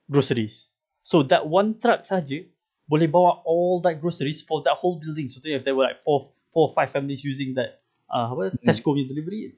groceries. 0.10 0.70
So 1.04 1.24
that 1.34 1.50
one 1.50 1.82
truck 1.82 2.06
saja 2.06 2.46
boleh 2.90 3.10
bawa 3.10 3.42
all 3.46 3.82
that 3.86 4.00
groceries 4.00 4.42
for 4.46 4.62
that 4.66 4.78
whole 4.78 4.98
building. 5.02 5.30
So 5.30 5.42
if 5.44 5.66
there 5.66 5.76
were 5.76 5.90
like 5.90 6.06
four 6.06 6.32
four 6.54 6.70
or 6.70 6.74
five 6.78 6.94
families 6.94 7.26
using 7.26 7.58
that 7.58 7.82
uh, 8.12 8.30
apa 8.30 8.58
Tesco 8.62 8.94
punya 8.94 9.08
delivery, 9.10 9.58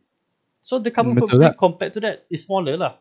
so 0.63 0.79
the 0.79 0.91
carbon 0.91 1.15
Hmm, 1.15 1.19
footprint 1.19 1.59
compared 1.59 1.93
to 1.97 2.01
that 2.05 2.25
is 2.31 2.47
smaller 2.47 2.79
lah. 2.79 2.97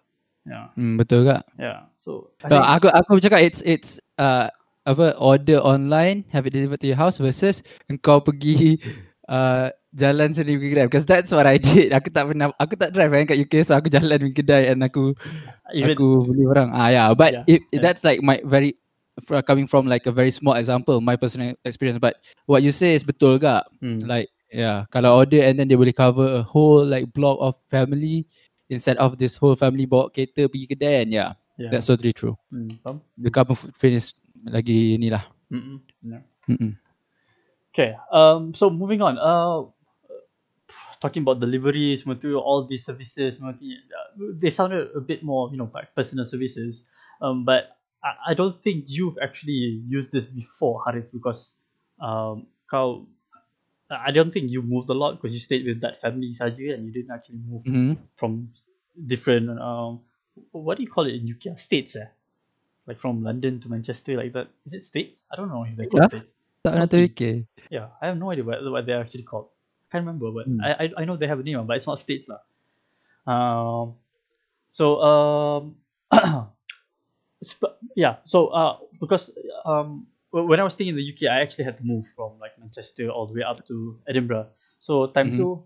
Yeah, 0.47 0.75
Hmm, 0.77 0.97
betul 0.97 1.29
tak? 1.29 1.45
yeah. 1.59 1.89
So 2.01 2.33
I 2.43 2.51
So, 2.51 2.57
think, 2.57 2.65
aku 2.65 2.89
aku 2.93 3.13
cakap 3.23 3.41
it's 3.45 3.61
it's 3.65 3.91
uh 4.21 4.51
apa 4.83 5.15
order 5.23 5.63
online 5.63 6.27
have 6.35 6.43
it 6.47 6.53
delivered 6.55 6.83
to 6.83 6.91
your 6.91 6.99
house 6.99 7.23
versus 7.23 7.63
engkau 7.87 8.19
pergi 8.19 8.83
uh, 9.33 9.71
jalan 9.95 10.33
sendiri 10.33 10.59
pergi 10.59 10.71
kedai 10.75 10.87
because 10.89 11.07
that's 11.07 11.31
what 11.31 11.47
I 11.47 11.61
did. 11.61 11.93
Aku 11.93 12.09
tak 12.11 12.33
pernah 12.33 12.51
aku 12.57 12.75
tak 12.75 12.91
drive 12.97 13.13
kan 13.13 13.29
kat 13.31 13.39
UK 13.39 13.63
so 13.63 13.77
aku 13.77 13.93
jalan 13.93 14.19
pergi 14.19 14.37
kedai 14.43 14.73
and 14.73 14.83
aku 14.83 15.15
even 15.77 15.95
aku 15.95 16.25
beli 16.27 16.45
orang. 16.49 16.69
Ah 16.73 16.89
yeah, 16.91 17.07
but 17.15 17.31
Yeah, 17.33 17.45
if, 17.47 17.61
yeah. 17.71 17.83
that's 17.85 18.03
like 18.03 18.25
my 18.25 18.41
very 18.43 18.75
coming 19.45 19.69
from 19.69 19.87
like 19.87 20.09
a 20.09 20.15
very 20.15 20.33
small 20.33 20.57
example, 20.57 20.99
my 21.05 21.15
personal 21.15 21.55
experience. 21.69 22.01
But 22.01 22.19
what 22.49 22.65
you 22.65 22.73
say 22.73 22.97
is 22.97 23.05
betul 23.05 23.39
gak? 23.39 23.69
hmm, 23.85 24.03
Like 24.09 24.33
yeah, 24.51 24.89
kalau 24.91 25.15
order 25.21 25.45
and 25.45 25.61
then 25.61 25.69
dia 25.69 25.77
boleh 25.79 25.95
cover 25.95 26.41
a 26.41 26.43
whole 26.43 26.83
like 26.83 27.07
block 27.13 27.39
of 27.39 27.55
family 27.69 28.25
instead 28.73 28.97
of 28.97 29.21
this 29.21 29.37
whole 29.37 29.55
family 29.55 29.85
bawa 29.85 30.09
kereta 30.09 30.49
pergi 30.49 30.67
kedai 30.73 30.95
and 31.05 31.11
yeah, 31.13 31.31
yeah. 31.61 31.69
that's 31.69 31.87
totally 31.87 32.17
true. 32.17 32.35
Hmm, 32.49 32.73
faham? 32.81 32.97
The 33.21 33.29
carbon 33.29 33.55
footprint 33.55 34.01
is 34.01 34.17
lagi 34.47 34.99
ni 34.99 35.09
lah. 35.13 35.25
Mm-mm, 35.53 35.79
yeah. 36.03 36.23
Mm-mm. 36.49 36.73
Okay. 37.73 37.97
Um. 38.13 38.55
So 38.55 38.71
moving 38.71 39.01
on. 39.03 39.19
Uh, 39.19 39.71
talking 41.01 41.23
about 41.23 41.41
delivery, 41.41 41.97
semua 41.99 42.15
tu, 42.15 42.39
all 42.39 42.67
these 42.67 42.85
services, 42.87 43.39
semua 43.39 43.53
tu, 43.59 43.67
they 44.39 44.51
sounded 44.51 44.89
a 44.95 45.01
bit 45.03 45.23
more, 45.23 45.51
you 45.51 45.59
know, 45.59 45.71
like 45.75 45.91
personal 45.95 46.25
services. 46.25 46.85
Um. 47.21 47.45
But 47.45 47.77
I, 48.03 48.33
I 48.33 48.35
don't 48.35 48.55
think 48.55 48.87
you've 48.89 49.19
actually 49.23 49.83
used 49.87 50.13
this 50.13 50.27
before, 50.27 50.83
Harith, 50.87 51.11
because 51.13 51.55
um, 52.01 52.47
kau, 52.71 53.07
I 53.91 54.11
don't 54.13 54.31
think 54.33 54.51
you 54.51 54.63
moved 54.63 54.89
a 54.91 54.97
lot 54.97 55.17
because 55.21 55.35
you 55.35 55.41
stayed 55.41 55.67
with 55.67 55.81
that 55.83 56.01
family 56.01 56.33
saja 56.35 56.75
and 56.75 56.87
you 56.87 56.93
didn't 56.93 57.13
actually 57.13 57.41
move 57.45 57.65
Mm-hmm. 57.67 57.95
from 58.17 58.51
different 58.97 59.51
um. 59.61 60.01
What 60.53 60.79
do 60.79 60.83
you 60.83 60.89
call 60.89 61.05
it 61.07 61.15
in 61.21 61.29
UK? 61.29 61.59
States, 61.61 61.95
eh? 61.97 62.09
Like 62.87 62.99
from 62.99 63.23
London 63.23 63.61
to 63.63 63.71
Manchester, 63.71 64.17
like 64.19 64.33
that. 64.35 64.49
Is 64.67 64.75
it 64.75 64.85
states? 64.85 65.25
I 65.31 65.37
don't 65.37 65.49
know 65.49 65.63
if 65.63 65.77
they're 65.79 65.87
called 65.87 66.03
Yeah. 66.03 66.11
states. 66.11 66.35
Tak 66.67 66.71
pernah 66.75 66.87
Okay. 66.91 67.07
terfikir. 67.11 67.35
Yeah, 67.71 67.95
I 68.03 68.11
have 68.11 68.19
no 68.19 68.31
idea 68.31 68.43
what, 68.43 68.59
what 68.63 68.87
they're 68.87 68.99
actually 69.01 69.23
called. 69.27 69.51
I 69.87 69.99
can't 69.99 70.03
remember, 70.07 70.31
but 70.35 70.47
Hmm. 70.47 70.59
I, 70.63 70.71
I 70.73 70.85
I 70.99 71.05
know 71.07 71.15
they 71.15 71.31
have 71.31 71.39
a 71.39 71.47
name, 71.47 71.63
but 71.67 71.79
it's 71.79 71.87
not 71.87 71.99
states 72.03 72.27
lah. 72.27 72.43
Um, 73.27 73.95
so 74.67 74.99
um, 74.99 75.77
yeah, 77.97 78.17
so 78.25 78.49
uh, 78.49 78.79
because 79.01 79.31
um, 79.65 80.07
when 80.31 80.59
I 80.59 80.65
was 80.65 80.75
staying 80.75 80.91
in 80.91 80.97
the 80.97 81.07
UK, 81.07 81.31
I 81.31 81.43
actually 81.43 81.65
had 81.65 81.77
to 81.79 81.85
move 81.85 82.07
from 82.17 82.39
like 82.41 82.59
Manchester 82.59 83.11
all 83.11 83.27
the 83.27 83.35
way 83.35 83.43
up 83.43 83.63
to 83.67 83.99
Edinburgh. 84.09 84.49
So 84.79 85.07
time 85.11 85.33
Mhm. 85.33 85.37
two, 85.37 85.63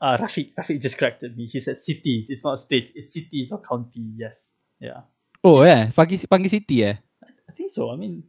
uh, 0.00 0.16
Rafiq 0.18 0.54
Rafiq 0.58 0.80
just 0.80 0.98
corrected 0.98 1.36
me. 1.36 1.46
He 1.46 1.60
said 1.60 1.76
cities. 1.78 2.30
It's 2.30 2.44
not 2.44 2.58
states. 2.58 2.90
It's 2.94 3.12
cities 3.12 3.52
or 3.52 3.60
county. 3.60 4.14
Yes. 4.16 4.54
Yeah. 4.80 5.02
Oh 5.48 5.64
eh, 5.64 5.88
panggil 5.96 6.28
panggil 6.28 6.52
city 6.52 6.84
eh. 6.84 7.00
I 7.24 7.52
think 7.56 7.72
so. 7.72 7.88
I 7.88 7.96
mean, 7.96 8.20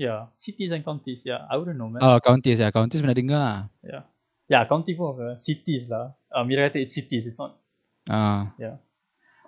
yeah, 0.00 0.32
cities 0.40 0.72
and 0.72 0.80
counties. 0.80 1.20
Yeah, 1.28 1.44
I 1.44 1.60
wouldn't 1.60 1.76
know, 1.76 1.92
man. 1.92 2.00
Oh, 2.00 2.16
counties 2.24 2.56
ya. 2.56 2.72
Counties 2.72 3.04
pernah 3.04 3.12
dengar. 3.12 3.68
Yeah. 3.84 4.08
Yeah, 4.48 4.64
county 4.64 4.96
pun 4.96 5.12
apa? 5.12 5.36
Cities 5.36 5.92
lah. 5.92 6.16
Uh, 6.32 6.44
Mira 6.48 6.72
kata 6.72 6.80
it's 6.80 6.96
cities. 6.96 7.28
It's 7.28 7.36
not. 7.36 7.60
Ah. 8.08 8.56
Yeah. 8.56 8.80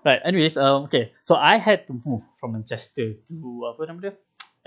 Right. 0.04 0.20
Anyways, 0.28 0.60
um, 0.60 0.92
okay. 0.92 1.16
So 1.24 1.40
I 1.40 1.56
had 1.56 1.88
to 1.88 1.96
move 2.04 2.20
from 2.36 2.52
Manchester 2.52 3.16
to 3.16 3.36
apa 3.64 3.80
nama 3.88 3.98
dia? 3.98 4.12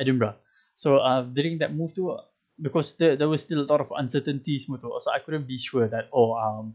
Edinburgh. 0.01 0.37
So 0.73 0.97
uh, 0.97 1.29
during 1.29 1.61
that 1.61 1.73
move 1.77 1.93
to 2.01 2.17
because 2.57 2.97
there, 2.97 3.13
there 3.13 3.29
was 3.29 3.45
still 3.45 3.61
a 3.61 3.67
lot 3.69 3.79
of 3.79 3.93
uncertainty 3.93 4.57
semua 4.57 4.81
tu. 4.81 4.89
So 4.97 5.13
I 5.13 5.21
couldn't 5.21 5.45
be 5.45 5.61
sure 5.61 5.85
that 5.85 6.09
oh 6.09 6.33
um 6.33 6.73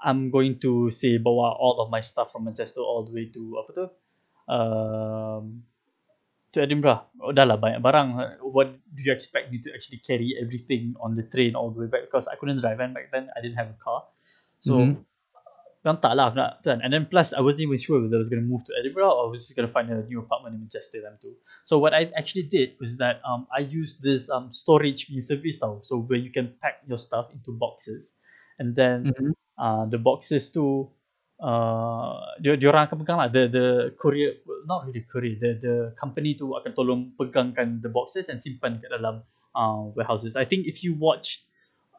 I'm 0.00 0.32
going 0.32 0.56
to 0.64 0.88
say 0.88 1.20
bawa 1.20 1.52
all 1.60 1.84
of 1.84 1.92
my 1.92 2.00
stuff 2.00 2.32
from 2.32 2.48
Manchester 2.48 2.80
all 2.80 3.04
the 3.04 3.12
way 3.12 3.28
to 3.36 3.42
apa 3.60 3.70
tu? 3.76 3.84
Um, 4.50 5.62
to 6.52 6.62
Edinburgh. 6.62 7.06
Oh, 7.22 7.30
dah 7.30 7.46
lah 7.46 7.56
banyak 7.62 7.78
barang. 7.78 8.08
What 8.42 8.74
do 8.90 9.00
you 9.06 9.14
expect 9.14 9.54
me 9.54 9.62
to 9.62 9.70
actually 9.70 10.02
carry 10.02 10.34
everything 10.34 10.98
on 10.98 11.14
the 11.14 11.22
train 11.22 11.54
all 11.54 11.70
the 11.70 11.86
way 11.86 11.90
back? 11.90 12.10
Because 12.10 12.26
I 12.26 12.34
couldn't 12.34 12.58
drive 12.58 12.82
and 12.82 12.90
back 12.94 13.14
then 13.14 13.30
I 13.36 13.40
didn't 13.40 13.58
have 13.62 13.70
a 13.70 13.78
car. 13.78 14.02
So 14.58 14.74
Mhm. 14.74 15.06
memang 15.86 16.02
tak 16.02 16.12
lah 16.18 16.34
nak 16.34 16.60
kan. 16.66 16.82
And 16.82 16.90
then 16.92 17.06
plus 17.06 17.32
I 17.32 17.40
wasn't 17.40 17.70
even 17.70 17.78
sure 17.78 18.02
whether 18.02 18.18
I 18.18 18.22
was 18.22 18.28
going 18.28 18.42
to 18.42 18.48
move 18.50 18.66
to 18.66 18.74
Edinburgh 18.76 19.08
or 19.14 19.26
I 19.26 19.28
was 19.30 19.46
just 19.46 19.54
going 19.54 19.68
to 19.68 19.72
find 19.72 19.88
a 19.94 20.02
new 20.04 20.20
apartment 20.20 20.58
in 20.58 20.66
Manchester 20.66 21.00
time 21.00 21.16
too. 21.22 21.38
So 21.64 21.78
what 21.78 21.94
I 21.94 22.10
actually 22.18 22.50
did 22.50 22.74
was 22.82 22.98
that 22.98 23.22
um 23.22 23.46
I 23.54 23.62
used 23.62 24.02
this 24.02 24.26
um 24.28 24.50
storage 24.50 25.06
punya 25.06 25.22
service 25.22 25.62
tau. 25.62 25.80
So 25.86 26.02
where 26.02 26.18
you 26.18 26.34
can 26.34 26.58
pack 26.58 26.82
your 26.90 26.98
stuff 26.98 27.30
into 27.30 27.54
boxes 27.54 28.12
and 28.58 28.74
then 28.74 29.14
Mhm. 29.14 29.32
uh, 29.56 29.86
the 29.86 29.98
boxes 30.02 30.50
tu 30.50 30.90
uh, 31.40 32.36
dia, 32.38 32.56
dia 32.60 32.68
orang 32.70 32.86
akan 32.86 32.96
pegang 33.02 33.18
lah. 33.18 33.28
The 33.32 33.48
the 33.48 33.66
courier 33.96 34.38
not 34.68 34.86
really 34.86 35.02
courier 35.08 35.36
the 35.40 35.50
the 35.58 35.74
company 35.96 36.36
tu 36.36 36.52
akan 36.54 36.72
tolong 36.76 37.00
pegangkan 37.16 37.80
the 37.80 37.88
boxes 37.90 38.28
and 38.28 38.38
simpan 38.38 38.78
kat 38.78 38.92
dalam 38.92 39.24
uh, 39.56 39.90
warehouses. 39.96 40.36
I 40.36 40.44
think 40.44 40.68
if 40.68 40.84
you 40.84 40.94
watch 40.94 41.42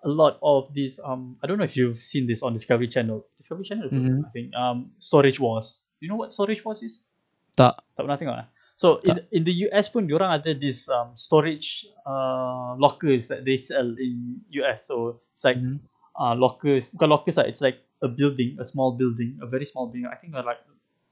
a 0.02 0.10
lot 0.10 0.42
of 0.42 0.74
these 0.74 0.98
um 1.04 1.38
I 1.42 1.50
don't 1.50 1.58
know 1.62 1.68
if 1.68 1.78
you've 1.78 2.02
seen 2.02 2.26
this 2.26 2.42
on 2.42 2.54
Discovery 2.54 2.90
Channel. 2.90 3.26
Discovery 3.38 3.66
Channel 3.66 3.90
Mhm. 3.90 4.26
I 4.26 4.30
think 4.34 4.48
um 4.56 4.94
Storage 4.98 5.38
Wars. 5.38 5.82
You 6.02 6.10
know 6.10 6.18
what 6.18 6.34
Storage 6.34 6.66
Wars 6.66 6.82
is? 6.82 7.06
Tak. 7.54 7.84
tak 7.94 8.02
pernah 8.08 8.18
tengok 8.18 8.38
lah 8.40 8.48
so 8.80 8.98
in 9.06 9.20
in 9.30 9.44
the 9.44 9.68
US 9.70 9.92
pun 9.92 10.08
diorang 10.08 10.32
ada 10.40 10.56
this 10.56 10.88
um, 10.90 11.14
storage 11.14 11.86
uh, 12.08 12.74
lockers 12.80 13.28
that 13.28 13.44
they 13.46 13.60
sell 13.60 13.94
in 14.00 14.40
US 14.58 14.88
so 14.88 15.20
it's 15.36 15.44
like 15.44 15.60
Mhm. 15.60 15.84
uh, 16.18 16.34
lockers 16.34 16.88
bukan 16.96 17.12
lockers 17.12 17.36
lah 17.38 17.46
it's 17.46 17.60
like 17.62 17.84
a 18.02 18.10
building 18.10 18.58
a 18.60 18.66
small 18.66 18.98
building 18.98 19.38
a 19.42 19.48
very 19.48 19.66
small 19.66 19.88
building 19.88 20.10
I 20.10 20.18
think 20.18 20.34
uh, 20.34 20.44
like 20.46 20.60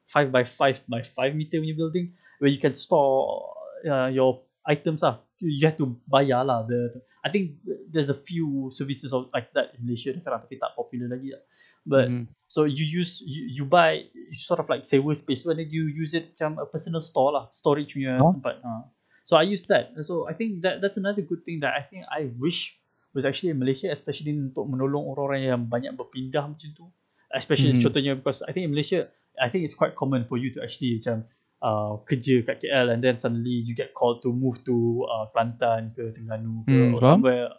five 0.09 0.31
by 0.33 0.43
five 0.43 0.81
by 0.89 1.05
five 1.05 1.37
meter 1.37 1.61
punya 1.61 1.77
building 1.77 2.17
where 2.41 2.49
you 2.49 2.57
can 2.57 2.73
store 2.73 3.53
uh, 3.85 4.09
your 4.09 4.41
items 4.65 5.05
lah 5.05 5.21
you, 5.39 5.63
have 5.63 5.77
to 5.77 5.95
bayar 6.09 6.43
lah 6.43 6.65
the, 6.65 6.99
I 7.23 7.29
think 7.29 7.61
there's 7.93 8.09
a 8.09 8.17
few 8.17 8.73
services 8.73 9.13
of 9.13 9.29
like 9.33 9.53
that 9.53 9.77
in 9.77 9.85
Malaysia 9.85 10.11
sekarang 10.17 10.43
tapi 10.43 10.57
tak 10.57 10.73
popular 10.73 11.07
lagi 11.13 11.37
lah 11.37 11.43
but 11.85 12.09
Mhm. 12.09 12.25
so 12.49 12.65
you 12.65 12.83
use 12.83 13.21
you, 13.21 13.61
you 13.61 13.63
buy 13.69 14.09
you 14.11 14.35
sort 14.35 14.59
of 14.59 14.67
like 14.67 14.83
sewa 14.83 15.13
space 15.13 15.45
and 15.45 15.61
then 15.61 15.69
you 15.69 15.87
use 15.87 16.17
it 16.17 16.33
macam 16.35 16.57
a 16.57 16.65
personal 16.65 16.99
store 16.99 17.31
lah 17.31 17.45
storage 17.53 17.93
punya 17.93 18.17
Oh. 18.19 18.33
tempat 18.33 18.59
uh. 18.65 18.83
so 19.29 19.37
I 19.37 19.45
use 19.45 19.69
that 19.69 19.93
so 20.01 20.25
I 20.25 20.33
think 20.33 20.65
that 20.65 20.81
that's 20.81 20.97
another 20.97 21.21
good 21.21 21.45
thing 21.45 21.61
that 21.61 21.77
I 21.77 21.85
think 21.85 22.09
I 22.09 22.33
wish 22.41 22.78
was 23.13 23.25
actually 23.25 23.51
in 23.53 23.59
Malaysia 23.59 23.89
especially 23.91 24.33
untuk 24.37 24.65
menolong 24.69 25.05
orang-orang 25.09 25.41
yang 25.49 25.61
banyak 25.65 25.93
berpindah 25.97 26.45
macam 26.45 26.69
tu 26.75 26.85
Especially 27.29 27.77
Mhm. 27.77 27.85
contohnya 27.85 28.17
because 28.17 28.41
I 28.41 28.51
think 28.57 28.65
in 28.65 28.73
Malaysia, 28.73 29.05
I 29.37 29.53
think 29.53 29.61
it's 29.61 29.77
quite 29.77 29.93
common 29.93 30.25
for 30.25 30.41
you 30.41 30.49
to 30.57 30.65
actually 30.65 30.97
macam 30.97 31.29
uh, 31.61 32.01
kerja 32.09 32.41
kat 32.41 32.65
KL 32.65 32.89
and 32.89 33.05
then 33.05 33.21
suddenly 33.21 33.53
you 33.53 33.77
get 33.77 33.93
called 33.93 34.25
to 34.25 34.33
move 34.33 34.57
to 34.65 35.05
uh, 35.05 35.29
Kelantan 35.29 35.93
ke 35.93 36.09
Terengganu 36.09 36.65
ke 36.65 36.73
Hmm, 36.73 36.89
or 36.89 36.99
faham. 36.99 37.21
somewhere. 37.21 37.53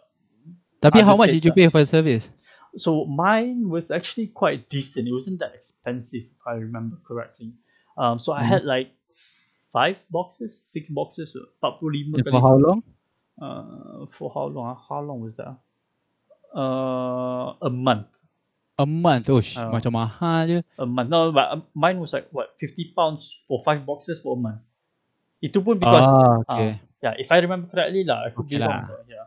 Tapi 0.81 0.99
how 1.01 1.15
much 1.15 1.31
did 1.31 1.45
you 1.45 1.53
pay 1.53 1.69
for 1.69 1.79
the 1.79 1.87
service? 1.87 2.31
So 2.75 3.05
mine 3.05 3.69
was 3.69 3.91
actually 3.91 4.27
quite 4.27 4.69
decent. 4.69 5.07
It 5.07 5.13
wasn't 5.15 5.39
that 5.39 5.55
expensive 5.55 6.23
if 6.27 6.41
I 6.47 6.55
remember 6.59 6.97
correctly. 7.07 7.53
Um, 7.97 8.19
so 8.19 8.33
I 8.33 8.43
Hmm. 8.43 8.47
had 8.47 8.63
like 8.65 8.91
five 9.71 10.03
boxes, 10.11 10.61
six 10.65 10.89
boxes, 10.89 11.35
45 11.61 12.15
And 12.15 12.23
kali. 12.23 12.31
for 12.31 12.41
how 12.41 12.55
long? 12.55 12.83
Uh, 13.41 14.05
for 14.13 14.29
how 14.29 14.45
long? 14.45 14.77
How 14.77 15.01
long 15.01 15.19
was 15.25 15.41
that? 15.41 15.57
Uh, 16.53 17.57
a 17.57 17.69
month. 17.73 18.05
A 18.77 18.85
month. 18.85 19.29
Oh, 19.33 19.41
Oh. 19.41 19.73
macam 19.73 19.91
mahal 19.97 20.45
je. 20.45 20.59
A 20.77 20.85
month. 20.85 21.09
No, 21.09 21.33
but 21.33 21.49
um, 21.49 21.65
mine 21.73 21.97
was 21.97 22.13
like 22.13 22.29
what, 22.29 22.53
50 22.61 22.93
pounds 22.93 23.41
for 23.49 23.61
five 23.65 23.81
boxes 23.85 24.21
for 24.21 24.37
a 24.37 24.39
month. 24.39 24.61
Itu 25.41 25.65
pun 25.65 25.81
because 25.81 26.05
ah, 26.05 26.21
uh, 26.21 26.33
okay. 26.45 26.77
yeah, 27.01 27.17
if 27.17 27.33
I 27.33 27.41
remember 27.41 27.65
correctly 27.65 28.05
lah, 28.05 28.29
I 28.29 28.29
could 28.29 28.45
Okay 28.45 28.61
be 28.61 28.61
lah. 28.61 28.85
yeah. 29.09 29.25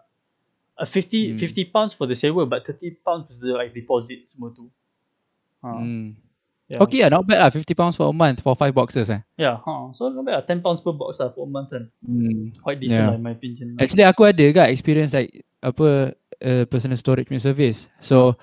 Uh, 0.78 0.86
50, 0.86 1.34
Hmm. 1.34 1.38
50 1.38 1.70
pounds 1.74 1.92
for 1.98 2.06
the 2.06 2.14
sewa, 2.14 2.46
but 2.46 2.62
30 2.66 3.02
pounds 3.02 3.26
was 3.26 3.38
the 3.42 3.50
like 3.54 3.74
deposit 3.74 4.30
semua 4.30 4.54
tu. 4.54 4.70
Uh, 5.62 5.82
Hmm. 5.82 6.14
Yeah. 6.68 6.80
Okay, 6.80 6.98
yeah, 7.04 7.08
not 7.12 7.26
bad 7.26 7.40
lah. 7.40 7.50
50 7.50 7.74
pounds 7.74 7.96
for 7.96 8.08
a 8.08 8.14
month 8.14 8.40
for 8.40 8.56
five 8.56 8.74
boxes 8.74 9.10
eh. 9.10 9.20
Yeah, 9.36 9.60
huh. 9.60 9.92
so 9.92 10.08
not 10.08 10.24
bad. 10.24 10.34
lah, 10.40 10.44
10 10.46 10.64
pounds 10.64 10.80
per 10.80 10.92
box 10.92 11.20
lah 11.20 11.30
for 11.32 11.44
a 11.44 11.50
month 11.50 11.70
kan. 11.70 11.90
Hmm. 12.04 12.52
Quite 12.62 12.80
decent 12.80 13.00
Yeah. 13.04 13.08
lah 13.12 13.16
in 13.18 13.24
my 13.24 13.34
opinion. 13.36 13.76
Actually 13.76 14.06
aku 14.08 14.28
ada 14.28 14.46
kan 14.52 14.72
experience 14.72 15.12
like 15.12 15.44
apa 15.64 16.12
uh, 16.44 16.64
personal 16.68 16.96
storage 16.96 17.28
punya 17.28 17.40
service. 17.42 17.88
So 18.00 18.36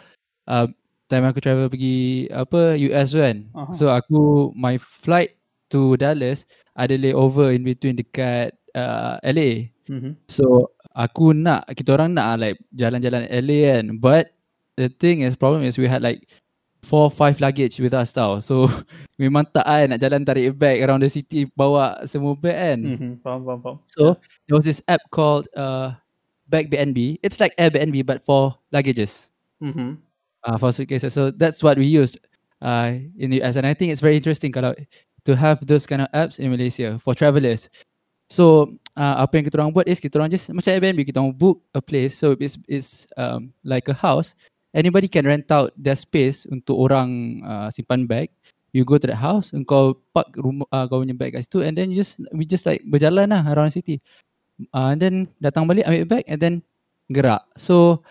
uh, 0.47 0.67
time 1.11 1.26
aku 1.28 1.43
travel 1.43 1.67
pergi 1.67 2.30
apa 2.32 2.78
US 2.89 3.11
kan. 3.11 3.45
Aha. 3.57 3.72
So 3.76 3.91
aku 3.91 4.51
my 4.55 4.80
flight 4.80 5.36
to 5.72 5.95
Dallas 5.99 6.47
ada 6.76 6.95
layover 6.95 7.51
in 7.51 7.67
between 7.67 7.99
dekat 7.99 8.55
uh, 8.76 9.19
LA. 9.26 9.72
Mhm. 9.91 10.15
So 10.32 10.72
aku 10.95 11.36
nak 11.36 11.67
kita 11.76 11.95
orang 11.95 12.15
nak 12.15 12.39
like 12.39 12.57
jalan-jalan 12.76 13.28
LA 13.28 13.59
kan. 13.76 13.86
But 13.99 14.32
the 14.80 14.88
thing 14.88 15.22
is 15.22 15.36
problem 15.36 15.67
is 15.67 15.76
we 15.76 15.88
had 15.91 16.01
like 16.01 16.24
four 16.84 17.09
five 17.11 17.39
luggage 17.39 17.79
with 17.79 17.93
us 17.93 18.13
tau. 18.13 18.41
So 18.41 18.65
memang 19.21 19.49
tak 19.53 19.65
kan 19.65 19.93
nak 19.93 20.01
jalan 20.01 20.25
tarik 20.25 20.57
bag 20.57 20.82
around 20.82 21.05
the 21.05 21.09
city 21.09 21.45
bawa 21.53 22.01
semua 22.09 22.34
bag 22.36 22.57
kan. 22.57 22.79
Mhm. 22.82 23.11
Faham, 23.21 23.45
faham, 23.45 23.59
faham. 23.61 23.77
So 23.93 24.17
there 24.49 24.57
was 24.57 24.65
this 24.65 24.82
app 24.89 25.01
called 25.13 25.47
uh 25.55 25.93
Bag 26.51 26.67
BNB. 26.67 27.15
It's 27.23 27.39
like 27.39 27.55
Airbnb 27.55 28.03
but 28.03 28.19
for 28.19 28.51
luggages, 28.75 29.32
Mhm. 29.63 29.95
uh, 30.43 30.57
for 30.59 30.75
suitcases. 30.75 31.15
So 31.15 31.32
that's 31.32 31.63
what 31.63 31.79
we 31.79 31.88
used 31.88 32.19
uh 32.59 32.99
in 33.15 33.32
the 33.32 33.39
US, 33.39 33.55
and 33.55 33.63
I 33.63 33.71
think 33.71 33.95
it's 33.95 34.03
very 34.03 34.19
interesting 34.19 34.51
kalau 34.51 34.75
to 35.23 35.32
have 35.38 35.63
those 35.63 35.88
kind 35.88 36.01
of 36.03 36.11
apps 36.11 36.43
in 36.43 36.51
Malaysia 36.51 36.99
for 36.99 37.15
travelers. 37.15 37.71
So 38.27 38.75
uh, 38.99 39.23
apa 39.23 39.39
yang 39.39 39.45
kita 39.47 39.59
orang 39.63 39.71
buat 39.71 39.88
is 39.88 39.99
kita 40.03 40.19
orang 40.19 40.32
just 40.32 40.51
macam 40.51 40.71
Airbnb 40.75 41.03
kita 41.07 41.23
orang 41.23 41.36
book 41.36 41.63
a 41.71 41.79
place. 41.79 42.19
So 42.19 42.36
it's 42.39 42.59
it's 42.67 43.07
um 43.15 43.55
like 43.63 43.88
a 43.88 43.95
house. 43.95 44.36
Anybody 44.72 45.11
can 45.11 45.28
rent 45.28 45.51
out 45.51 45.76
their 45.76 45.99
space 45.99 46.47
untuk 46.47 46.80
orang 46.80 47.41
uh, 47.43 47.67
simpan 47.67 48.07
bag. 48.07 48.32
You 48.72 48.88
go 48.88 48.95
to 48.95 49.03
that 49.11 49.19
house, 49.19 49.51
engkau 49.51 49.99
park 50.15 50.32
rumah 50.39 50.63
uh, 50.72 50.88
kau 50.88 51.03
punya 51.03 51.11
bag 51.11 51.36
kat 51.36 51.43
situ 51.43 51.59
and 51.59 51.76
then 51.76 51.91
you 51.91 51.99
just 51.99 52.24
we 52.32 52.47
just 52.47 52.63
like 52.63 52.80
berjalan 52.88 53.28
lah 53.28 53.43
around 53.51 53.76
the 53.76 53.84
city. 53.84 53.99
Uh, 54.72 54.95
and 54.95 55.03
then 55.03 55.15
datang 55.43 55.67
balik 55.67 55.84
ambil 55.84 56.07
bag 56.07 56.24
and 56.32 56.39
then 56.39 56.55
gerak. 57.11 57.43
So 57.59 58.07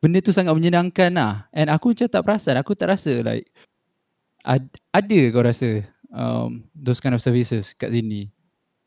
benda 0.00 0.24
tu 0.24 0.32
sangat 0.32 0.56
menyenangkan 0.56 1.20
lah. 1.20 1.52
And 1.52 1.68
aku 1.68 1.92
macam 1.92 2.08
tak 2.08 2.24
perasan, 2.24 2.56
aku 2.56 2.72
tak 2.72 2.96
rasa 2.96 3.20
like 3.20 3.52
ad, 4.40 4.64
ada 4.96 5.20
kau 5.36 5.44
rasa 5.44 5.84
um, 6.12 6.64
those 6.72 7.00
kind 7.00 7.12
of 7.12 7.20
services 7.20 7.76
kat 7.76 7.92
sini. 7.92 8.32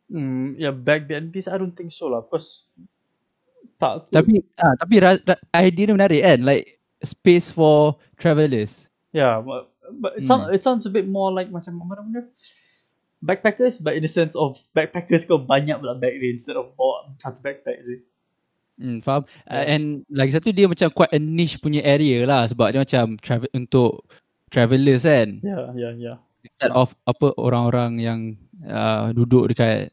Mm, 0.09 0.55
yeah, 0.57 0.73
back 0.73 1.05
BNBs, 1.05 1.51
I 1.51 1.59
don't 1.59 1.75
think 1.75 1.93
so 1.93 2.09
lah. 2.09 2.25
Because 2.25 2.65
tak. 3.77 4.09
Tapi 4.09 4.41
ah 4.57 4.73
tapi 4.79 4.95
ra, 4.97 5.13
ra, 5.13 5.35
idea 5.61 5.89
dia 5.89 5.95
menarik 5.95 6.21
kan 6.25 6.39
like 6.41 6.76
space 7.07 7.47
for 7.47 7.95
travelers. 8.19 8.91
Yeah, 9.15 9.39
but, 9.39 9.71
but 10.03 10.19
it, 10.19 10.27
Hmm. 10.27 10.27
sound, 10.27 10.43
it 10.51 10.61
sounds 10.61 10.83
a 10.83 10.91
bit 10.91 11.07
more 11.07 11.31
like 11.31 11.47
macam 11.47 11.79
apa 11.79 12.03
nama 12.03 12.09
dia? 12.19 12.23
Backpackers, 13.17 13.81
but 13.81 13.97
in 13.97 14.05
the 14.05 14.11
sense 14.11 14.37
of 14.37 14.61
backpackers 14.77 15.25
kau 15.25 15.41
banyak 15.41 15.73
pula 15.81 15.97
bag 15.97 16.21
dia 16.21 16.29
instead 16.29 16.53
of 16.53 16.69
bawa 16.77 17.09
satu 17.17 17.41
backpack 17.41 17.81
je. 17.81 17.97
Hmm, 18.77 19.01
faham? 19.01 19.25
Uh, 19.49 19.57
Yeah. 19.57 19.73
and 19.73 19.83
lagi 20.13 20.37
satu 20.37 20.53
dia 20.53 20.69
macam 20.69 20.93
quite 20.93 21.09
a 21.09 21.17
niche 21.17 21.57
punya 21.57 21.81
area 21.81 22.29
lah 22.29 22.45
sebab 22.45 22.77
dia 22.77 22.85
macam 22.85 23.17
travel 23.17 23.49
untuk 23.57 24.05
travelers 24.53 25.01
kan. 25.01 25.41
Yeah, 25.41 25.73
yeah, 25.73 25.93
yeah. 25.97 26.17
Instead 26.45 26.69
of 26.77 26.93
apa 27.09 27.33
orang-orang 27.41 27.97
yang 27.97 28.19
uh, 28.69 29.09
duduk 29.17 29.49
dekat 29.49 29.89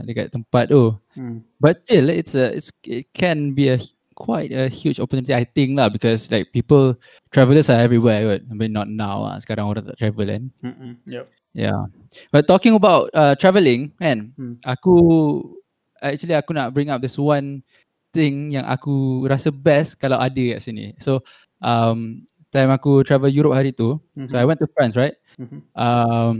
dekat 0.00 0.32
tempat 0.32 0.72
tu. 0.72 0.96
Hmm. 1.12 1.44
But 1.60 1.84
still 1.84 2.08
it's 2.08 2.32
a 2.32 2.56
it's 2.56 2.72
it 2.88 3.12
can 3.12 3.52
be 3.52 3.76
a 3.76 3.78
quite 4.18 4.50
a 4.50 4.66
huge 4.66 4.98
opportunity 4.98 5.30
I 5.30 5.46
think 5.46 5.78
lah 5.78 5.86
because 5.86 6.26
like 6.34 6.50
people 6.50 6.98
travelers 7.30 7.70
are 7.70 7.78
everywhere 7.78 8.26
right? 8.26 8.42
I 8.42 8.54
mean 8.58 8.74
not 8.74 8.90
now 8.90 9.22
lah 9.22 9.38
sekarang 9.38 9.70
orang 9.70 9.86
tak 9.86 10.02
travel 10.02 10.26
kan. 10.26 10.50
Mm-mm. 10.66 10.98
Yep. 11.06 11.30
Yeah. 11.54 11.86
But 12.34 12.50
talking 12.50 12.74
about 12.74 13.14
uh, 13.14 13.38
travelling 13.38 13.94
kan, 14.02 14.34
Hmm. 14.34 14.58
aku 14.66 14.94
actually 16.02 16.34
aku 16.34 16.50
nak 16.50 16.74
bring 16.74 16.90
up 16.90 16.98
this 16.98 17.14
one 17.14 17.62
thing 18.10 18.50
yang 18.50 18.66
aku 18.66 19.22
rasa 19.30 19.54
best 19.54 20.02
kalau 20.02 20.18
ada 20.18 20.58
kat 20.58 20.60
sini. 20.66 20.98
So 20.98 21.22
um 21.62 22.26
time 22.50 22.74
aku 22.74 23.06
travel 23.06 23.30
Europe 23.30 23.54
hari 23.54 23.70
tu, 23.70 24.02
Mhm. 24.18 24.28
so 24.30 24.34
I 24.34 24.44
went 24.48 24.58
to 24.58 24.68
France, 24.74 24.98
right? 24.98 25.14
Mhm. 25.38 25.62
Um 25.78 26.34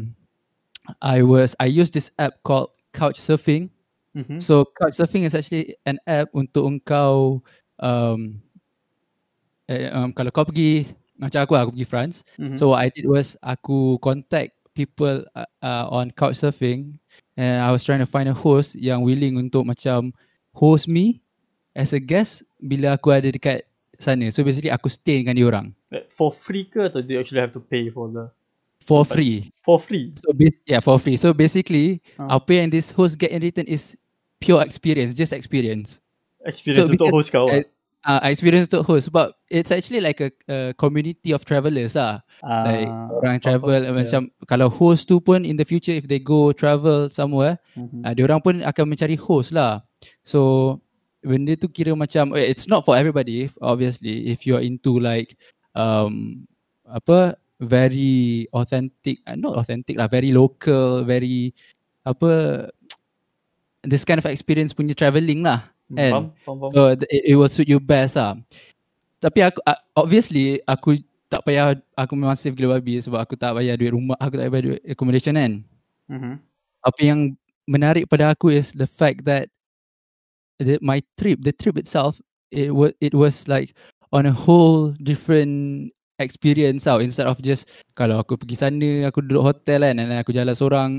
I 1.05 1.21
was 1.21 1.53
I 1.61 1.69
used 1.69 1.93
this 1.93 2.09
app 2.17 2.41
called 2.43 2.73
Couchsurfing. 2.97 3.69
Mhm. 4.17 4.41
So 4.41 4.65
Couchsurfing 4.81 5.29
is 5.29 5.37
actually 5.37 5.77
an 5.85 6.01
app 6.09 6.33
untuk 6.33 6.65
engkau 6.65 7.45
um, 7.81 8.39
eh, 9.69 9.89
um 9.93 10.11
kalau 10.13 10.31
kau 10.33 10.47
pergi 10.49 10.89
macam 11.19 11.43
aku 11.43 11.53
aku 11.59 11.71
pergi 11.75 11.87
France, 11.89 12.17
Mhm. 12.39 12.57
So 12.57 12.71
what 12.73 12.83
I 12.83 12.89
did 12.95 13.07
was 13.11 13.35
aku 13.43 13.99
contact 13.99 14.55
people 14.79 15.27
uh, 15.35 15.49
uh, 15.59 15.91
on 15.91 16.15
Couchsurfing 16.15 16.95
and 17.35 17.59
I 17.59 17.75
was 17.75 17.83
trying 17.83 17.99
to 17.99 18.07
find 18.07 18.31
a 18.31 18.37
host 18.37 18.79
yang 18.79 19.03
willing 19.03 19.35
untuk 19.35 19.67
macam 19.67 20.15
host 20.55 20.87
me 20.87 21.19
as 21.75 21.91
a 21.91 21.99
guest 21.99 22.47
bila 22.63 22.95
aku 22.95 23.11
ada 23.11 23.35
dekat 23.35 23.67
sana. 23.99 24.31
So 24.31 24.47
basically 24.47 24.71
aku 24.71 24.87
stay 24.87 25.19
dengan 25.27 25.35
dia 25.35 25.47
orang 25.51 25.67
Like, 25.91 26.07
for 26.15 26.31
free 26.31 26.71
ke 26.71 26.87
atau 26.87 27.03
do 27.03 27.15
you 27.15 27.19
actually 27.19 27.43
have 27.43 27.51
to 27.59 27.63
pay 27.63 27.91
for 27.91 28.07
the 28.07 28.31
for 28.87 29.03
free. 29.03 29.51
for 29.67 29.83
free? 29.83 30.15
So 30.23 30.31
yeah, 30.71 30.79
for 30.79 30.97
free. 31.03 31.19
So 31.19 31.35
basically 31.35 31.99
Ah. 32.15 32.39
apa 32.39 32.63
yang 32.63 32.71
this 32.71 32.95
host 32.95 33.19
get 33.19 33.35
in 33.35 33.43
return 33.43 33.67
is 33.67 33.99
pure 34.39 34.63
experience, 34.63 35.19
just 35.19 35.35
experience. 35.35 35.99
Experience 36.47 36.87
So, 36.87 36.95
untuk 36.95 37.11
host 37.11 37.31
kau. 37.33 37.49
uh, 37.51 37.65
Uh, 38.07 38.23
experience 38.31 38.71
untuk 38.71 38.87
host 38.87 39.11
sebab 39.11 39.35
it's 39.51 39.75
actually 39.75 39.99
like 39.99 40.23
a, 40.23 40.31
a 40.47 40.71
community 40.79 41.35
of 41.35 41.43
travelers 41.43 41.99
lah. 41.99 42.23
ah, 42.47 42.63
like 42.63 42.87
orang 43.11 43.37
travel 43.43 43.75
faham. 43.75 43.91
macam 43.99 44.21
kalau 44.47 44.71
host 44.71 45.11
tu 45.11 45.19
pun 45.19 45.43
in 45.43 45.59
the 45.59 45.67
future 45.67 45.91
if 45.91 46.07
they 46.07 46.23
go 46.23 46.55
travel 46.55 47.11
somewhere 47.11 47.59
Mhm. 47.75 48.07
uh, 48.07 48.13
dia 48.15 48.23
orang 48.23 48.39
pun 48.39 48.55
akan 48.63 48.85
mencari 48.87 49.19
host 49.19 49.51
lah 49.51 49.83
so 50.23 50.79
benda 51.27 51.59
tu 51.59 51.67
kira 51.67 51.91
macam 51.93 52.39
eh, 52.39 52.47
it's 52.47 52.71
not 52.71 52.87
for 52.87 52.95
everybody 52.95 53.51
obviously 53.59 54.31
if 54.31 54.47
you're 54.47 54.63
into 54.63 55.03
like 55.03 55.35
um 55.75 56.47
apa 56.87 57.35
very 57.59 58.47
authentic 58.55 59.19
uh, 59.27 59.35
not 59.35 59.59
authentic 59.59 59.99
lah 59.99 60.07
very 60.07 60.31
local 60.31 61.03
very 61.03 61.51
apa 62.07 62.63
this 63.83 64.07
kind 64.07 64.23
of 64.23 64.27
experience 64.31 64.71
punya 64.71 64.95
travelling 64.95 65.43
lah 65.43 65.67
kan? 65.97 66.13
Faham, 66.13 66.25
faham, 66.45 66.57
faham. 66.61 66.73
So 66.75 66.81
it, 66.93 67.01
it 67.09 67.35
will 67.37 67.53
suit 67.53 67.69
you 67.69 67.81
best 67.81 68.17
lah. 68.17 68.37
Tapi 69.19 69.43
aku 69.43 69.59
uh, 69.67 69.81
obviously 69.99 70.63
aku 70.69 71.03
tak 71.29 71.45
payah 71.45 71.77
aku 71.97 72.13
memang 72.17 72.37
save 72.37 72.57
gila 72.57 72.81
babi 72.81 73.01
sebab 73.01 73.21
aku 73.21 73.37
tak 73.37 73.53
bayar 73.53 73.77
duit 73.77 73.93
rumah, 73.93 74.17
aku 74.21 74.41
tak 74.41 74.49
bayar 74.49 74.65
duit 74.65 74.81
accommodation 74.89 75.37
kan. 75.37 75.53
Mhm. 76.09 76.33
Apa 76.85 77.01
yang 77.05 77.37
menarik 77.69 78.09
pada 78.09 78.33
aku 78.33 78.49
is 78.55 78.73
the 78.73 78.89
fact 78.89 79.29
that 79.29 79.53
the, 80.57 80.81
my 80.81 81.05
trip, 81.21 81.45
the 81.45 81.53
trip 81.53 81.77
itself, 81.77 82.17
it 82.49 82.73
was 82.73 82.97
it 83.05 83.13
was 83.13 83.45
like 83.45 83.77
on 84.13 84.25
a 84.25 84.33
whole 84.33 84.97
different 85.05 85.93
experience 86.19 86.89
tau 86.89 86.99
instead 86.99 87.29
of 87.29 87.39
just 87.45 87.71
kalau 87.95 88.19
aku 88.25 88.35
pergi 88.35 88.57
sana 88.59 89.07
aku 89.07 89.23
duduk 89.23 89.55
hotel 89.55 89.87
kan 89.87 90.03
and 90.03 90.11
then 90.11 90.19
aku 90.19 90.35
jalan 90.35 90.57
seorang 90.57 90.91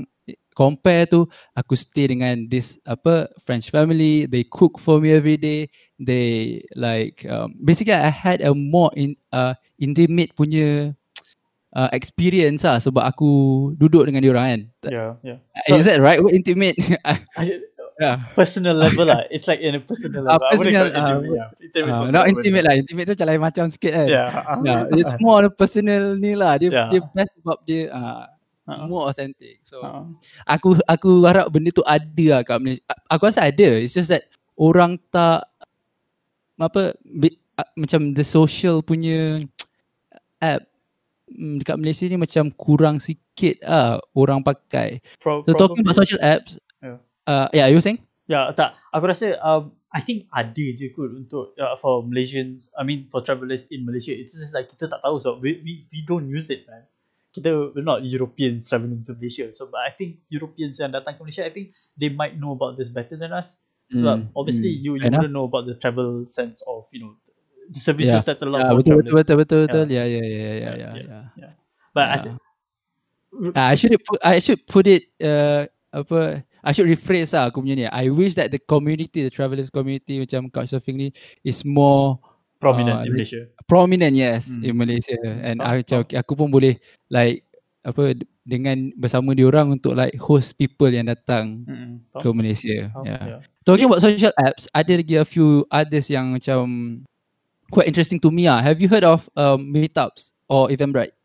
compare 0.60 1.08
tu 1.08 1.24
aku 1.56 1.72
stay 1.72 2.12
dengan 2.12 2.44
this 2.52 2.76
apa 2.84 3.32
French 3.40 3.72
family 3.72 4.28
they 4.28 4.44
cook 4.44 4.76
for 4.76 5.00
me 5.00 5.08
every 5.16 5.40
day 5.40 5.64
they 5.96 6.60
like 6.76 7.24
um, 7.24 7.56
basically 7.64 7.96
I 7.96 8.12
had 8.12 8.44
a 8.44 8.52
more 8.52 8.92
in 8.92 9.16
uh, 9.32 9.56
intimate 9.80 10.36
punya 10.36 10.92
uh, 11.72 11.88
experience 11.96 12.68
lah 12.68 12.76
sebab 12.76 13.00
aku 13.00 13.30
duduk 13.80 14.04
dengan 14.04 14.20
diorang 14.20 14.46
kan 14.52 14.60
Yeah, 14.92 15.16
yeah. 15.24 15.80
is 15.80 15.88
that 15.88 16.04
right 16.04 16.20
What 16.20 16.36
intimate 16.36 16.76
I, 17.08 17.24
Yeah. 18.00 18.32
personal 18.32 18.80
level 18.80 19.12
lah. 19.12 19.28
It's 19.28 19.44
like 19.44 19.60
in 19.60 19.76
a 19.76 19.82
personal 19.84 20.24
level. 20.24 20.40
Wouldn't 20.56 20.72
personal, 20.72 20.88
ah, 20.96 21.20
intimate. 21.20 21.36
yeah. 21.36 21.48
Intimate 21.60 21.92
Uh, 21.92 22.08
not 22.08 22.24
intimate 22.32 22.64
lah. 22.64 22.74
Intimate 22.80 23.04
tu 23.04 23.12
macam 23.12 23.26
lain 23.28 23.40
macam 23.44 23.64
sikit 23.68 23.92
kan. 23.92 24.08
Yeah. 24.08 24.28
Yeah, 24.64 24.80
it's 24.96 25.12
more 25.20 25.44
on 25.44 25.44
a 25.44 25.52
personal 25.52 26.16
ni 26.16 26.32
lah. 26.32 26.56
Dia 26.56 26.72
Yeah. 26.72 26.88
dia 26.88 27.00
best 27.12 27.28
sebab 27.36 27.60
dia 27.68 27.92
uh, 27.92 28.24
Uh-uh. 28.70 28.86
more 28.86 29.04
authentic. 29.06 29.58
So 29.62 29.82
Uh-uh. 29.82 30.06
aku 30.46 30.78
aku 30.86 31.26
harap 31.26 31.50
benda 31.50 31.70
tu 31.70 31.82
ada 31.82 32.26
lah 32.30 32.40
kat 32.42 32.58
Malaysia. 32.58 32.86
Aku 33.06 33.26
rasa 33.26 33.50
ada. 33.50 33.68
It's 33.76 33.92
just 33.92 34.08
that 34.08 34.24
orang 34.54 35.02
tak 35.10 35.50
apa 36.56 36.94
bi- 37.02 37.40
a- 37.56 37.72
macam 37.74 38.12
the 38.12 38.22
social 38.22 38.80
punya 38.80 39.40
app 40.38 40.64
mm, 41.28 41.60
dekat 41.60 41.76
Malaysia 41.76 42.04
ni 42.04 42.16
macam 42.16 42.52
kurang 42.54 43.00
sikit 43.00 43.60
ah 43.64 43.96
orang 44.12 44.40
pakai. 44.40 45.00
Pro- 45.18 45.44
So 45.44 45.56
talking 45.56 45.80
about 45.80 45.96
probably- 45.96 46.04
social 46.06 46.20
apps, 46.20 46.56
Yeah. 46.80 46.96
uh, 47.24 47.48
yeah, 47.52 47.68
you 47.68 47.80
saying? 47.80 48.00
Ya, 48.24 48.48
tak. 48.54 48.72
Aku 48.94 49.04
rasa 49.04 49.36
um, 49.42 49.74
I 49.90 49.98
think 49.98 50.30
ada 50.30 50.54
je 50.70 50.86
kot 50.94 51.10
untuk 51.10 51.50
uh, 51.58 51.74
for 51.76 52.06
Malaysians, 52.06 52.70
I 52.78 52.86
mean 52.86 53.10
for 53.10 53.20
travelers 53.20 53.66
in 53.68 53.82
Malaysia. 53.82 54.14
It's 54.14 54.32
just 54.32 54.54
like 54.54 54.70
kita 54.70 54.86
tak 54.86 55.02
tahu 55.02 55.18
so 55.18 55.34
we 55.36 55.58
we, 55.60 55.72
we 55.90 56.00
don't 56.06 56.30
use 56.30 56.46
it 56.46 56.62
man. 56.64 56.86
Kita 57.30 57.70
we're 57.74 57.86
not 57.86 58.02
Europeans 58.02 58.66
travelling 58.66 59.06
to 59.06 59.14
Malaysia. 59.14 59.50
So 59.54 59.70
but 59.70 59.86
I 59.86 59.94
think 59.94 60.18
Europeans 60.30 60.82
yang 60.82 60.90
datang 60.90 61.14
ke 61.14 61.20
Malaysia, 61.22 61.46
I 61.46 61.54
think 61.54 61.74
they 61.94 62.10
might 62.10 62.36
know 62.38 62.58
about 62.58 62.74
this 62.74 62.90
better 62.90 63.14
than 63.14 63.30
us. 63.30 63.62
Sebab 63.90 64.30
Mm, 64.30 64.38
obviously 64.38 64.70
mm. 64.70 64.82
you 64.86 64.90
you 64.98 65.10
wouldn't 65.10 65.34
know 65.34 65.46
about 65.50 65.66
the 65.66 65.74
travel 65.78 66.22
sense 66.30 66.62
of 66.66 66.86
you 66.94 67.02
know 67.02 67.12
the 67.70 67.82
services 67.82 68.22
Yeah. 68.22 68.26
that 68.26 68.38
allow 68.42 68.62
Yeah, 68.62 68.70
for 68.70 68.78
betul, 68.82 68.94
betul 69.02 69.14
travelers. 69.14 69.14
betul 69.18 69.36
betul 69.42 69.58
betul. 69.66 69.84
Yeah, 69.90 70.06
yeah, 70.06 70.26
yeah, 70.26 70.30
yeah, 70.30 70.54
Yeah, 70.54 70.74
yeah, 70.74 70.94
yeah. 70.94 71.24
yeah. 71.34 71.52
But 71.94 72.06
I 72.06 72.16
Yeah. 72.18 72.22
think 72.22 72.36
Uh, 73.30 73.52
I 73.54 73.74
should 73.78 73.94
put 74.04 74.18
I 74.26 74.38
should 74.42 74.66
put 74.66 74.86
it 74.90 75.06
uh, 75.22 75.70
apa 75.94 76.42
I 76.66 76.70
should 76.74 76.90
rephrase 76.90 77.30
lah 77.32 77.48
aku 77.48 77.62
punya 77.62 77.74
ni. 77.78 77.86
I 77.86 78.10
wish 78.10 78.34
that 78.36 78.50
the 78.50 78.58
community, 78.58 79.22
the 79.22 79.32
travellers 79.32 79.70
community 79.70 80.18
macam 80.18 80.50
couchsurfing 80.50 80.98
ni 80.98 81.08
is 81.46 81.62
more 81.62 82.18
prominent 82.60 83.00
uh, 83.00 83.06
in 83.08 83.12
Malaysia. 83.16 83.42
prominent 83.64 84.12
yes 84.12 84.52
Hmm. 84.52 84.62
in 84.62 84.74
Malaysia 84.76 85.16
and 85.42 85.58
macam 85.58 85.80
faham. 85.82 86.04
okay, 86.04 86.16
aku 86.20 86.32
pun 86.36 86.52
boleh 86.52 86.76
like 87.08 87.42
apa 87.80 88.12
dengan 88.44 88.92
bersama 88.94 89.32
diorang 89.32 89.72
untuk 89.72 89.96
like 89.96 90.12
host 90.20 90.52
people 90.54 90.92
yang 90.92 91.08
datang 91.08 91.64
Mm-mm. 91.64 92.04
ke 92.12 92.28
Malaysia. 92.30 92.92
Faham? 92.92 93.04
Yeah. 93.08 93.22
Yeah. 93.24 93.40
Talking 93.64 93.88
about 93.88 94.04
social 94.04 94.34
apps, 94.36 94.68
ada 94.70 94.92
lagi 95.00 95.16
a 95.16 95.24
few 95.24 95.64
others 95.72 96.12
yang 96.12 96.36
macam 96.36 96.60
quite 97.72 97.88
interesting 97.88 98.20
to 98.20 98.28
me 98.28 98.44
ah. 98.44 98.60
Have 98.60 98.84
you 98.84 98.88
heard 98.92 99.06
of 99.06 99.24
um, 99.32 99.64
meetups 99.72 100.36
or 100.44 100.68
Eventbrite? 100.68 101.16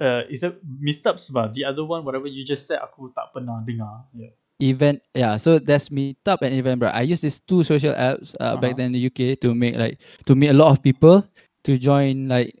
Uh, 0.00 0.24
is 0.32 0.40
it 0.40 0.56
meetups 0.64 1.28
bah? 1.28 1.52
The 1.52 1.68
other 1.68 1.84
one, 1.84 2.02
whatever 2.02 2.24
you 2.26 2.40
just 2.42 2.64
said, 2.66 2.80
aku 2.80 3.12
tak 3.12 3.30
pernah 3.30 3.60
dengar. 3.62 4.08
Yeah. 4.16 4.32
Event 4.62 5.00
yeah 5.16 5.36
so 5.36 5.58
there's 5.58 5.88
meetup 5.88 6.40
and 6.44 6.52
eventbrite 6.54 6.92
i 6.94 7.02
use 7.02 7.20
these 7.20 7.40
two 7.40 7.64
social 7.64 7.92
apps 7.96 8.36
uh, 8.38 8.54
Uh-huh. 8.54 8.60
back 8.60 8.76
then 8.76 8.92
in 8.92 8.96
the 8.96 9.04
uk 9.08 9.20
to 9.40 9.52
make 9.56 9.74
like 9.76 9.98
to 10.28 10.36
meet 10.36 10.52
a 10.52 10.56
lot 10.56 10.70
of 10.70 10.78
people 10.84 11.24
to 11.64 11.76
join 11.76 12.28
like 12.28 12.52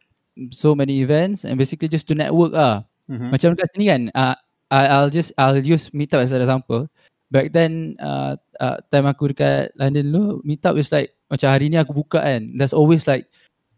so 0.50 0.72
many 0.74 1.00
events 1.04 1.44
and 1.44 1.56
basically 1.60 1.88
just 1.88 2.08
to 2.08 2.14
network 2.16 2.52
ah 2.56 2.82
Mm-hmm. 3.10 3.34
macam 3.34 3.58
kat 3.58 3.66
sini 3.74 3.84
kan 3.90 4.02
uh, 4.14 4.38
I, 4.70 4.86
I'll 4.86 5.10
just 5.10 5.34
I'll 5.34 5.58
use 5.58 5.90
meetup 5.90 6.22
as 6.22 6.30
an 6.30 6.46
example 6.46 6.86
back 7.34 7.50
then 7.50 7.98
uh, 7.98 8.38
uh, 8.62 8.78
time 8.94 9.10
aku 9.10 9.34
dekat 9.34 9.74
London 9.74 10.14
dulu 10.14 10.38
meetup 10.46 10.78
is 10.78 10.94
like 10.94 11.10
macam 11.26 11.50
hari 11.50 11.66
ni 11.66 11.74
aku 11.74 11.90
buka 11.90 12.22
kan 12.22 12.46
there's 12.54 12.70
always 12.70 13.10
like 13.10 13.26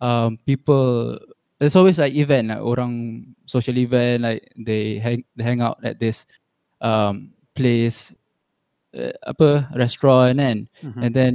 um, 0.05 0.37
people 0.45 1.17
there's 1.57 1.73
always 1.81 1.97
like 1.97 2.13
event 2.13 2.53
like 2.53 2.61
orang 2.61 3.25
social 3.49 3.73
event 3.81 4.21
like 4.21 4.53
they 4.61 5.01
hang 5.01 5.25
they 5.33 5.49
hang 5.49 5.65
out 5.65 5.81
at 5.81 5.97
this 5.97 6.29
um, 6.85 7.33
place 7.53 8.17
uh, 8.97 9.15
apa 9.25 9.69
restaurant 9.77 10.37
kan. 10.37 10.69
Mm-hmm. 10.83 11.03
and 11.03 11.13
then 11.13 11.33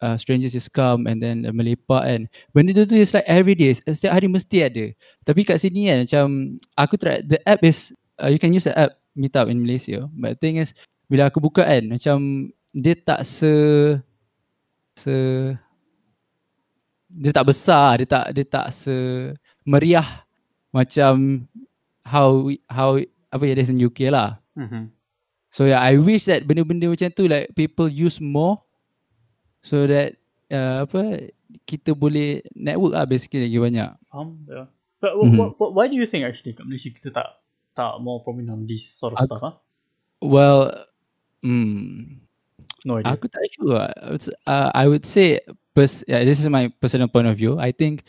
uh, 0.00 0.16
strangers 0.16 0.52
just 0.52 0.72
come 0.72 1.06
and 1.06 1.22
then 1.22 1.44
uh, 1.46 1.52
melepak 1.52 2.04
kan. 2.04 2.20
Benda 2.52 2.72
tu 2.76 2.84
tu 2.88 2.96
is 2.96 3.12
like 3.12 3.26
every 3.28 3.56
day. 3.56 3.72
Setiap 3.72 4.12
hari 4.12 4.28
mesti 4.28 4.58
ada. 4.64 4.84
Tapi 5.24 5.44
kat 5.44 5.60
sini 5.60 5.88
kan 5.88 5.98
macam 6.04 6.26
aku 6.76 6.94
try 7.00 7.20
the 7.24 7.40
app 7.48 7.60
is 7.64 7.92
uh, 8.20 8.28
you 8.28 8.40
can 8.40 8.52
use 8.52 8.68
the 8.68 8.74
app 8.76 8.96
meetup 9.16 9.48
in 9.48 9.60
Malaysia. 9.60 10.08
But 10.12 10.36
the 10.36 10.40
thing 10.40 10.56
is 10.60 10.76
bila 11.06 11.30
aku 11.30 11.40
buka 11.40 11.64
kan 11.64 11.86
macam 11.86 12.50
dia 12.76 12.94
tak 12.98 13.24
se 13.24 13.52
se 14.98 15.14
dia 17.06 17.32
tak 17.32 17.48
besar 17.48 18.02
dia 18.02 18.08
tak 18.08 18.26
dia 18.36 18.44
tak 18.44 18.66
se 18.74 18.92
meriah 19.64 20.26
macam 20.74 21.46
how 22.04 22.44
how 22.68 23.00
apa 23.32 23.42
yang 23.48 23.54
ada 23.56 23.72
in 23.72 23.80
UK 23.80 24.12
lah. 24.12 24.36
Mm-hmm. 24.56 24.95
So 25.56 25.64
yeah, 25.64 25.80
I 25.80 25.96
wish 25.96 26.28
that 26.28 26.44
benda-benda 26.44 26.84
macam 26.92 27.08
tu 27.16 27.24
like 27.24 27.48
people 27.56 27.88
use 27.88 28.20
more 28.20 28.60
so 29.64 29.88
that 29.88 30.12
uh, 30.52 30.84
apa 30.84 31.32
kita 31.64 31.96
boleh 31.96 32.44
network 32.52 32.92
lah 32.92 33.08
basically 33.08 33.48
lagi 33.48 33.56
banyak. 33.56 33.88
Um, 34.12 34.44
yeah. 34.44 34.68
But 35.00 35.16
Mhm. 35.16 35.32
what, 35.40 35.56
what, 35.56 35.70
why 35.72 35.88
do 35.88 35.96
you 35.96 36.04
think 36.04 36.28
actually 36.28 36.52
kat 36.52 36.68
Malaysia 36.68 36.92
kita 36.92 37.08
tak 37.08 37.40
tak 37.72 37.96
more 38.04 38.20
prominent 38.20 38.52
on 38.52 38.62
this 38.68 38.84
sort 38.84 39.16
of 39.16 39.24
Aku- 39.24 39.28
stuff? 39.32 39.40
Huh? 39.40 39.54
Well, 40.20 40.60
hmm, 41.40 42.20
No 42.84 43.00
idea. 43.00 43.16
aku 43.16 43.24
tak 43.32 43.44
sure. 43.56 43.80
lah. 43.80 43.92
Uh, 44.44 44.68
I 44.76 44.84
would 44.84 45.08
say, 45.08 45.40
pers- 45.72 46.04
yeah, 46.04 46.20
this 46.20 46.36
is 46.36 46.52
my 46.52 46.68
personal 46.84 47.08
point 47.08 47.32
of 47.32 47.36
view. 47.40 47.56
I 47.56 47.72
think 47.72 48.04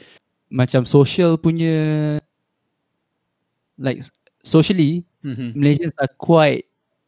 macam 0.51 0.83
social 0.83 1.39
punya 1.39 2.19
like 3.79 4.03
socially 4.43 5.07
mm-hmm. 5.23 5.55
Malaysians 5.55 5.95
are 5.99 6.11
quite 6.19 6.66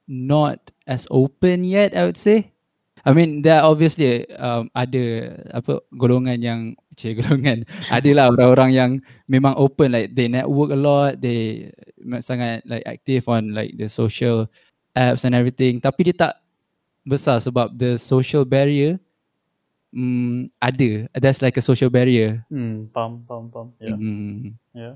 not 0.09 0.73
as 0.89 1.05
open 1.13 1.61
yet, 1.61 1.93
I 1.93 2.09
would 2.09 2.17
say. 2.17 2.49
I 3.05 3.13
mean, 3.13 3.45
there 3.45 3.61
are 3.61 3.69
obviously 3.69 4.27
um, 4.35 4.67
ada 4.75 5.37
apa 5.55 5.79
golongan 5.95 6.41
yang 6.41 6.61
cik 6.99 7.23
golongan 7.23 7.63
adalah 7.87 8.27
orang-orang 8.27 8.71
yang 8.75 8.91
memang 9.31 9.55
open 9.55 9.95
like 9.95 10.11
they 10.19 10.27
network 10.27 10.75
a 10.75 10.75
lot 10.75 11.15
they 11.23 11.71
sangat 12.19 12.59
like 12.67 12.83
active 12.83 13.23
on 13.31 13.55
like 13.55 13.71
the 13.79 13.87
social 13.87 14.43
apps 14.99 15.23
and 15.23 15.31
everything 15.31 15.79
tapi 15.79 16.11
dia 16.11 16.27
tak 16.27 16.33
besar 17.07 17.39
sebab 17.39 17.71
the 17.79 17.95
social 17.95 18.43
barrier 18.43 18.99
mm, 19.95 20.51
ada 20.59 21.07
that's 21.23 21.39
like 21.39 21.55
a 21.55 21.63
social 21.63 21.87
barrier 21.87 22.43
Mm, 22.51 22.91
pam, 22.91 23.23
pam, 23.23 23.47
pam. 23.47 23.71
Yeah. 23.79 23.95
Mm. 23.95 24.59
Yeah. 24.75 24.95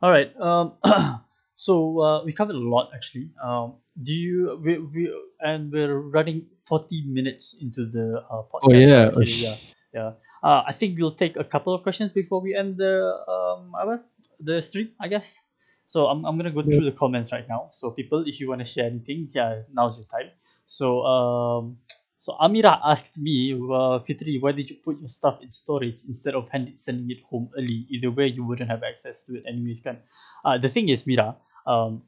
All 0.00 0.08
right. 0.08 0.32
Um, 0.40 0.72
so 1.56 2.00
uh, 2.00 2.24
we 2.24 2.32
covered 2.32 2.54
a 2.54 2.58
lot 2.60 2.90
actually. 2.94 3.30
Um, 3.42 3.74
do 4.02 4.12
you 4.12 4.60
we, 4.62 4.78
we 4.78 5.02
and 5.40 5.72
we're 5.72 5.98
running 5.98 6.46
forty 6.66 7.02
minutes 7.06 7.56
into 7.60 7.86
the 7.86 8.22
uh, 8.30 8.42
podcast. 8.52 8.62
oh 8.62 8.72
yeah 8.72 9.06
actually, 9.08 9.42
yeah. 9.42 9.56
Yeah. 9.94 10.12
Uh, 10.44 10.62
I 10.68 10.72
think 10.72 10.98
we'll 10.98 11.16
take 11.16 11.36
a 11.36 11.44
couple 11.44 11.74
of 11.74 11.82
questions 11.82 12.12
before 12.12 12.40
we 12.40 12.54
end 12.54 12.76
the 12.76 13.16
um 13.26 14.00
the 14.40 14.60
stream, 14.60 14.90
I 15.00 15.08
guess. 15.08 15.38
So 15.86 16.06
I'm 16.06 16.24
I'm 16.24 16.36
gonna 16.36 16.50
go 16.52 16.62
through 16.62 16.84
the 16.84 16.92
comments 16.92 17.32
right 17.32 17.48
now. 17.48 17.70
So 17.72 17.90
people, 17.90 18.24
if 18.26 18.40
you 18.40 18.48
want 18.48 18.60
to 18.60 18.68
share 18.68 18.86
anything, 18.86 19.30
yeah, 19.32 19.62
now's 19.72 19.96
your 19.98 20.06
time. 20.06 20.30
So 20.66 21.02
um, 21.06 21.78
so 22.18 22.34
Amira 22.42 22.80
asked 22.84 23.16
me, 23.18 23.54
uh, 23.54 24.00
Fitri, 24.00 24.38
why 24.40 24.50
did 24.52 24.68
you 24.68 24.76
put 24.82 24.98
your 24.98 25.08
stuff 25.08 25.38
in 25.42 25.50
storage 25.50 26.02
instead 26.08 26.34
of 26.34 26.48
hand 26.50 26.72
sending 26.76 27.08
it 27.10 27.22
home 27.30 27.48
early? 27.56 27.86
Either 27.88 28.10
way, 28.10 28.26
you 28.26 28.44
wouldn't 28.44 28.68
have 28.68 28.82
access 28.82 29.26
to 29.26 29.38
it 29.38 29.44
anyways, 29.46 29.80
kan? 29.80 29.98
Uh, 30.44 30.58
the 30.58 30.68
thing 30.68 30.88
is, 30.88 31.06
Mira, 31.06 31.36
um, 31.66 32.02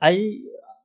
I 0.00 0.40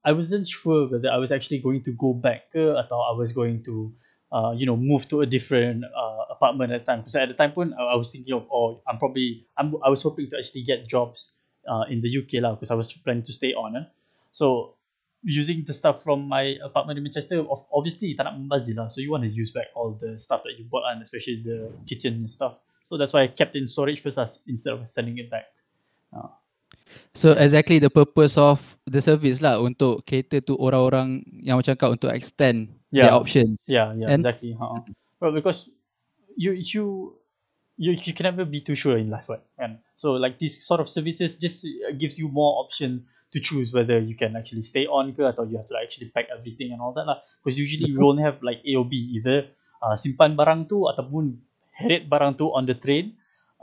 I 0.05 0.13
wasn't 0.13 0.47
sure 0.47 0.87
whether 0.87 1.09
I 1.09 1.17
was 1.17 1.31
actually 1.31 1.59
going 1.59 1.83
to 1.83 1.91
go 1.91 2.13
back 2.13 2.51
ke 2.55 2.61
atau 2.61 3.03
I 3.03 3.13
was 3.17 3.33
going 3.33 3.63
to 3.67 3.91
uh, 4.31 4.53
you 4.55 4.65
know 4.65 4.77
move 4.77 5.07
to 5.09 5.21
a 5.21 5.27
different 5.27 5.83
uh, 5.83 6.23
apartment 6.29 6.71
at 6.71 6.85
the 6.85 6.87
time. 6.87 6.99
Because 7.01 7.15
at 7.15 7.27
the 7.27 7.35
time 7.35 7.51
pun 7.51 7.73
I, 7.75 7.93
I 7.93 7.95
was 7.95 8.11
thinking 8.11 8.33
of 8.33 8.47
oh 8.47 8.81
I'm 8.87 8.97
probably 8.97 9.45
I'm, 9.57 9.75
I 9.83 9.89
was 9.89 10.01
hoping 10.01 10.29
to 10.31 10.37
actually 10.37 10.63
get 10.63 10.87
jobs 10.87 11.31
uh, 11.67 11.83
in 11.89 12.01
the 12.01 12.09
UK 12.09 12.41
lah 12.41 12.55
because 12.55 12.71
I 12.71 12.77
was 12.79 12.93
planning 12.93 13.23
to 13.27 13.33
stay 13.33 13.53
on 13.53 13.75
eh. 13.75 13.85
so 14.31 14.75
using 15.23 15.65
the 15.67 15.73
stuff 15.73 16.03
from 16.03 16.27
my 16.27 16.55
apartment 16.63 16.97
in 16.97 17.03
Manchester 17.03 17.43
of, 17.43 17.65
obviously 17.73 18.15
tak 18.15 18.23
nak 18.23 18.39
membazir 18.39 18.79
lah. 18.79 18.87
So 18.87 19.03
you 19.03 19.11
want 19.11 19.27
to 19.27 19.29
use 19.29 19.51
back 19.51 19.67
all 19.75 19.91
the 19.91 20.15
stuff 20.15 20.47
that 20.47 20.55
you 20.55 20.63
bought 20.63 20.87
and 20.87 21.03
especially 21.03 21.43
the 21.43 21.75
kitchen 21.83 22.23
and 22.23 22.31
stuff. 22.31 22.55
So 22.83 22.95
that's 22.95 23.11
why 23.11 23.23
I 23.23 23.27
kept 23.27 23.55
in 23.59 23.67
storage 23.67 23.99
first 23.99 24.39
instead 24.47 24.79
of 24.79 24.87
sending 24.87 25.19
it 25.19 25.29
back. 25.29 25.51
Uh, 26.15 26.31
So 27.13 27.33
exactly 27.33 27.79
the 27.79 27.89
purpose 27.89 28.37
of 28.37 28.61
the 28.85 29.01
service 29.01 29.41
lah 29.41 29.59
untuk 29.61 30.05
cater 30.05 30.41
to 30.45 30.55
orang-orang 30.57 31.25
yang 31.43 31.59
macam 31.59 31.75
kau 31.77 31.93
untuk 31.93 32.11
extend 32.13 32.73
Yeah. 32.89 33.09
their 33.09 33.15
options. 33.21 33.61
Yeah, 33.69 33.93
yeah, 33.93 34.09
And- 34.09 34.25
exactly. 34.25 34.57
Uh, 34.57 34.81
well, 35.21 35.29
because 35.29 35.69
you 36.33 36.57
you 36.57 37.13
you 37.77 37.93
you 37.93 38.13
can 38.17 38.25
never 38.25 38.49
be 38.49 38.65
too 38.65 38.73
sure 38.73 38.97
in 38.97 39.13
life, 39.13 39.29
right? 39.29 39.45
And 39.61 39.77
so 39.93 40.17
like 40.17 40.41
these 40.41 40.57
sort 40.65 40.81
of 40.81 40.89
services 40.89 41.37
just 41.37 41.61
uh, 41.69 41.93
gives 41.93 42.17
you 42.17 42.33
more 42.33 42.57
option 42.65 43.05
to 43.29 43.37
choose 43.37 43.69
whether 43.69 44.01
you 44.01 44.17
can 44.17 44.33
actually 44.33 44.65
stay 44.65 44.89
on 44.89 45.13
ke 45.13 45.21
atau 45.21 45.45
you 45.45 45.61
have 45.61 45.69
to 45.69 45.77
actually 45.77 46.09
pack 46.09 46.33
everything 46.33 46.73
and 46.73 46.81
all 46.81 46.97
that 46.97 47.05
lah. 47.05 47.21
Because 47.45 47.61
usually 47.61 47.93
we 47.93 48.01
only 48.01 48.25
have 48.25 48.41
like 48.41 48.65
A 48.65 48.73
or 48.73 48.89
B, 48.89 48.97
either 49.21 49.53
uh, 49.85 49.93
simpan 49.93 50.33
barang 50.33 50.65
tu 50.65 50.89
ataupun 50.89 51.37
heret 51.77 52.09
barang 52.09 52.41
tu 52.41 52.49
on 52.49 52.65
the 52.65 52.73
train 52.73 53.13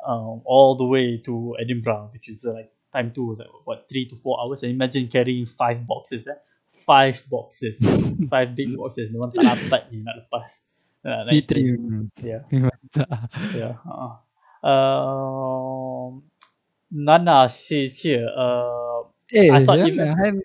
uh, 0.07 0.39
all 0.47 0.79
the 0.79 0.87
way 0.87 1.19
to 1.27 1.59
Edinburgh, 1.59 2.15
which 2.15 2.31
is 2.31 2.47
uh, 2.47 2.55
like 2.55 2.71
time 2.97 3.13
tu 3.13 3.29
was 3.29 3.45
like 3.45 3.53
what 3.69 3.85
three 3.93 4.09
to 4.09 4.17
four 4.17 4.41
hours. 4.41 4.65
And 4.65 4.73
imagine 4.73 5.13
carrying 5.13 5.45
five 5.45 5.85
boxes, 5.85 6.25
eh? 6.25 6.41
five 6.89 7.21
boxes, 7.29 7.85
five 8.33 8.57
big 8.57 8.73
boxes. 8.73 9.13
Memang 9.13 9.37
tak 9.37 9.45
dapat 9.45 9.93
ni 9.93 10.01
nak 10.01 10.25
lepas. 10.25 10.65
Nak 11.05 11.29
naik 11.29 11.45
Fitri. 11.45 11.61
train. 11.77 12.09
Yeah, 12.25 12.43
Mantap. 12.53 13.09
yeah. 13.53 13.75
Uh, 13.85 14.17
um, 14.65 16.25
Nana 16.89 17.53
says 17.53 18.01
here, 18.01 18.25
uh, 18.33 19.05
Eh, 19.35 19.51
I 19.51 19.67
thought 19.67 19.83
jangan. 19.91 20.39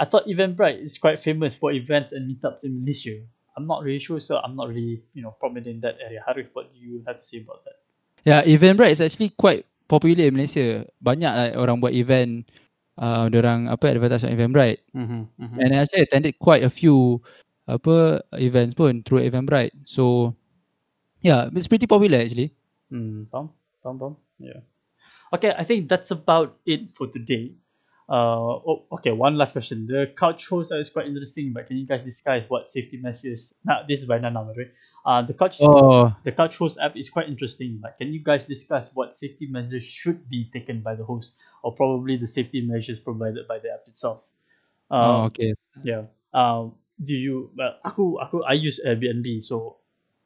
I 0.00 0.04
thought 0.08 0.24
Eventbrite 0.24 0.80
is 0.80 0.96
quite 0.96 1.20
famous 1.20 1.52
for 1.52 1.76
events 1.76 2.16
and 2.16 2.24
meetups 2.24 2.64
in 2.64 2.80
Malaysia. 2.80 3.20
I'm 3.52 3.68
not 3.68 3.84
really 3.84 4.00
sure, 4.00 4.16
so 4.16 4.40
I'm 4.40 4.56
not 4.56 4.72
really, 4.72 5.04
you 5.12 5.20
know, 5.20 5.36
prominent 5.36 5.68
in 5.68 5.80
that 5.84 6.00
area. 6.00 6.24
Harif, 6.24 6.48
what 6.56 6.72
do 6.72 6.80
you 6.80 7.04
have 7.04 7.20
to 7.20 7.24
say 7.24 7.44
about 7.44 7.60
that? 7.68 7.76
Yeah, 8.24 8.40
Eventbrite 8.48 8.96
is 8.96 9.04
actually 9.04 9.36
quite 9.36 9.68
popular 9.92 10.24
in 10.24 10.32
Malaysia. 10.32 10.88
Banyak 11.04 11.32
like, 11.36 11.54
orang 11.60 11.76
buat 11.84 11.92
event 11.92 12.48
uh, 12.96 13.28
orang 13.28 13.68
apa 13.68 13.92
advertise 13.92 14.24
on 14.24 14.32
Eventbrite. 14.32 14.80
Mm-hmm, 14.96 15.22
mm-hmm. 15.36 15.58
And 15.60 15.68
I 15.76 15.84
actually 15.84 16.08
attended 16.08 16.40
quite 16.40 16.64
a 16.64 16.72
few 16.72 17.20
apa 17.68 18.24
events 18.40 18.72
pun 18.72 19.04
through 19.04 19.28
Eventbrite. 19.28 19.76
So 19.84 20.32
yeah, 21.20 21.52
it's 21.52 21.68
pretty 21.68 21.84
popular 21.84 22.24
actually. 22.24 22.56
Mm, 22.88 23.28
faham, 23.28 23.52
faham, 23.84 23.96
faham. 24.00 24.14
Yeah. 24.40 24.64
Okay, 25.32 25.52
I 25.52 25.64
think 25.64 25.88
that's 25.88 26.12
about 26.12 26.56
it 26.64 26.96
for 26.96 27.08
today. 27.08 27.52
Uh, 28.04 28.60
oh, 28.60 28.84
okay, 28.92 29.12
one 29.12 29.40
last 29.40 29.52
question. 29.56 29.88
The 29.88 30.12
couch 30.12 30.44
host 30.48 30.72
is 30.76 30.90
quite 30.90 31.08
interesting, 31.08 31.56
but 31.56 31.64
can 31.64 31.80
you 31.80 31.86
guys 31.86 32.04
discuss 32.04 32.44
what 32.48 32.68
safety 32.68 33.00
measures? 33.00 33.54
Now, 33.64 33.80
this 33.88 34.00
is 34.00 34.06
by 34.06 34.18
Nana, 34.18 34.44
way. 34.44 34.68
Uh, 35.04 35.22
the 35.22 35.34
couch 35.34 35.58
Oh, 35.60 36.12
the 36.24 36.32
couch 36.32 36.56
host 36.58 36.78
app 36.80 36.96
is 36.96 37.10
quite 37.10 37.28
interesting. 37.28 37.78
But 37.82 37.98
can 37.98 38.12
you 38.12 38.20
guys 38.22 38.46
discuss 38.46 38.90
what 38.94 39.14
safety 39.14 39.46
measures 39.50 39.82
should 39.84 40.28
be 40.28 40.50
taken 40.52 40.80
by 40.82 40.94
the 40.94 41.04
host, 41.04 41.36
or 41.62 41.74
probably 41.74 42.16
the 42.16 42.26
safety 42.28 42.60
measures 42.62 43.00
provided 43.00 43.46
by 43.48 43.58
the 43.58 43.70
app 43.72 43.86
itself? 43.86 44.24
oh 45.00 45.24
Um, 45.24 45.26
okay. 45.26 45.54
Yeah. 45.82 46.06
Um, 46.34 46.76
do 47.02 47.14
you? 47.16 47.50
Well, 47.56 47.78
aku 47.84 48.18
aku 48.20 48.44
I 48.44 48.54
use 48.54 48.80
Airbnb, 48.84 49.42
so 49.42 49.78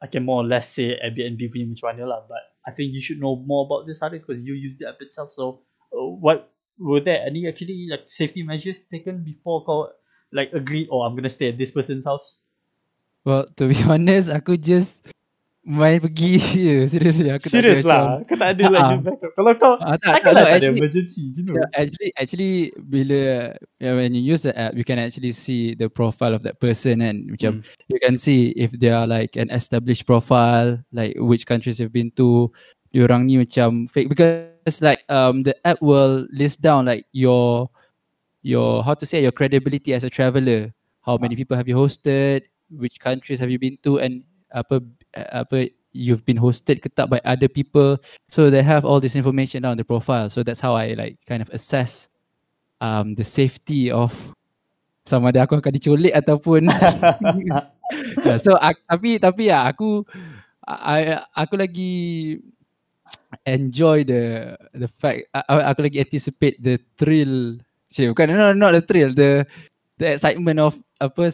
I 0.03 0.07
can 0.07 0.25
more 0.25 0.43
or 0.43 0.47
less 0.47 0.69
say 0.69 0.97
Airbnb 1.01 1.41
punya 1.53 1.67
macam 1.73 1.87
mana 1.97 2.05
lah. 2.07 2.21
But 2.29 2.43
I 2.67 2.73
think 2.73 2.93
you 2.93 3.01
should 3.01 3.21
know 3.23 3.37
more 3.37 3.65
about 3.67 3.87
this 3.89 4.01
Arif 4.05 4.25
because 4.27 4.43
you 4.45 4.55
use 4.55 4.77
the 4.77 4.89
app 4.93 5.01
itself. 5.01 5.33
So, 5.35 5.65
uh, 5.95 6.05
what 6.21 6.53
were 6.79 7.01
there 7.01 7.25
any 7.25 7.49
actually 7.49 7.89
like 7.89 8.09
safety 8.13 8.43
measures 8.45 8.85
taken 8.87 9.25
before 9.25 9.65
kau 9.65 9.91
like 10.33 10.53
agreed? 10.53 10.89
Oh, 10.93 11.03
I'm 11.03 11.17
gonna 11.17 11.33
stay 11.33 11.49
at 11.51 11.59
this 11.59 11.73
person's 11.73 12.05
house. 12.05 12.46
Well, 13.27 13.51
to 13.59 13.67
be 13.67 13.75
honest, 13.91 14.31
aku 14.31 14.55
just 14.55 15.03
main 15.67 15.99
pergi 15.99 16.39
je. 16.39 16.77
Seriously, 16.95 17.27
aku 17.27 17.51
Serious 17.51 17.83
tak 17.83 17.91
ada 17.91 17.91
lah. 17.91 18.07
Kau 18.23 18.37
tak 18.39 18.49
ada 18.55 18.63
like 18.71 18.79
Ah. 18.87 18.91
the 18.95 18.99
backup. 19.03 19.31
Kalau 19.35 19.53
kau 19.59 19.73
Macam, 19.83 19.83
ah, 19.83 19.97
tak, 19.99 20.23
tak, 20.23 20.31
no, 20.31 20.39
tak 20.47 20.55
ada 20.63 20.69
emergency. 20.71 21.23
Yeah, 21.35 21.69
actually, 21.75 22.11
actually, 22.15 22.53
bila 22.87 23.21
yeah, 23.83 23.93
when 23.99 24.15
you 24.15 24.23
use 24.23 24.47
the 24.47 24.55
app, 24.55 24.79
you 24.79 24.87
can 24.87 25.03
actually 25.03 25.35
see 25.35 25.75
the 25.75 25.91
profile 25.91 26.39
of 26.39 26.47
that 26.47 26.63
person 26.63 27.03
and 27.03 27.27
macam 27.27 27.67
Hmm. 27.67 27.91
you 27.91 27.99
can 27.99 28.15
see 28.15 28.55
if 28.55 28.71
they 28.79 28.95
are 28.95 29.11
like 29.11 29.35
an 29.35 29.51
established 29.51 30.07
profile, 30.07 30.79
like 30.95 31.19
which 31.19 31.51
countries 31.51 31.83
they've 31.83 31.91
been 31.91 32.15
to. 32.15 32.55
Diorang 32.95 33.27
ni 33.27 33.35
macam 33.43 33.91
fake 33.91 34.07
because 34.07 34.79
like 34.79 35.03
um 35.11 35.43
the 35.43 35.53
app 35.67 35.83
will 35.83 36.31
list 36.31 36.63
down 36.63 36.87
like 36.87 37.05
your 37.11 37.67
your 38.47 38.87
how 38.87 38.95
to 38.95 39.03
say 39.03 39.19
your 39.19 39.35
credibility 39.35 39.91
as 39.91 40.07
a 40.07 40.09
traveler. 40.09 40.71
How 41.03 41.19
many 41.19 41.35
people 41.35 41.59
have 41.59 41.67
you 41.67 41.75
hosted? 41.75 42.47
Which 42.71 42.99
countries 42.99 43.39
have 43.41 43.51
you 43.51 43.59
been 43.59 43.79
to? 43.87 43.99
And 44.01 44.25
apa 44.55 44.83
apa 45.15 45.71
you've 45.97 46.25
been 46.29 46.37
hosted 46.37 46.83
ke 46.83 46.93
tak 46.93 47.09
by 47.09 47.23
other 47.25 47.49
people. 47.49 47.99
So 48.29 48.51
they 48.51 48.63
have 48.63 48.85
all 48.85 49.01
this 49.01 49.17
information 49.17 49.63
down 49.63 49.79
the 49.79 49.87
profile. 49.87 50.29
So 50.29 50.43
that's 50.43 50.61
how 50.61 50.75
I 50.75 50.99
like 50.99 51.17
kind 51.25 51.41
of 51.41 51.49
assess 51.55 52.09
um 52.85 53.17
the 53.17 53.25
safety 53.25 53.89
of 53.89 54.13
sama 55.07 55.31
ada 55.31 55.47
aku 55.47 55.63
akan 55.63 55.73
diculik 55.73 56.13
ataupun 56.13 56.67
yeah, 58.27 58.37
so 58.37 58.59
ak, 58.59 58.83
tapi 58.91 59.23
tapi 59.23 59.49
ya 59.49 59.71
aku 59.71 60.03
I, 60.67 61.23
aku 61.39 61.55
lagi 61.55 61.95
enjoy 63.47 64.03
the 64.03 64.55
the 64.75 64.91
fact 64.91 65.31
I, 65.31 65.71
aku 65.71 65.87
lagi 65.87 66.03
anticipate 66.03 66.59
the 66.59 66.83
thrill 66.99 67.55
Cik, 67.95 68.13
bukan 68.13 68.35
no 68.35 68.51
not 68.51 68.75
the 68.75 68.83
thrill 68.83 69.15
the 69.15 69.47
the 70.03 70.19
excitement 70.19 70.59
of 70.59 70.75
apa 70.99 71.31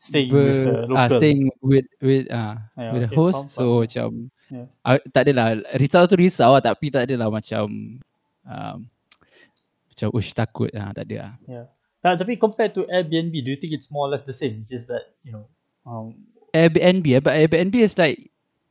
Staying 0.00 0.30
with 0.34 0.64
the 0.66 0.74
ah, 0.98 1.06
local. 1.06 1.18
staying 1.22 1.42
with 1.62 1.86
with 2.02 2.26
ah 2.34 2.58
Yeah, 2.74 2.90
with 2.90 3.02
the 3.06 3.10
okay, 3.10 3.18
host 3.20 3.38
faham, 3.38 3.54
so 3.54 3.62
faham. 3.62 3.80
macam 3.86 4.08
Yeah. 4.50 4.66
ah, 4.82 4.98
tak 5.14 5.22
adalah 5.30 5.46
risau 5.78 6.02
tu 6.10 6.18
risau 6.18 6.58
lah 6.58 6.62
tapi 6.64 6.90
tak 6.90 7.06
adalah 7.06 7.30
macam 7.30 7.70
um, 8.42 8.78
macam 9.86 10.08
ush 10.10 10.34
takut 10.34 10.74
ah 10.74 10.90
tak 10.90 11.06
ada 11.06 11.16
lah. 11.22 11.32
Yeah. 11.46 11.66
Nah, 12.02 12.16
tapi 12.18 12.34
compared 12.34 12.72
to 12.74 12.88
Airbnb, 12.88 13.30
do 13.44 13.52
you 13.52 13.60
think 13.60 13.76
it's 13.76 13.92
more 13.92 14.08
or 14.08 14.10
less 14.10 14.24
the 14.26 14.34
same? 14.34 14.58
It's 14.58 14.72
just 14.72 14.88
that 14.90 15.14
you 15.22 15.36
know, 15.36 15.46
um, 15.86 16.16
Airbnb 16.50 17.06
eh, 17.14 17.22
but 17.22 17.38
Airbnb 17.38 17.76
is 17.78 17.94
like 17.94 18.18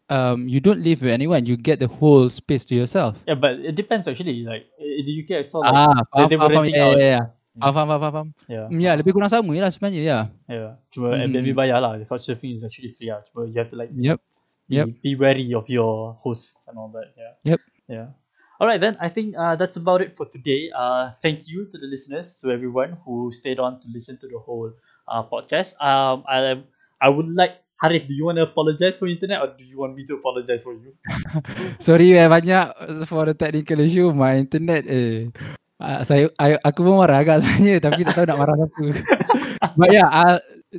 um 0.10 0.50
you 0.50 0.60
don't 0.60 0.82
live 0.82 1.06
with 1.06 1.14
anyone 1.14 1.45
you 1.45 1.54
get 1.56 1.78
the 1.78 1.86
whole 1.88 2.34
space 2.34 2.66
to 2.66 2.74
yourself 2.74 3.16
yeah, 3.30 3.38
but 3.38 3.62
it 3.64 3.78
depends 3.78 4.04
actually. 4.10 4.43
Like 4.43 4.68
in 4.82 5.06
the 5.08 5.14
UK, 5.24 5.32
I 5.39 5.45
saw 5.47 5.64
like 5.64 5.72
ah 5.72 6.02
faham 6.12 6.28
they 6.28 6.36
were 6.36 6.50
renting 6.52 6.76
ya, 6.76 6.86
out. 6.91 6.97
ya, 7.00 7.22
ya. 7.60 7.72
Faham, 7.76 7.86
faham, 7.86 7.99
faham, 7.99 8.14
faham. 8.16 8.28
yeah, 8.47 8.66
Mm, 8.72 8.80
Ya, 8.80 8.91
lebih 8.95 9.12
kurang 9.12 9.28
sama 9.28 9.51
je 9.51 9.60
lah 9.60 9.72
sebenarnya, 9.72 10.01
ya. 10.01 10.20
yeah. 10.47 10.72
Cuma 10.89 11.14
Hmm. 11.14 11.22
Airbnb 11.28 11.51
bayar 11.53 11.80
lah. 11.84 11.99
Couchsurfing 12.07 12.55
is 12.55 12.64
actually 12.64 12.95
free 12.95 13.12
lah. 13.12 13.20
Cuma 13.28 13.43
you 13.45 13.55
have 13.55 13.68
to 13.68 13.78
like 13.78 13.91
Yep. 13.91 14.18
be, 14.66 14.76
Yep. 14.80 14.88
be 15.03 15.12
wary 15.14 15.51
of 15.51 15.68
your 15.68 16.16
host 16.22 16.64
and 16.66 16.80
all 16.80 16.88
that. 16.95 17.12
Yeah. 17.14 17.34
Yep. 17.55 17.62
Yeah. 17.88 18.07
All 18.60 18.68
right 18.68 18.78
then. 18.78 18.99
I 18.99 19.07
think 19.07 19.36
uh, 19.36 19.55
that's 19.55 19.80
about 19.80 20.03
it 20.03 20.20
for 20.20 20.28
today. 20.28 20.68
Uh, 20.72 21.16
thank 21.24 21.47
you 21.47 21.64
to 21.64 21.76
the 21.80 21.88
listeners, 21.88 22.39
to 22.43 22.51
everyone 22.51 22.99
who 23.07 23.32
stayed 23.32 23.55
on 23.55 23.80
to 23.80 23.88
listen 23.88 24.20
to 24.20 24.28
the 24.28 24.36
whole 24.36 24.76
uh, 25.07 25.24
podcast. 25.24 25.80
Um, 25.80 26.28
I 26.28 26.60
I 26.99 27.07
would 27.07 27.32
like 27.32 27.64
Harith. 27.80 28.03
Do 28.03 28.12
you 28.12 28.28
want 28.28 28.36
to 28.38 28.43
apologize 28.43 28.99
for 28.99 29.07
internet, 29.07 29.39
or 29.39 29.55
do 29.55 29.64
you 29.64 29.80
want 29.80 29.95
me 29.95 30.03
to 30.12 30.20
apologize 30.20 30.60
for 30.60 30.76
you? 30.76 30.91
Sorry 31.80 32.20
eh 32.20 32.28
banyak 32.28 32.76
for 33.07 33.32
the 33.32 33.36
technical 33.36 33.80
issue 33.80 34.12
my 34.12 34.36
internet 34.36 34.84
eh 34.84 35.32
uh, 35.80 36.01
saya 36.03 36.30
I, 36.38 36.55
aku 36.61 36.84
pun 36.86 36.99
marah 36.99 37.19
agak 37.23 37.41
sebenarnya 37.43 37.75
tapi 37.86 37.99
tak 38.05 38.13
tahu 38.15 38.25
nak 38.30 38.39
marah 38.39 38.55
siapa. 38.59 38.84
But 39.80 39.89
yeah, 39.91 40.07
uh, 40.07 40.38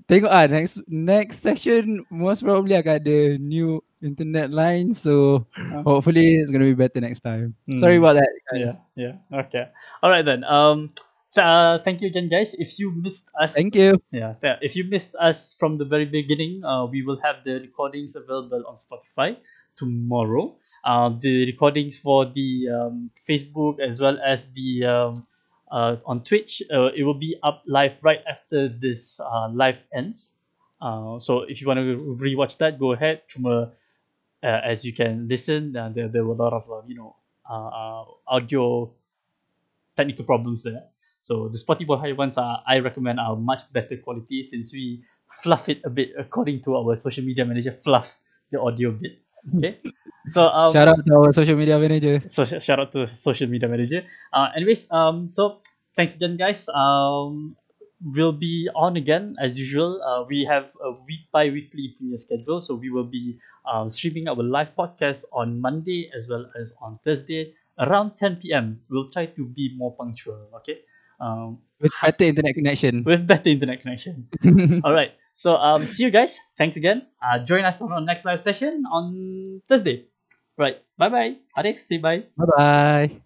tengok 0.08 0.30
ah 0.30 0.46
next 0.46 0.80
next 0.86 1.42
session 1.44 2.04
most 2.08 2.40
probably 2.46 2.78
akan 2.78 2.94
ada 3.02 3.18
new 3.42 3.82
internet 4.00 4.48
line 4.48 4.96
so 4.96 5.44
Ah. 5.56 5.84
hopefully 5.84 6.40
it's 6.40 6.48
gonna 6.48 6.68
be 6.68 6.76
better 6.78 7.00
next 7.00 7.20
time. 7.20 7.52
Hmm. 7.68 7.80
Sorry 7.80 8.00
about 8.00 8.16
that. 8.16 8.30
guys. 8.48 8.60
Yeah. 8.60 8.76
Yeah. 8.96 9.14
Okay. 9.48 9.64
All 10.00 10.08
right 10.10 10.24
then. 10.24 10.44
Um. 10.44 10.92
uh, 11.36 11.78
thank 11.86 12.02
you 12.02 12.10
again, 12.10 12.26
guys. 12.26 12.58
If 12.58 12.78
you 12.82 12.90
missed 12.90 13.30
us, 13.38 13.54
Thank 13.54 13.78
you. 13.78 14.02
Yeah. 14.10 14.34
If 14.60 14.74
you 14.74 14.82
missed 14.82 15.14
us 15.14 15.54
from 15.54 15.78
the 15.78 15.86
very 15.86 16.02
beginning, 16.04 16.64
uh, 16.66 16.90
we 16.90 17.06
will 17.06 17.22
have 17.22 17.46
the 17.46 17.62
recordings 17.62 18.18
available 18.18 18.66
on 18.66 18.74
Spotify 18.74 19.38
tomorrow. 19.78 20.58
Uh, 20.84 21.10
the 21.20 21.46
recordings 21.46 21.98
for 21.98 22.24
the 22.24 22.68
um, 22.68 23.10
Facebook 23.28 23.80
as 23.80 24.00
well 24.00 24.18
as 24.24 24.46
the 24.52 24.84
um, 24.84 25.26
uh, 25.70 25.96
on 26.06 26.22
Twitch, 26.22 26.62
uh, 26.72 26.86
it 26.96 27.04
will 27.04 27.14
be 27.14 27.36
up 27.42 27.62
live 27.66 28.02
right 28.02 28.20
after 28.28 28.68
this 28.68 29.20
uh, 29.20 29.48
live 29.52 29.86
ends. 29.94 30.34
Uh, 30.80 31.20
so 31.20 31.42
if 31.42 31.60
you 31.60 31.66
want 31.66 31.78
to 31.78 32.16
rewatch 32.18 32.56
that, 32.58 32.78
go 32.78 32.92
ahead. 32.92 33.22
Cuma, 33.32 33.72
uh, 34.42 34.46
as 34.46 34.84
you 34.84 34.92
can 34.92 35.28
listen, 35.28 35.72
there, 35.72 36.08
there 36.08 36.24
were 36.24 36.34
a 36.34 36.36
lot 36.36 36.52
of 36.52 36.88
you 36.88 36.96
know 36.96 37.14
audio 38.26 38.90
technical 39.96 40.24
problems 40.24 40.62
there. 40.62 40.84
So 41.20 41.48
the 41.48 41.58
Spotify 41.58 42.16
ones 42.16 42.38
are 42.38 42.62
I 42.66 42.78
recommend 42.78 43.20
are 43.20 43.36
much 43.36 43.70
better 43.72 43.96
quality 43.98 44.42
since 44.42 44.72
we 44.72 45.04
fluff 45.30 45.68
it 45.68 45.82
a 45.84 45.90
bit 45.90 46.10
according 46.18 46.62
to 46.62 46.76
our 46.76 46.96
social 46.96 47.24
media 47.24 47.44
manager 47.44 47.72
fluff 47.72 48.16
the 48.50 48.60
audio 48.60 48.90
bit. 48.90 49.20
Okay. 49.48 49.80
So 50.28 50.46
um 50.48 50.72
Shout 50.72 50.88
out 50.88 51.00
to 51.06 51.12
our 51.16 51.32
social 51.32 51.56
media 51.56 51.78
manager. 51.78 52.20
so 52.28 52.44
sh- 52.44 52.60
shout 52.62 52.78
out 52.80 52.92
to 52.92 53.06
social 53.08 53.48
media 53.48 53.68
manager. 53.68 54.04
Uh 54.32 54.48
anyways, 54.56 54.86
um 54.90 55.28
so 55.28 55.60
thanks 55.96 56.14
again 56.14 56.36
guys. 56.36 56.68
Um 56.68 57.56
we'll 58.04 58.32
be 58.36 58.68
on 58.74 58.96
again 58.96 59.36
as 59.40 59.58
usual. 59.58 60.00
Uh, 60.02 60.24
we 60.24 60.44
have 60.44 60.72
a 60.82 60.92
week 61.04 61.28
by 61.32 61.50
weekly 61.52 61.92
punya 62.00 62.16
schedule, 62.18 62.60
so 62.60 62.74
we 62.74 62.88
will 62.88 63.04
be 63.08 63.36
um, 63.68 63.88
streaming 63.92 64.24
our 64.28 64.40
live 64.40 64.72
podcast 64.72 65.24
on 65.36 65.60
Monday 65.60 66.08
as 66.16 66.24
well 66.28 66.46
as 66.56 66.72
on 66.80 66.96
Thursday 67.04 67.52
around 67.78 68.16
10 68.16 68.52
p.m. 68.52 68.80
We'll 68.88 69.10
try 69.12 69.26
to 69.26 69.44
be 69.44 69.76
more 69.76 69.92
punctual, 69.96 70.48
okay? 70.64 70.80
Um, 71.20 71.60
With 71.80 71.92
better 72.00 72.24
internet 72.24 72.54
connection. 72.54 73.04
with 73.04 73.26
better 73.26 73.50
internet 73.52 73.80
connection. 73.84 74.28
All 74.84 74.92
right. 74.96 75.12
So 75.34 75.56
um, 75.56 75.86
see 75.88 76.04
you 76.04 76.10
guys. 76.10 76.38
Thanks 76.58 76.76
again. 76.76 77.06
Uh, 77.22 77.38
join 77.44 77.64
us 77.64 77.80
on 77.80 77.92
our 77.92 78.00
next 78.00 78.24
live 78.24 78.40
session 78.40 78.84
on 78.90 79.62
Thursday. 79.68 80.06
Right. 80.58 80.76
Bye 80.98 81.08
bye. 81.08 81.36
Arif, 81.56 81.78
say 81.78 81.98
bye. 81.98 82.24
bye 82.36 82.46
bye. 82.56 83.20